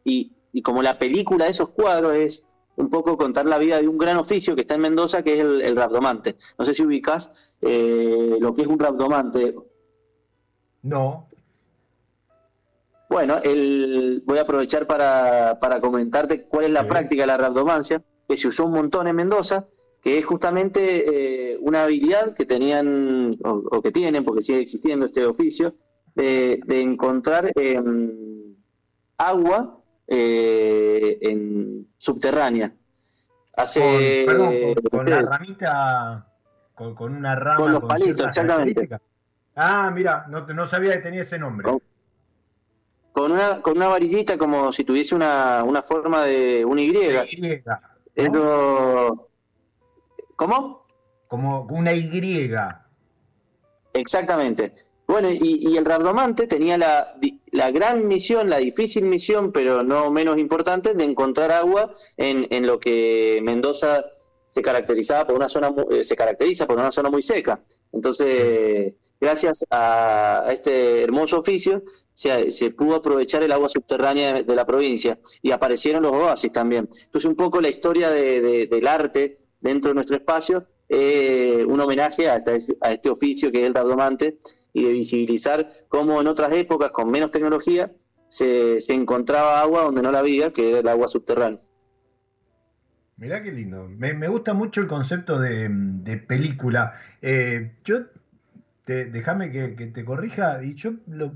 y, 0.03 0.31
y, 0.51 0.61
como 0.61 0.81
la 0.81 0.97
película 0.97 1.45
de 1.45 1.51
esos 1.51 1.69
cuadros 1.69 2.15
es 2.15 2.43
un 2.75 2.89
poco 2.89 3.17
contar 3.17 3.45
la 3.45 3.57
vida 3.57 3.79
de 3.79 3.87
un 3.87 3.97
gran 3.97 4.17
oficio 4.17 4.55
que 4.55 4.61
está 4.61 4.75
en 4.75 4.81
Mendoza, 4.81 5.23
que 5.23 5.33
es 5.33 5.39
el, 5.39 5.61
el 5.61 5.75
rabdomante. 5.75 6.35
No 6.57 6.65
sé 6.65 6.73
si 6.73 6.83
ubicas 6.83 7.57
eh, 7.61 8.37
lo 8.39 8.53
que 8.53 8.63
es 8.63 8.67
un 8.67 8.79
rabdomante. 8.79 9.55
No, 10.83 11.27
bueno, 13.13 13.37
el, 13.43 14.23
voy 14.25 14.39
a 14.39 14.41
aprovechar 14.41 14.87
para, 14.87 15.59
para 15.59 15.79
comentarte 15.79 16.45
cuál 16.45 16.65
es 16.65 16.71
la 16.71 16.87
práctica 16.87 17.23
de 17.23 17.27
la 17.27 17.37
rabdomancia, 17.37 18.01
que 18.27 18.35
se 18.35 18.47
usó 18.47 18.65
un 18.65 18.71
montón 18.71 19.07
en 19.07 19.15
Mendoza, 19.15 19.67
que 20.01 20.17
es 20.17 20.25
justamente 20.25 21.53
eh, 21.53 21.57
una 21.61 21.83
habilidad 21.83 22.33
que 22.33 22.45
tenían, 22.45 23.31
o, 23.43 23.81
que 23.83 23.91
tienen, 23.91 24.25
porque 24.25 24.41
sigue 24.41 24.59
existiendo 24.61 25.05
este 25.05 25.25
oficio, 25.25 25.75
de, 26.15 26.59
encontrar 26.67 27.51
em, 27.55 28.55
agua 29.17 29.79
eh, 30.07 31.19
en 31.21 31.87
subterránea. 31.97 32.73
Hace, 33.55 34.25
con, 34.89 35.07
la 35.07 35.21
ramita, 35.21 36.27
con, 36.73 37.15
una 37.15 37.35
rama. 37.35 37.57
Con 37.57 37.71
los 37.73 37.83
palitos, 37.83 38.25
exactamente. 38.25 38.89
Ah, 39.55 39.91
mira, 39.93 40.25
no, 40.29 40.47
no 40.47 40.65
sabía 40.65 40.93
que 40.93 40.99
tenía 40.99 41.21
ese 41.21 41.37
nombre 41.37 41.69
con 43.13 43.31
una, 43.31 43.61
con 43.61 43.77
una 43.77 43.87
varillita 43.87 44.37
como 44.37 44.71
si 44.71 44.83
tuviese 44.83 45.15
una, 45.15 45.63
una 45.63 45.83
forma 45.83 46.25
de 46.25 46.65
una 46.65 46.81
Y. 46.81 47.63
¿Cómo? 50.35 50.85
Como 51.27 51.61
una 51.69 51.93
Y. 51.93 52.51
Exactamente. 53.93 54.73
Bueno, 55.05 55.29
y, 55.31 55.77
el 55.77 55.85
rabdomante 55.85 56.47
tenía 56.47 56.77
la, 56.77 57.15
la, 57.51 57.71
gran 57.71 58.07
misión, 58.07 58.49
la 58.49 58.57
difícil 58.57 59.05
misión, 59.05 59.51
pero 59.51 59.83
no 59.83 60.09
menos 60.09 60.37
importante, 60.39 60.95
de 60.95 61.03
encontrar 61.03 61.51
agua 61.51 61.91
en, 62.17 62.47
en 62.49 62.65
lo 62.65 62.79
que 62.79 63.41
Mendoza 63.43 64.05
se 64.47 64.61
caracterizaba 64.61 65.27
por 65.27 65.35
una 65.35 65.49
zona 65.49 65.73
eh, 65.91 66.03
se 66.03 66.15
caracteriza 66.15 66.65
por 66.65 66.77
una 66.77 66.91
zona 66.91 67.09
muy 67.09 67.21
seca. 67.21 67.59
Entonces, 67.91 68.93
gracias 69.19 69.65
a, 69.69 70.47
este 70.51 71.03
hermoso 71.03 71.39
oficio, 71.39 71.83
se, 72.13 72.71
pudo 72.71 72.95
aprovechar 72.95 73.43
el 73.43 73.51
agua 73.51 73.69
subterránea 73.69 74.43
de, 74.43 74.55
la 74.55 74.65
provincia 74.65 75.19
y 75.41 75.51
aparecieron 75.51 76.03
los 76.03 76.13
oasis 76.13 76.51
también. 76.51 76.87
Entonces, 77.05 77.25
un 77.25 77.35
poco 77.35 77.61
la 77.61 77.69
historia 77.69 78.09
del 78.09 78.87
arte 78.87 79.39
dentro 79.59 79.89
de 79.89 79.95
nuestro 79.95 80.17
espacio, 80.17 80.67
eh, 80.89 81.65
un 81.67 81.79
homenaje 81.79 82.29
a, 82.29 82.43
este 82.91 83.09
oficio 83.09 83.51
que 83.51 83.61
es 83.61 83.67
el 83.67 83.73
rabdomante 83.73 84.37
y 84.73 84.83
de 84.83 84.91
visibilizar 84.91 85.67
cómo 85.87 86.19
en 86.21 86.27
otras 86.27 86.51
épocas, 86.53 86.91
con 86.91 87.09
menos 87.09 87.31
tecnología, 87.31 87.91
se, 88.29 88.79
encontraba 88.89 89.61
agua 89.61 89.83
donde 89.83 90.01
no 90.01 90.11
la 90.11 90.19
había, 90.19 90.51
que 90.51 90.69
era 90.69 90.79
el 90.79 90.87
agua 90.87 91.07
subterránea. 91.07 91.59
Mirá 93.17 93.43
qué 93.43 93.51
lindo. 93.51 93.87
Me, 93.87 94.27
gusta 94.27 94.53
mucho 94.53 94.81
el 94.81 94.87
concepto 94.87 95.39
de, 95.39 95.69
película. 96.27 96.93
Eh, 97.21 97.75
yo, 97.85 97.99
déjame 98.85 99.51
que, 99.51 99.87
te 99.87 100.05
corrija, 100.05 100.63
y 100.63 100.75
yo 100.75 100.93
lo, 101.07 101.33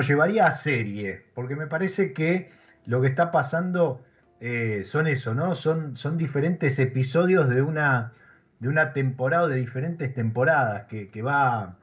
llevaría 0.00 0.46
a 0.46 0.52
serie, 0.52 1.24
porque 1.34 1.56
me 1.56 1.66
parece 1.66 2.12
que 2.12 2.50
lo 2.86 3.00
que 3.00 3.08
está 3.08 3.32
pasando 3.32 4.04
eh, 4.40 4.82
son 4.84 5.06
eso, 5.06 5.34
¿no? 5.34 5.54
Son, 5.54 5.94
diferentes 6.16 6.78
episodios 6.78 7.48
de 7.48 7.62
una, 7.62 8.12
de 8.60 8.68
una 8.68 8.92
temporada, 8.92 9.48
de 9.48 9.56
diferentes 9.56 10.14
temporadas, 10.14 10.86
que, 10.86 11.22
va, 11.22 11.78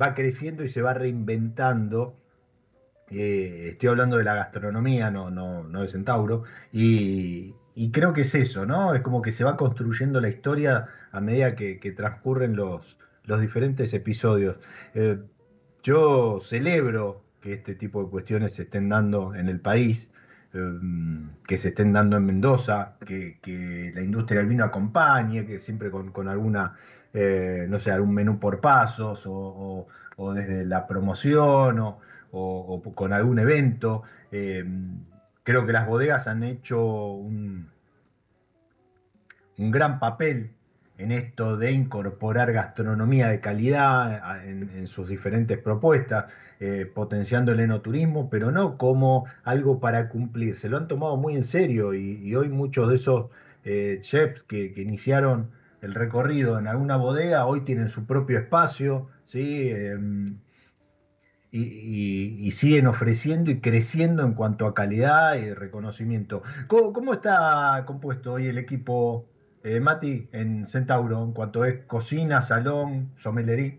va 0.00 0.14
creciendo 0.14 0.64
y 0.64 0.68
se 0.68 0.82
va 0.82 0.94
reinventando. 0.94 2.16
Eh, 3.10 3.70
estoy 3.72 3.88
hablando 3.88 4.16
de 4.16 4.24
la 4.24 4.34
gastronomía, 4.34 5.10
no, 5.12 5.30
no, 5.30 5.62
no 5.62 5.82
de 5.82 5.88
Centauro, 5.88 6.42
y, 6.72 7.54
creo 7.92 8.12
que 8.12 8.22
es 8.22 8.34
eso, 8.34 8.66
¿no? 8.66 8.94
Es 8.94 9.02
como 9.02 9.22
que 9.22 9.32
se 9.32 9.44
va 9.44 9.56
construyendo 9.56 10.20
la 10.20 10.28
historia 10.28 10.88
a 11.12 11.20
medida 11.20 11.54
que, 11.54 11.94
transcurren 11.96 12.56
los, 12.56 12.98
los 13.26 13.40
diferentes 13.40 13.92
episodios. 13.92 14.56
Eh, 14.94 15.18
yo 15.82 16.38
celebro 16.40 17.22
que 17.40 17.54
este 17.54 17.74
tipo 17.74 18.02
de 18.02 18.10
cuestiones 18.10 18.54
se 18.54 18.62
estén 18.62 18.88
dando 18.88 19.34
en 19.34 19.48
el 19.48 19.60
país, 19.60 20.10
em, 20.52 21.30
que 21.46 21.58
se 21.58 21.68
estén 21.68 21.92
dando 21.92 22.16
en 22.16 22.24
Mendoza, 22.24 22.96
que, 23.04 23.38
la 23.94 24.00
industria 24.02 24.40
del 24.40 24.48
vino 24.48 24.64
acompañe, 24.64 25.46
que 25.46 25.58
siempre 25.58 25.90
con, 25.90 26.28
alguna, 26.28 26.74
eh, 27.12 27.66
no 27.68 27.78
sé, 27.78 27.90
algún 27.90 28.14
menú 28.14 28.38
por 28.38 28.60
pasos 28.60 29.24
o, 29.26 29.86
desde 30.34 30.64
la 30.64 30.86
promoción 30.86 31.78
o, 31.80 32.92
con 32.94 33.12
algún 33.12 33.38
evento. 33.38 34.02
Creo 35.42 35.66
que 35.66 35.72
las 35.72 35.86
bodegas 35.86 36.26
han 36.26 36.42
hecho 36.42 36.82
un, 37.12 37.68
un 39.58 39.70
gran 39.70 39.98
papel 39.98 40.55
en 40.98 41.12
esto 41.12 41.56
de 41.56 41.72
incorporar 41.72 42.52
gastronomía 42.52 43.28
de 43.28 43.40
calidad 43.40 44.46
en, 44.46 44.86
sus 44.86 45.08
diferentes 45.08 45.58
propuestas, 45.58 46.26
eh, 46.58 46.90
potenciando 46.92 47.52
el 47.52 47.60
enoturismo, 47.60 48.30
pero 48.30 48.50
no 48.50 48.78
como 48.78 49.26
algo 49.44 49.78
para 49.78 50.08
cumplir. 50.08 50.56
Se 50.56 50.68
lo 50.68 50.78
han 50.78 50.88
tomado 50.88 51.16
muy 51.16 51.34
en 51.34 51.44
serio 51.44 51.94
y, 51.94 52.34
hoy 52.34 52.48
muchos 52.48 52.88
de 52.88 52.94
esos 52.94 53.26
eh, 53.64 53.98
chefs 54.00 54.42
que, 54.44 54.72
iniciaron 54.76 55.50
el 55.82 55.94
recorrido 55.94 56.58
en 56.58 56.66
alguna 56.68 56.96
bodega, 56.96 57.46
hoy 57.46 57.60
tienen 57.62 57.88
su 57.88 58.06
propio 58.06 58.38
espacio, 58.38 59.08
¿sí? 59.22 59.70
Em, 59.70 60.38
y, 61.52 62.50
siguen 62.52 62.86
ofreciendo 62.86 63.50
y 63.50 63.60
creciendo 63.60 64.22
en 64.24 64.32
cuanto 64.34 64.66
a 64.66 64.74
calidad 64.74 65.36
y 65.36 65.52
reconocimiento. 65.54 66.42
¿Cómo, 66.68 67.14
está 67.14 67.84
compuesto 67.86 68.34
hoy 68.34 68.46
el 68.46 68.58
equipo, 68.58 69.28
eh, 69.66 69.80
Mati, 69.80 70.28
en 70.30 70.64
Centauro, 70.66 71.24
en 71.24 71.32
cuanto 71.32 71.64
es 71.64 71.84
cocina, 71.86 72.40
salón, 72.40 73.10
somelería? 73.16 73.78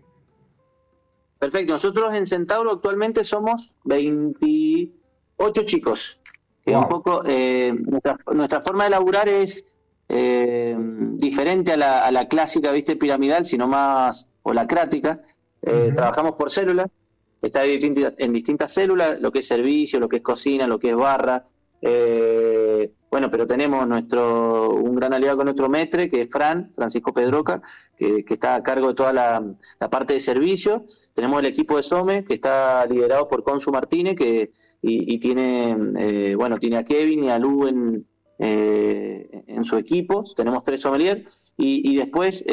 Perfecto, 1.38 1.72
nosotros 1.72 2.14
en 2.14 2.26
Centauro 2.26 2.72
actualmente 2.72 3.24
somos 3.24 3.74
28 3.84 5.62
chicos. 5.64 6.20
Que 6.62 6.76
un 6.76 6.88
poco 6.88 7.22
eh, 7.24 7.74
nuestra, 8.26 8.60
forma 8.60 8.84
de 8.84 8.90
laburar 8.90 9.30
es 9.30 9.64
eh, 10.10 10.76
diferente 11.14 11.72
a 11.72 11.78
la, 11.78 12.04
a 12.04 12.10
la, 12.10 12.28
clásica, 12.28 12.70
viste, 12.72 12.96
piramidal, 12.96 13.46
sino 13.46 13.66
más 13.66 14.28
holacrática. 14.42 15.22
Eh, 15.62 15.92
Trabajamos 15.94 16.32
por 16.32 16.50
células, 16.50 16.88
está 17.40 17.64
en 17.64 18.32
distintas 18.34 18.74
células, 18.74 19.18
lo 19.20 19.32
que 19.32 19.38
es 19.38 19.46
servicio, 19.46 19.98
lo 19.98 20.08
que 20.10 20.16
es 20.16 20.22
cocina, 20.22 20.66
lo 20.66 20.78
que 20.78 20.90
es 20.90 20.96
barra. 20.96 21.44
Eh, 21.80 22.92
bueno, 23.10 23.30
pero 23.30 23.46
tenemos 23.46 23.86
nuestro 23.86 24.70
un 24.70 24.94
gran 24.94 25.12
aliado 25.12 25.36
con 25.36 25.46
nuestro 25.46 25.68
metre, 25.68 26.08
que 26.08 26.22
es 26.22 26.30
Fran, 26.30 26.72
Francisco 26.74 27.12
Pedroca, 27.12 27.62
que, 27.96 28.24
está 28.28 28.54
a 28.54 28.62
cargo 28.62 28.88
de 28.88 28.94
toda 28.94 29.12
la, 29.12 29.42
parte 29.90 30.14
de 30.14 30.20
servicio. 30.20 30.84
Tenemos 31.14 31.40
el 31.40 31.46
equipo 31.46 31.76
de 31.76 31.82
SOME, 31.82 32.24
que 32.24 32.34
está 32.34 32.84
liderado 32.86 33.28
por 33.28 33.42
Consu 33.42 33.70
Martínez, 33.70 34.16
que 34.16 34.50
y, 34.82 35.18
tiene 35.18 35.76
eh, 35.96 36.34
bueno 36.36 36.58
tiene 36.58 36.76
a 36.76 36.84
Kevin 36.84 37.24
y 37.24 37.30
a 37.30 37.38
Lu 37.38 37.66
en, 37.66 38.06
eh, 38.38 39.44
en 39.46 39.64
su 39.64 39.76
equipo. 39.76 40.24
Tenemos 40.36 40.62
tres 40.64 40.80
sommeliers. 40.82 41.44
Y, 41.60 41.90
y 41.90 41.96
después 41.96 42.44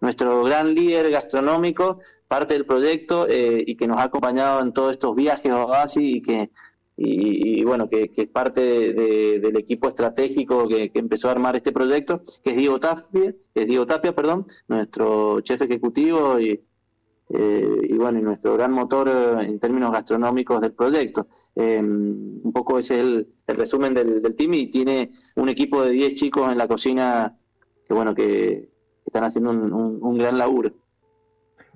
nuestro 0.00 0.44
gran 0.44 0.72
líder 0.72 1.10
gastronómico, 1.10 1.98
parte 2.30 2.54
del 2.54 2.64
proyecto 2.64 3.26
eh, 3.28 3.64
y 3.66 3.74
que 3.74 3.88
nos 3.88 3.98
ha 3.98 4.04
acompañado 4.04 4.62
en 4.62 4.72
todos 4.72 4.92
estos 4.92 5.16
viajes 5.16 5.50
así 5.74 6.18
y 6.18 6.22
que 6.22 6.52
y, 7.02 7.64
bueno 7.64 7.88
que, 7.88 8.10
es 8.14 8.28
parte 8.28 8.60
del 8.92 9.56
equipo 9.56 9.88
estratégico 9.88 10.68
que, 10.68 10.90
empezó 10.94 11.28
a 11.28 11.32
armar 11.32 11.56
este 11.56 11.72
proyecto 11.72 12.22
que 12.44 12.50
es 12.50 12.56
Diego 12.56 12.78
Tapia 12.78 13.34
es 13.54 13.66
Diego 13.66 13.86
Tapia 13.86 14.14
perdón 14.14 14.44
nuestro 14.68 15.40
chef 15.40 15.62
ejecutivo 15.62 16.38
y, 16.38 16.60
eh, 17.30 17.78
y 17.88 17.94
bueno 17.94 18.18
y 18.18 18.22
nuestro 18.22 18.54
gran 18.54 18.72
motor 18.72 19.08
eh, 19.08 19.46
en 19.46 19.58
términos 19.58 19.92
gastronómicos 19.92 20.60
del 20.60 20.72
proyecto. 20.72 21.26
Un 21.54 22.50
poco 22.52 22.78
ese 22.78 22.96
es 22.96 23.00
el, 23.00 23.28
resumen 23.46 23.94
del, 23.94 24.34
team 24.36 24.54
y 24.54 24.70
tiene 24.70 25.10
un 25.36 25.48
equipo 25.48 25.82
de 25.82 25.90
10 25.90 26.14
chicos 26.14 26.52
en 26.52 26.58
la 26.58 26.68
cocina 26.68 27.36
que 27.86 27.94
bueno 27.94 28.14
que 28.14 28.68
están 29.06 29.24
haciendo 29.24 29.50
un 29.50 30.18
gran 30.18 30.38
laburo 30.38 30.72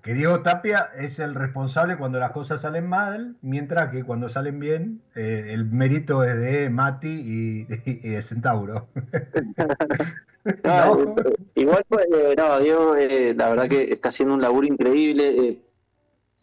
que 0.05 0.13
Diego 0.13 0.43
Tapia 0.43 0.91
es 0.99 1.19
el 1.19 1.35
responsable 1.35 1.97
cuando 1.97 2.19
las 2.19 2.31
cosas 2.31 2.61
salen 2.61 2.87
mal, 2.87 3.37
mientras 3.41 3.91
que 3.91 4.05
cuando 4.05 4.29
salen 4.29 4.61
bien, 4.61 5.01
eh, 5.17 5.47
el 5.53 5.65
mérito 5.65 6.23
es 6.23 6.39
de 6.39 6.69
Mati 6.69 7.09
y, 7.09 7.65
de 7.65 8.21
Centauro. 8.21 8.89
Igual, 11.55 11.85
pues, 11.89 12.07
eh, 12.15 12.35
no, 12.37 12.61
Diego, 12.61 12.97
eh, 12.97 13.33
la 13.35 13.49
verdad 13.49 13.67
que 13.67 13.85
está 13.85 14.11
haciendo 14.11 14.35
un 14.35 14.43
laburo 14.43 14.67
increíble. 14.67 15.63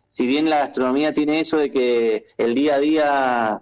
si 0.07 0.25
bien 0.25 0.49
la 0.49 0.57
gastronomía 0.57 1.13
tiene 1.13 1.39
eso 1.39 1.57
de 1.57 1.69
que 1.69 2.25
el 2.39 2.55
día 2.55 2.75
a 2.75 2.79
día 2.79 3.61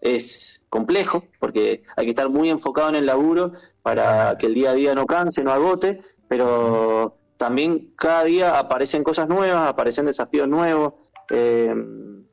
es 0.00 0.64
complejo, 0.70 1.24
porque 1.38 1.82
hay 1.94 2.06
que 2.06 2.12
estar 2.12 2.30
muy 2.30 2.48
enfocado 2.48 2.88
en 2.88 2.94
el 2.94 3.04
laburo 3.04 3.52
para 3.82 4.38
que 4.38 4.46
el 4.46 4.54
día 4.54 4.70
a 4.70 4.74
día 4.74 4.94
no 4.94 5.04
canse, 5.04 5.44
no 5.44 5.52
agote, 5.52 6.00
pero 6.26 7.18
también 7.42 7.92
cada 7.96 8.22
día 8.22 8.56
aparecen 8.56 9.02
cosas 9.02 9.28
nuevas, 9.28 9.68
aparecen 9.68 10.06
desafíos 10.06 10.46
nuevos. 10.46 10.94
Eh, 11.28 11.74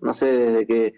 no 0.02 0.14
sé, 0.14 0.28
desde 0.28 0.68
que 0.68 0.94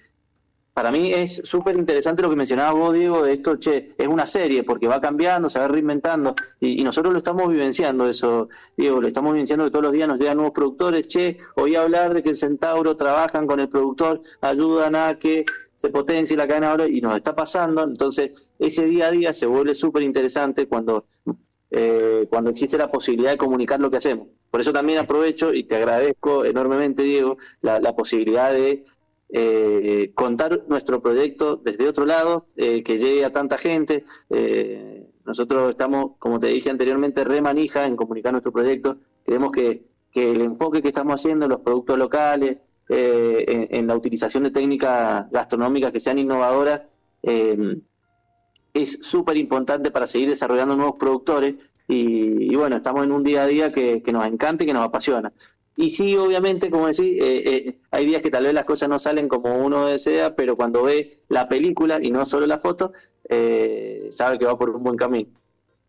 para 0.74 0.92
mí 0.92 1.14
es 1.14 1.42
súper 1.46 1.78
interesante 1.78 2.22
lo 2.22 2.30
que 2.30 2.36
mencionabas 2.36 2.74
vos, 2.74 2.94
Diego, 2.94 3.24
de 3.24 3.32
esto, 3.32 3.56
che, 3.56 3.96
es 3.98 4.08
una 4.10 4.26
serie 4.26 4.64
porque 4.64 4.90
va 4.90 5.00
cambiando, 5.00 5.48
se 5.48 5.60
va 5.60 5.70
reinventando 5.70 6.36
y, 6.60 6.84
nosotros 6.84 7.14
lo 7.14 7.20
estamos 7.20 7.48
vivenciando 7.48 8.06
eso, 8.06 8.50
Diego, 8.76 9.00
lo 9.00 9.08
estamos 9.08 9.32
vivenciando 9.32 9.64
que 9.64 9.72
todos 9.72 9.84
los 9.84 9.94
días 9.94 10.10
nos 10.10 10.20
llegan 10.20 10.36
nuevos 10.36 10.54
productores, 10.54 11.08
che, 11.08 11.38
oí 11.56 11.78
hablar 11.78 12.14
de 12.14 12.22
que 12.22 12.32
el 12.32 12.36
Centauro 12.36 12.98
trabajan 12.98 13.48
con 13.48 13.62
el 13.62 13.70
productor, 13.70 14.22
ayudan 14.42 14.96
a 14.96 15.18
que 15.18 15.46
se 15.78 15.88
potencie 15.88 16.36
la 16.36 16.50
cadena 16.50 16.72
ahora 16.72 16.86
y 16.86 17.00
nos 17.00 17.16
está 17.16 17.34
pasando, 17.34 17.82
entonces 17.84 18.52
ese 18.60 18.84
día 18.88 19.08
a 19.08 19.12
día 19.12 19.32
se 19.32 19.46
vuelve 19.46 19.74
súper 19.74 20.04
interesante 20.04 20.68
cuando 20.68 21.06
eh, 21.74 22.28
cuando 22.30 22.50
existe 22.50 22.78
la 22.78 22.92
posibilidad 22.92 23.32
de 23.32 23.38
comunicar 23.38 23.80
lo 23.80 23.90
que 23.90 23.96
hacemos. 23.96 24.28
Por 24.50 24.60
eso 24.60 24.74
también 24.74 25.00
aprovecho 25.00 25.54
y 25.54 25.64
te 25.64 25.78
agradezco 25.78 26.44
enormemente, 26.44 27.02
Diego, 27.02 27.38
la, 27.62 27.96
posibilidad 27.96 28.52
de 28.52 28.84
eh, 29.30 30.12
contar 30.14 30.66
nuestro 30.68 31.00
proyecto 31.00 31.56
desde 31.56 31.88
otro 31.88 32.06
lado, 32.06 32.48
eh, 32.58 32.84
que 32.84 32.98
llegue 32.98 33.24
a 33.24 33.32
tanta 33.32 33.58
gente. 33.58 34.04
nosotros 35.26 35.70
estamos, 35.70 36.18
como 36.20 36.40
te 36.42 36.48
dije 36.48 36.70
anteriormente, 36.70 37.24
re 37.24 37.42
manija 37.42 37.86
en 37.86 37.96
comunicar 37.96 38.34
nuestro 38.34 38.52
proyecto. 38.52 38.98
Creemos 39.26 39.52
que, 39.54 39.86
el 40.14 40.42
enfoque 40.42 40.82
que 40.82 40.90
estamos 40.90 41.14
haciendo 41.14 41.46
en 41.46 41.52
los 41.52 41.62
productos 41.62 41.98
locales, 41.98 42.58
en, 42.90 43.88
la 43.88 43.96
utilización 43.96 44.44
de 44.44 44.52
técnicas 44.52 45.32
gastronómicas 45.32 45.94
que 45.94 46.02
sean 46.02 46.20
innovadoras, 46.20 46.82
es 48.74 49.00
súper 49.02 49.38
importante 49.38 49.92
para 49.92 50.08
seguir 50.08 50.30
desarrollando 50.30 50.76
nuevos 50.76 50.96
productores 51.00 51.56
y, 51.88 52.56
bueno, 52.56 52.78
estamos 52.78 53.04
en 53.04 53.12
un 53.12 53.24
día 53.24 53.44
a 53.44 53.48
día 53.48 53.72
que, 53.74 54.02
nos 54.14 54.26
encanta 54.26 54.64
y 54.64 54.68
que 54.68 54.74
nos 54.74 54.86
apasiona. 54.86 55.34
Y 55.76 55.90
sí, 55.90 56.16
obviamente, 56.16 56.70
como 56.70 56.88
decís, 56.88 57.22
eh, 57.22 57.44
eh, 57.46 57.80
hay 57.92 58.06
días 58.06 58.22
que 58.22 58.30
tal 58.30 58.44
vez 58.44 58.54
las 58.54 58.66
cosas 58.66 58.88
no 58.88 59.00
salen 59.00 59.28
como 59.28 59.56
uno 59.56 59.88
desea, 59.88 60.36
pero 60.36 60.56
cuando 60.56 60.84
ve 60.84 61.22
la 61.28 61.50
película 61.50 62.00
y 62.02 62.12
no 62.12 62.26
solo 62.26 62.46
la 62.46 62.60
foto, 62.60 62.94
eh, 63.28 64.08
sabe 64.12 64.38
que 64.38 64.46
va 64.46 64.58
por 64.58 64.70
un 64.70 64.84
buen 64.84 64.96
camino. 64.96 65.30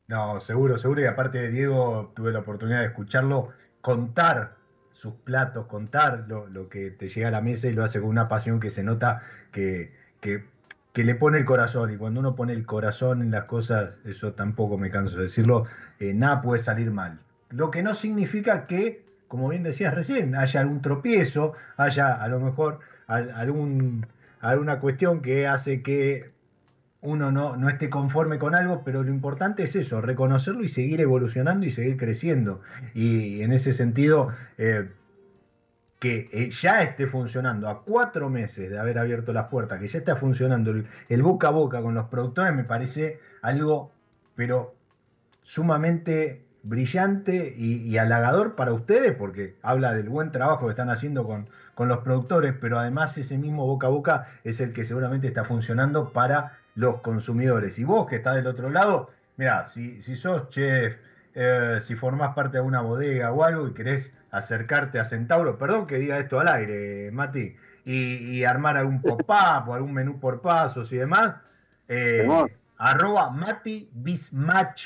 No, 0.08 0.40
seguro, 0.40 0.78
seguro. 0.78 1.02
Y 1.02 1.06
aparte 1.06 1.38
de 1.38 1.50
Diego, 1.50 2.12
tuve 2.16 2.32
la 2.32 2.40
oportunidad 2.40 2.80
de 2.80 2.86
escucharlo 2.86 3.50
contar 3.80 4.56
sus 4.92 5.14
platos, 5.14 5.66
contar 5.66 6.24
lo, 6.28 6.46
lo 6.46 6.68
que 6.68 6.90
te 6.90 7.08
llega 7.08 7.28
a 7.28 7.32
la 7.32 7.40
mesa 7.40 7.68
y 7.68 7.72
lo 7.72 7.84
hace 7.84 8.00
con 8.00 8.08
una 8.08 8.28
pasión 8.28 8.60
que 8.60 8.70
se 8.70 8.82
nota 8.82 9.22
que, 9.52 9.92
que 10.20 10.44
que 10.92 11.04
le 11.04 11.14
pone 11.14 11.38
el 11.38 11.44
corazón 11.44 11.92
y 11.92 11.96
cuando 11.96 12.20
uno 12.20 12.34
pone 12.34 12.52
el 12.52 12.66
corazón 12.66 13.22
en 13.22 13.30
las 13.30 13.44
cosas, 13.44 13.94
eso 14.04 14.32
tampoco 14.32 14.76
me 14.76 14.90
canso 14.90 15.16
de 15.16 15.24
decirlo, 15.24 15.66
eh, 15.98 16.12
nada 16.14 16.42
puede 16.42 16.62
salir 16.62 16.90
mal. 16.90 17.18
Lo 17.50 17.70
que 17.70 17.82
no 17.82 17.94
significa 17.94 18.66
que, 18.66 19.04
como 19.28 19.48
bien 19.48 19.62
decías 19.62 19.94
recién, 19.94 20.34
haya 20.34 20.60
algún 20.60 20.82
tropiezo, 20.82 21.54
haya 21.76 22.12
a 22.12 22.28
lo 22.28 22.40
mejor 22.40 22.80
algún, 23.06 24.06
alguna 24.40 24.80
cuestión 24.80 25.22
que 25.22 25.46
hace 25.46 25.82
que 25.82 26.30
uno 27.00 27.32
no, 27.32 27.56
no 27.56 27.68
esté 27.68 27.90
conforme 27.90 28.38
con 28.38 28.54
algo, 28.54 28.82
pero 28.84 29.02
lo 29.02 29.10
importante 29.10 29.64
es 29.64 29.74
eso, 29.74 30.00
reconocerlo 30.00 30.62
y 30.62 30.68
seguir 30.68 31.00
evolucionando 31.00 31.66
y 31.66 31.70
seguir 31.70 31.96
creciendo. 31.96 32.60
Y 32.94 33.42
en 33.42 33.52
ese 33.52 33.72
sentido, 33.72 34.28
eh, 34.56 34.88
que 36.02 36.28
eh, 36.32 36.50
ya 36.50 36.82
esté 36.82 37.06
funcionando 37.06 37.68
a 37.68 37.84
cuatro 37.84 38.28
meses 38.28 38.68
de 38.68 38.76
haber 38.76 38.98
abierto 38.98 39.32
las 39.32 39.46
puertas, 39.46 39.78
que 39.78 39.86
ya 39.86 40.00
está 40.00 40.16
funcionando 40.16 40.72
el, 41.08 41.22
boca 41.22 41.46
a 41.46 41.50
boca 41.52 41.80
con 41.80 41.94
los 41.94 42.06
productores, 42.06 42.52
me 42.52 42.64
parece 42.64 43.20
algo, 43.40 43.92
pero 44.34 44.74
sumamente 45.44 46.44
brillante 46.64 47.54
y, 47.56 47.96
halagador 47.98 48.56
para 48.56 48.72
ustedes, 48.72 49.14
porque 49.14 49.54
habla 49.62 49.94
del 49.94 50.08
buen 50.08 50.32
trabajo 50.32 50.66
que 50.66 50.72
están 50.72 50.90
haciendo 50.90 51.24
con, 51.24 51.48
con 51.76 51.86
los 51.86 51.98
productores, 51.98 52.52
pero 52.60 52.80
además 52.80 53.16
ese 53.16 53.38
mismo 53.38 53.64
boca 53.64 53.86
a 53.86 53.90
boca 53.90 54.26
es 54.42 54.58
el 54.58 54.72
que 54.72 54.84
seguramente 54.84 55.28
está 55.28 55.44
funcionando 55.44 56.12
para 56.12 56.58
los 56.74 56.96
consumidores. 56.96 57.78
Y 57.78 57.84
vos 57.84 58.08
que 58.08 58.16
estás 58.16 58.34
del 58.34 58.48
otro 58.48 58.70
lado, 58.70 59.10
mira, 59.36 59.66
si, 59.66 60.02
si 60.02 60.16
sos 60.16 60.50
chef, 60.50 60.96
eh, 61.34 61.78
si 61.80 61.94
formás 61.94 62.34
parte 62.34 62.58
de 62.58 62.62
una 62.62 62.80
bodega 62.80 63.32
o 63.32 63.44
algo 63.44 63.68
y 63.68 63.74
querés 63.74 64.12
acercarte 64.30 64.98
a 64.98 65.04
Centauro, 65.04 65.58
perdón 65.58 65.86
que 65.86 65.98
diga 65.98 66.18
esto 66.18 66.40
al 66.40 66.48
aire, 66.48 67.10
Mati, 67.12 67.54
y, 67.84 68.44
armar 68.44 68.76
algún 68.76 69.02
pop-up 69.02 69.68
o 69.68 69.74
algún 69.74 69.92
menú 69.92 70.20
por 70.20 70.40
pasos 70.40 70.92
y 70.92 70.96
demás, 70.96 71.34
eh, 71.88 72.26
arroba 72.78 73.30
Mati 73.30 73.90
Bismatch 73.92 74.84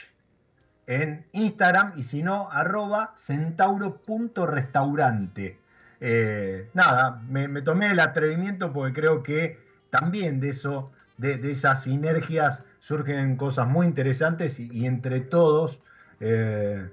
en 0.87 1.27
Instagram 1.33 1.95
y 1.97 2.05
si 2.05 2.23
no, 2.23 2.49
arroba 2.51 3.13
centauro.restaurante. 3.17 5.59
Eh, 6.01 6.69
nada, 6.75 7.23
me, 7.29 7.63
tomé 7.63 7.91
el 7.91 8.01
atrevimiento 8.01 8.71
porque 8.73 8.93
creo 8.93 9.23
que 9.23 9.59
también 9.91 10.41
de 10.41 10.51
eso, 10.51 10.93
de, 11.17 11.41
esas 11.51 11.85
sinergias 11.85 12.63
surgen 12.81 13.37
cosas 13.37 13.67
muy 13.67 13.87
interesantes 13.87 14.61
y, 14.61 14.85
entre 14.87 15.21
todos 15.21 15.81
eh, 16.21 16.89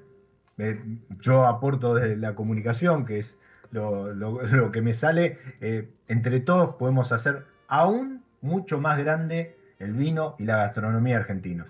yo 1.20 1.46
aporto 1.46 1.96
desde 1.96 2.18
la 2.18 2.36
comunicación, 2.36 3.06
que 3.06 3.20
es 3.20 3.38
lo, 3.72 4.72
que 4.72 4.82
me 4.82 4.94
sale, 4.94 5.40
eh, 5.62 5.90
entre 6.08 6.40
todos 6.40 6.76
podemos 6.76 7.12
hacer 7.12 7.46
aún 7.68 8.24
mucho 8.42 8.80
más 8.80 8.98
grande 9.00 9.56
el 9.80 9.94
vino 9.94 10.36
y 10.38 10.46
la 10.46 10.58
gastronomía 10.58 11.18
argentinos. 11.18 11.68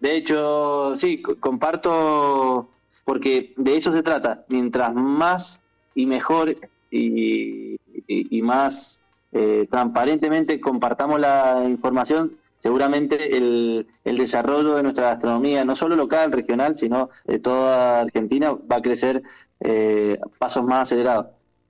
De 0.00 0.16
hecho, 0.16 0.94
sí, 0.94 1.20
comparto, 1.20 2.68
porque 3.04 3.52
de 3.56 3.76
eso 3.76 3.92
se 3.92 4.02
trata. 4.02 4.44
Mientras 4.48 4.94
más 4.94 5.60
y 5.94 6.06
mejor 6.06 6.54
y, 6.90 7.76
más 8.42 9.02
eh, 9.32 9.66
transparentemente 9.68 10.60
compartamos 10.60 11.18
la 11.18 11.64
información, 11.68 12.36
seguramente 12.58 13.36
el, 13.36 13.86
el, 14.04 14.16
desarrollo 14.16 14.74
de 14.74 14.82
nuestra 14.82 15.10
gastronomía, 15.10 15.64
no 15.64 15.74
solo 15.74 15.96
local, 15.96 16.32
regional, 16.32 16.76
sino 16.76 17.10
de 17.24 17.38
toda 17.38 18.00
Argentina, 18.00 18.52
va 18.52 18.76
a 18.76 18.82
crecer 18.82 19.22
eh, 19.60 20.18
pasos 20.38 20.64
más 20.64 20.82
acelerados. 20.82 21.26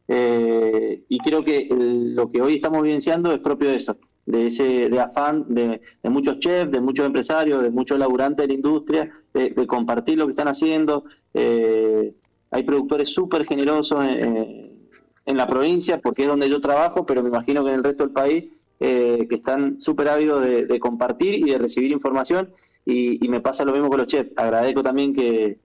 Eh, 0.09 1.03
y 1.09 1.19
creo 1.19 1.45
que 1.45 1.69
lo 1.71 2.31
que 2.31 2.41
hoy 2.41 2.57
estamos 2.57 2.83
vivenciando 2.83 3.31
es 3.33 3.41
propio 3.41 3.69
de 3.69 3.77
eso, 3.77 3.99
de 4.25 4.47
ese 4.47 4.89
de 4.89 5.01
afán 5.01 5.45
de, 5.49 5.83
muchos 6.05 6.39
chefs, 6.39 6.73
de 6.73 6.81
muchos 6.81 7.05
empresarios, 7.05 7.63
de 7.63 7.71
muchos 7.71 7.99
laburantes 7.99 8.45
de 8.45 8.49
la 8.49 8.55
industria, 8.55 9.13
de, 9.35 9.67
compartir 9.67 10.17
lo 10.17 10.27
que 10.27 10.33
están 10.33 10.49
haciendo. 10.49 11.05
Eh, 11.35 12.15
hay 12.51 12.63
productores 12.63 13.11
súper 13.11 13.45
generosos 13.45 14.03
en, 14.07 14.89
en, 15.27 15.37
la 15.37 15.47
provincia, 15.47 16.01
porque 16.01 16.23
es 16.23 16.29
donde 16.29 16.49
yo 16.49 16.61
trabajo, 16.63 17.05
pero 17.05 17.23
me 17.23 17.29
imagino 17.29 17.63
que 17.63 17.69
en 17.69 17.77
el 17.77 17.85
resto 17.85 18.05
del 18.05 18.13
país, 18.15 18.45
eh, 18.81 19.27
que 19.29 19.37
están 19.37 19.81
súper 19.81 20.09
ávidos 20.09 20.45
de, 20.45 20.81
compartir 20.81 21.35
y 21.35 21.51
de 21.51 21.59
recibir 21.59 21.91
información. 21.91 22.51
Y, 22.85 23.25
y 23.25 23.29
me 23.29 23.41
pasa 23.41 23.65
lo 23.65 23.73
mismo 23.73 23.89
con 23.89 23.99
los 23.99 24.07
chefs. 24.07 24.33
Agradezco 24.37 24.83
también 24.83 25.15
que, 25.15 25.59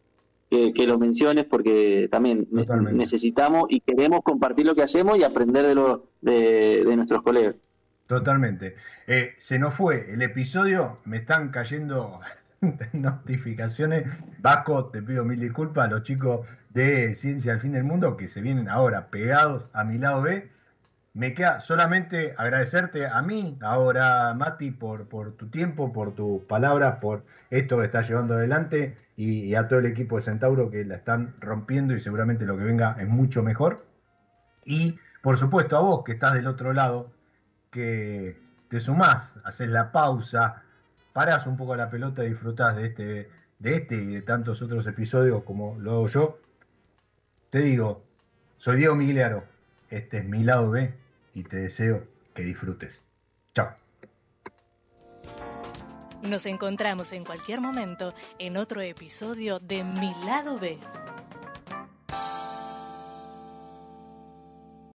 que, 0.74 0.88
lo 0.88 1.00
menciones 1.00 1.46
porque 1.46 2.08
también 2.12 2.48
necesitamos 2.92 3.66
y 3.70 3.80
queremos 3.82 4.22
compartir 4.24 4.66
lo 4.66 4.76
que 4.76 4.84
hacemos 4.84 5.18
y 5.18 5.24
aprender 5.24 5.66
de, 5.66 5.76
lo, 5.76 6.08
de, 6.22 6.84
nuestros 6.96 7.24
colegas. 7.24 7.56
Totalmente. 8.08 8.76
Eh, 9.08 9.34
se 9.38 9.58
nos 9.58 9.74
fue 9.74 10.12
el 10.12 10.22
episodio, 10.22 11.00
me 11.06 11.18
están 11.18 11.50
cayendo 11.50 12.20
notificaciones. 12.94 14.06
Vasco, 14.40 14.86
te 14.86 15.02
pido 15.02 15.26
mil 15.26 15.40
disculpas 15.40 15.88
a 15.88 15.92
los 15.92 16.04
chicos 16.04 16.46
de 16.70 17.16
Ciencia 17.16 17.54
al 17.54 17.62
Fin 17.62 17.72
del 17.72 17.84
Mundo 17.84 18.18
que 18.18 18.28
se 18.28 18.42
vienen 18.42 18.70
ahora 18.70 19.08
pegados 19.08 19.64
a 19.74 19.84
mi 19.84 19.98
lado 19.98 20.22
B. 20.22 20.50
Me 21.16 21.36
queda 21.36 21.62
solamente 21.62 22.34
agradecerte 22.38 23.06
a 23.06 23.22
mí, 23.22 23.56
ahora 23.62 24.34
Mati, 24.34 24.72
por, 24.72 25.08
tu 25.38 25.48
tiempo, 25.50 25.94
por 25.94 26.16
tus 26.16 26.42
palabras, 26.46 26.98
por 27.00 27.24
esto 27.52 27.78
que 27.78 27.86
estás 27.86 28.08
llevando 28.10 28.34
adelante 28.34 28.98
y, 29.16 29.54
a 29.54 29.68
todo 29.68 29.78
el 29.78 29.86
equipo 29.86 30.16
de 30.16 30.24
Centauro 30.24 30.72
que 30.72 30.84
la 30.86 30.96
están 30.96 31.36
rompiendo 31.40 31.94
y 31.94 32.00
seguramente 32.00 32.46
lo 32.46 32.58
que 32.58 32.64
venga 32.64 32.98
es 33.00 33.08
mucho 33.08 33.44
mejor. 33.44 33.86
Y 34.66 34.98
por 35.22 35.38
supuesto 35.38 35.78
a 35.78 35.82
vos 35.82 36.04
que 36.04 36.14
estás 36.14 36.34
del 36.34 36.48
otro 36.48 36.74
lado, 36.74 37.12
que 37.70 38.36
te 38.70 38.80
sumás, 38.80 39.34
haces 39.44 39.70
la 39.70 39.92
pausa, 39.92 40.64
parás 41.14 41.46
un 41.46 41.58
poco 41.58 41.76
la 41.76 41.92
pelota 41.92 42.24
y 42.26 42.30
disfrutás 42.30 42.76
de 42.76 42.88
este, 42.88 43.30
de 43.60 43.76
este 43.76 43.96
y 43.98 44.16
de 44.16 44.22
tantos 44.24 44.64
otros 44.64 44.88
episodios 44.88 45.44
como 45.44 45.78
lo 45.80 45.92
hago 45.92 46.08
yo. 46.08 46.40
Te 47.52 47.60
digo, 47.60 48.04
soy 48.58 48.78
Diego 48.78 48.96
Migliaro, 48.96 49.44
este 49.92 50.18
es 50.18 50.26
mi 50.26 50.44
lado 50.44 50.72
B 50.72 51.03
y 51.34 51.44
te 51.44 51.58
deseo 51.58 52.08
que 52.34 52.44
disfrutes. 52.44 53.04
Chao. 53.54 53.76
Nos 56.22 56.46
encontramos 56.46 57.12
en 57.12 57.26
cualquier 57.26 57.60
momento 57.60 58.14
en 58.40 58.56
otro 58.56 58.82
episodio 58.82 59.60
de 59.60 59.84
Mi 59.84 60.14
lado 60.26 60.58
B. 60.58 60.80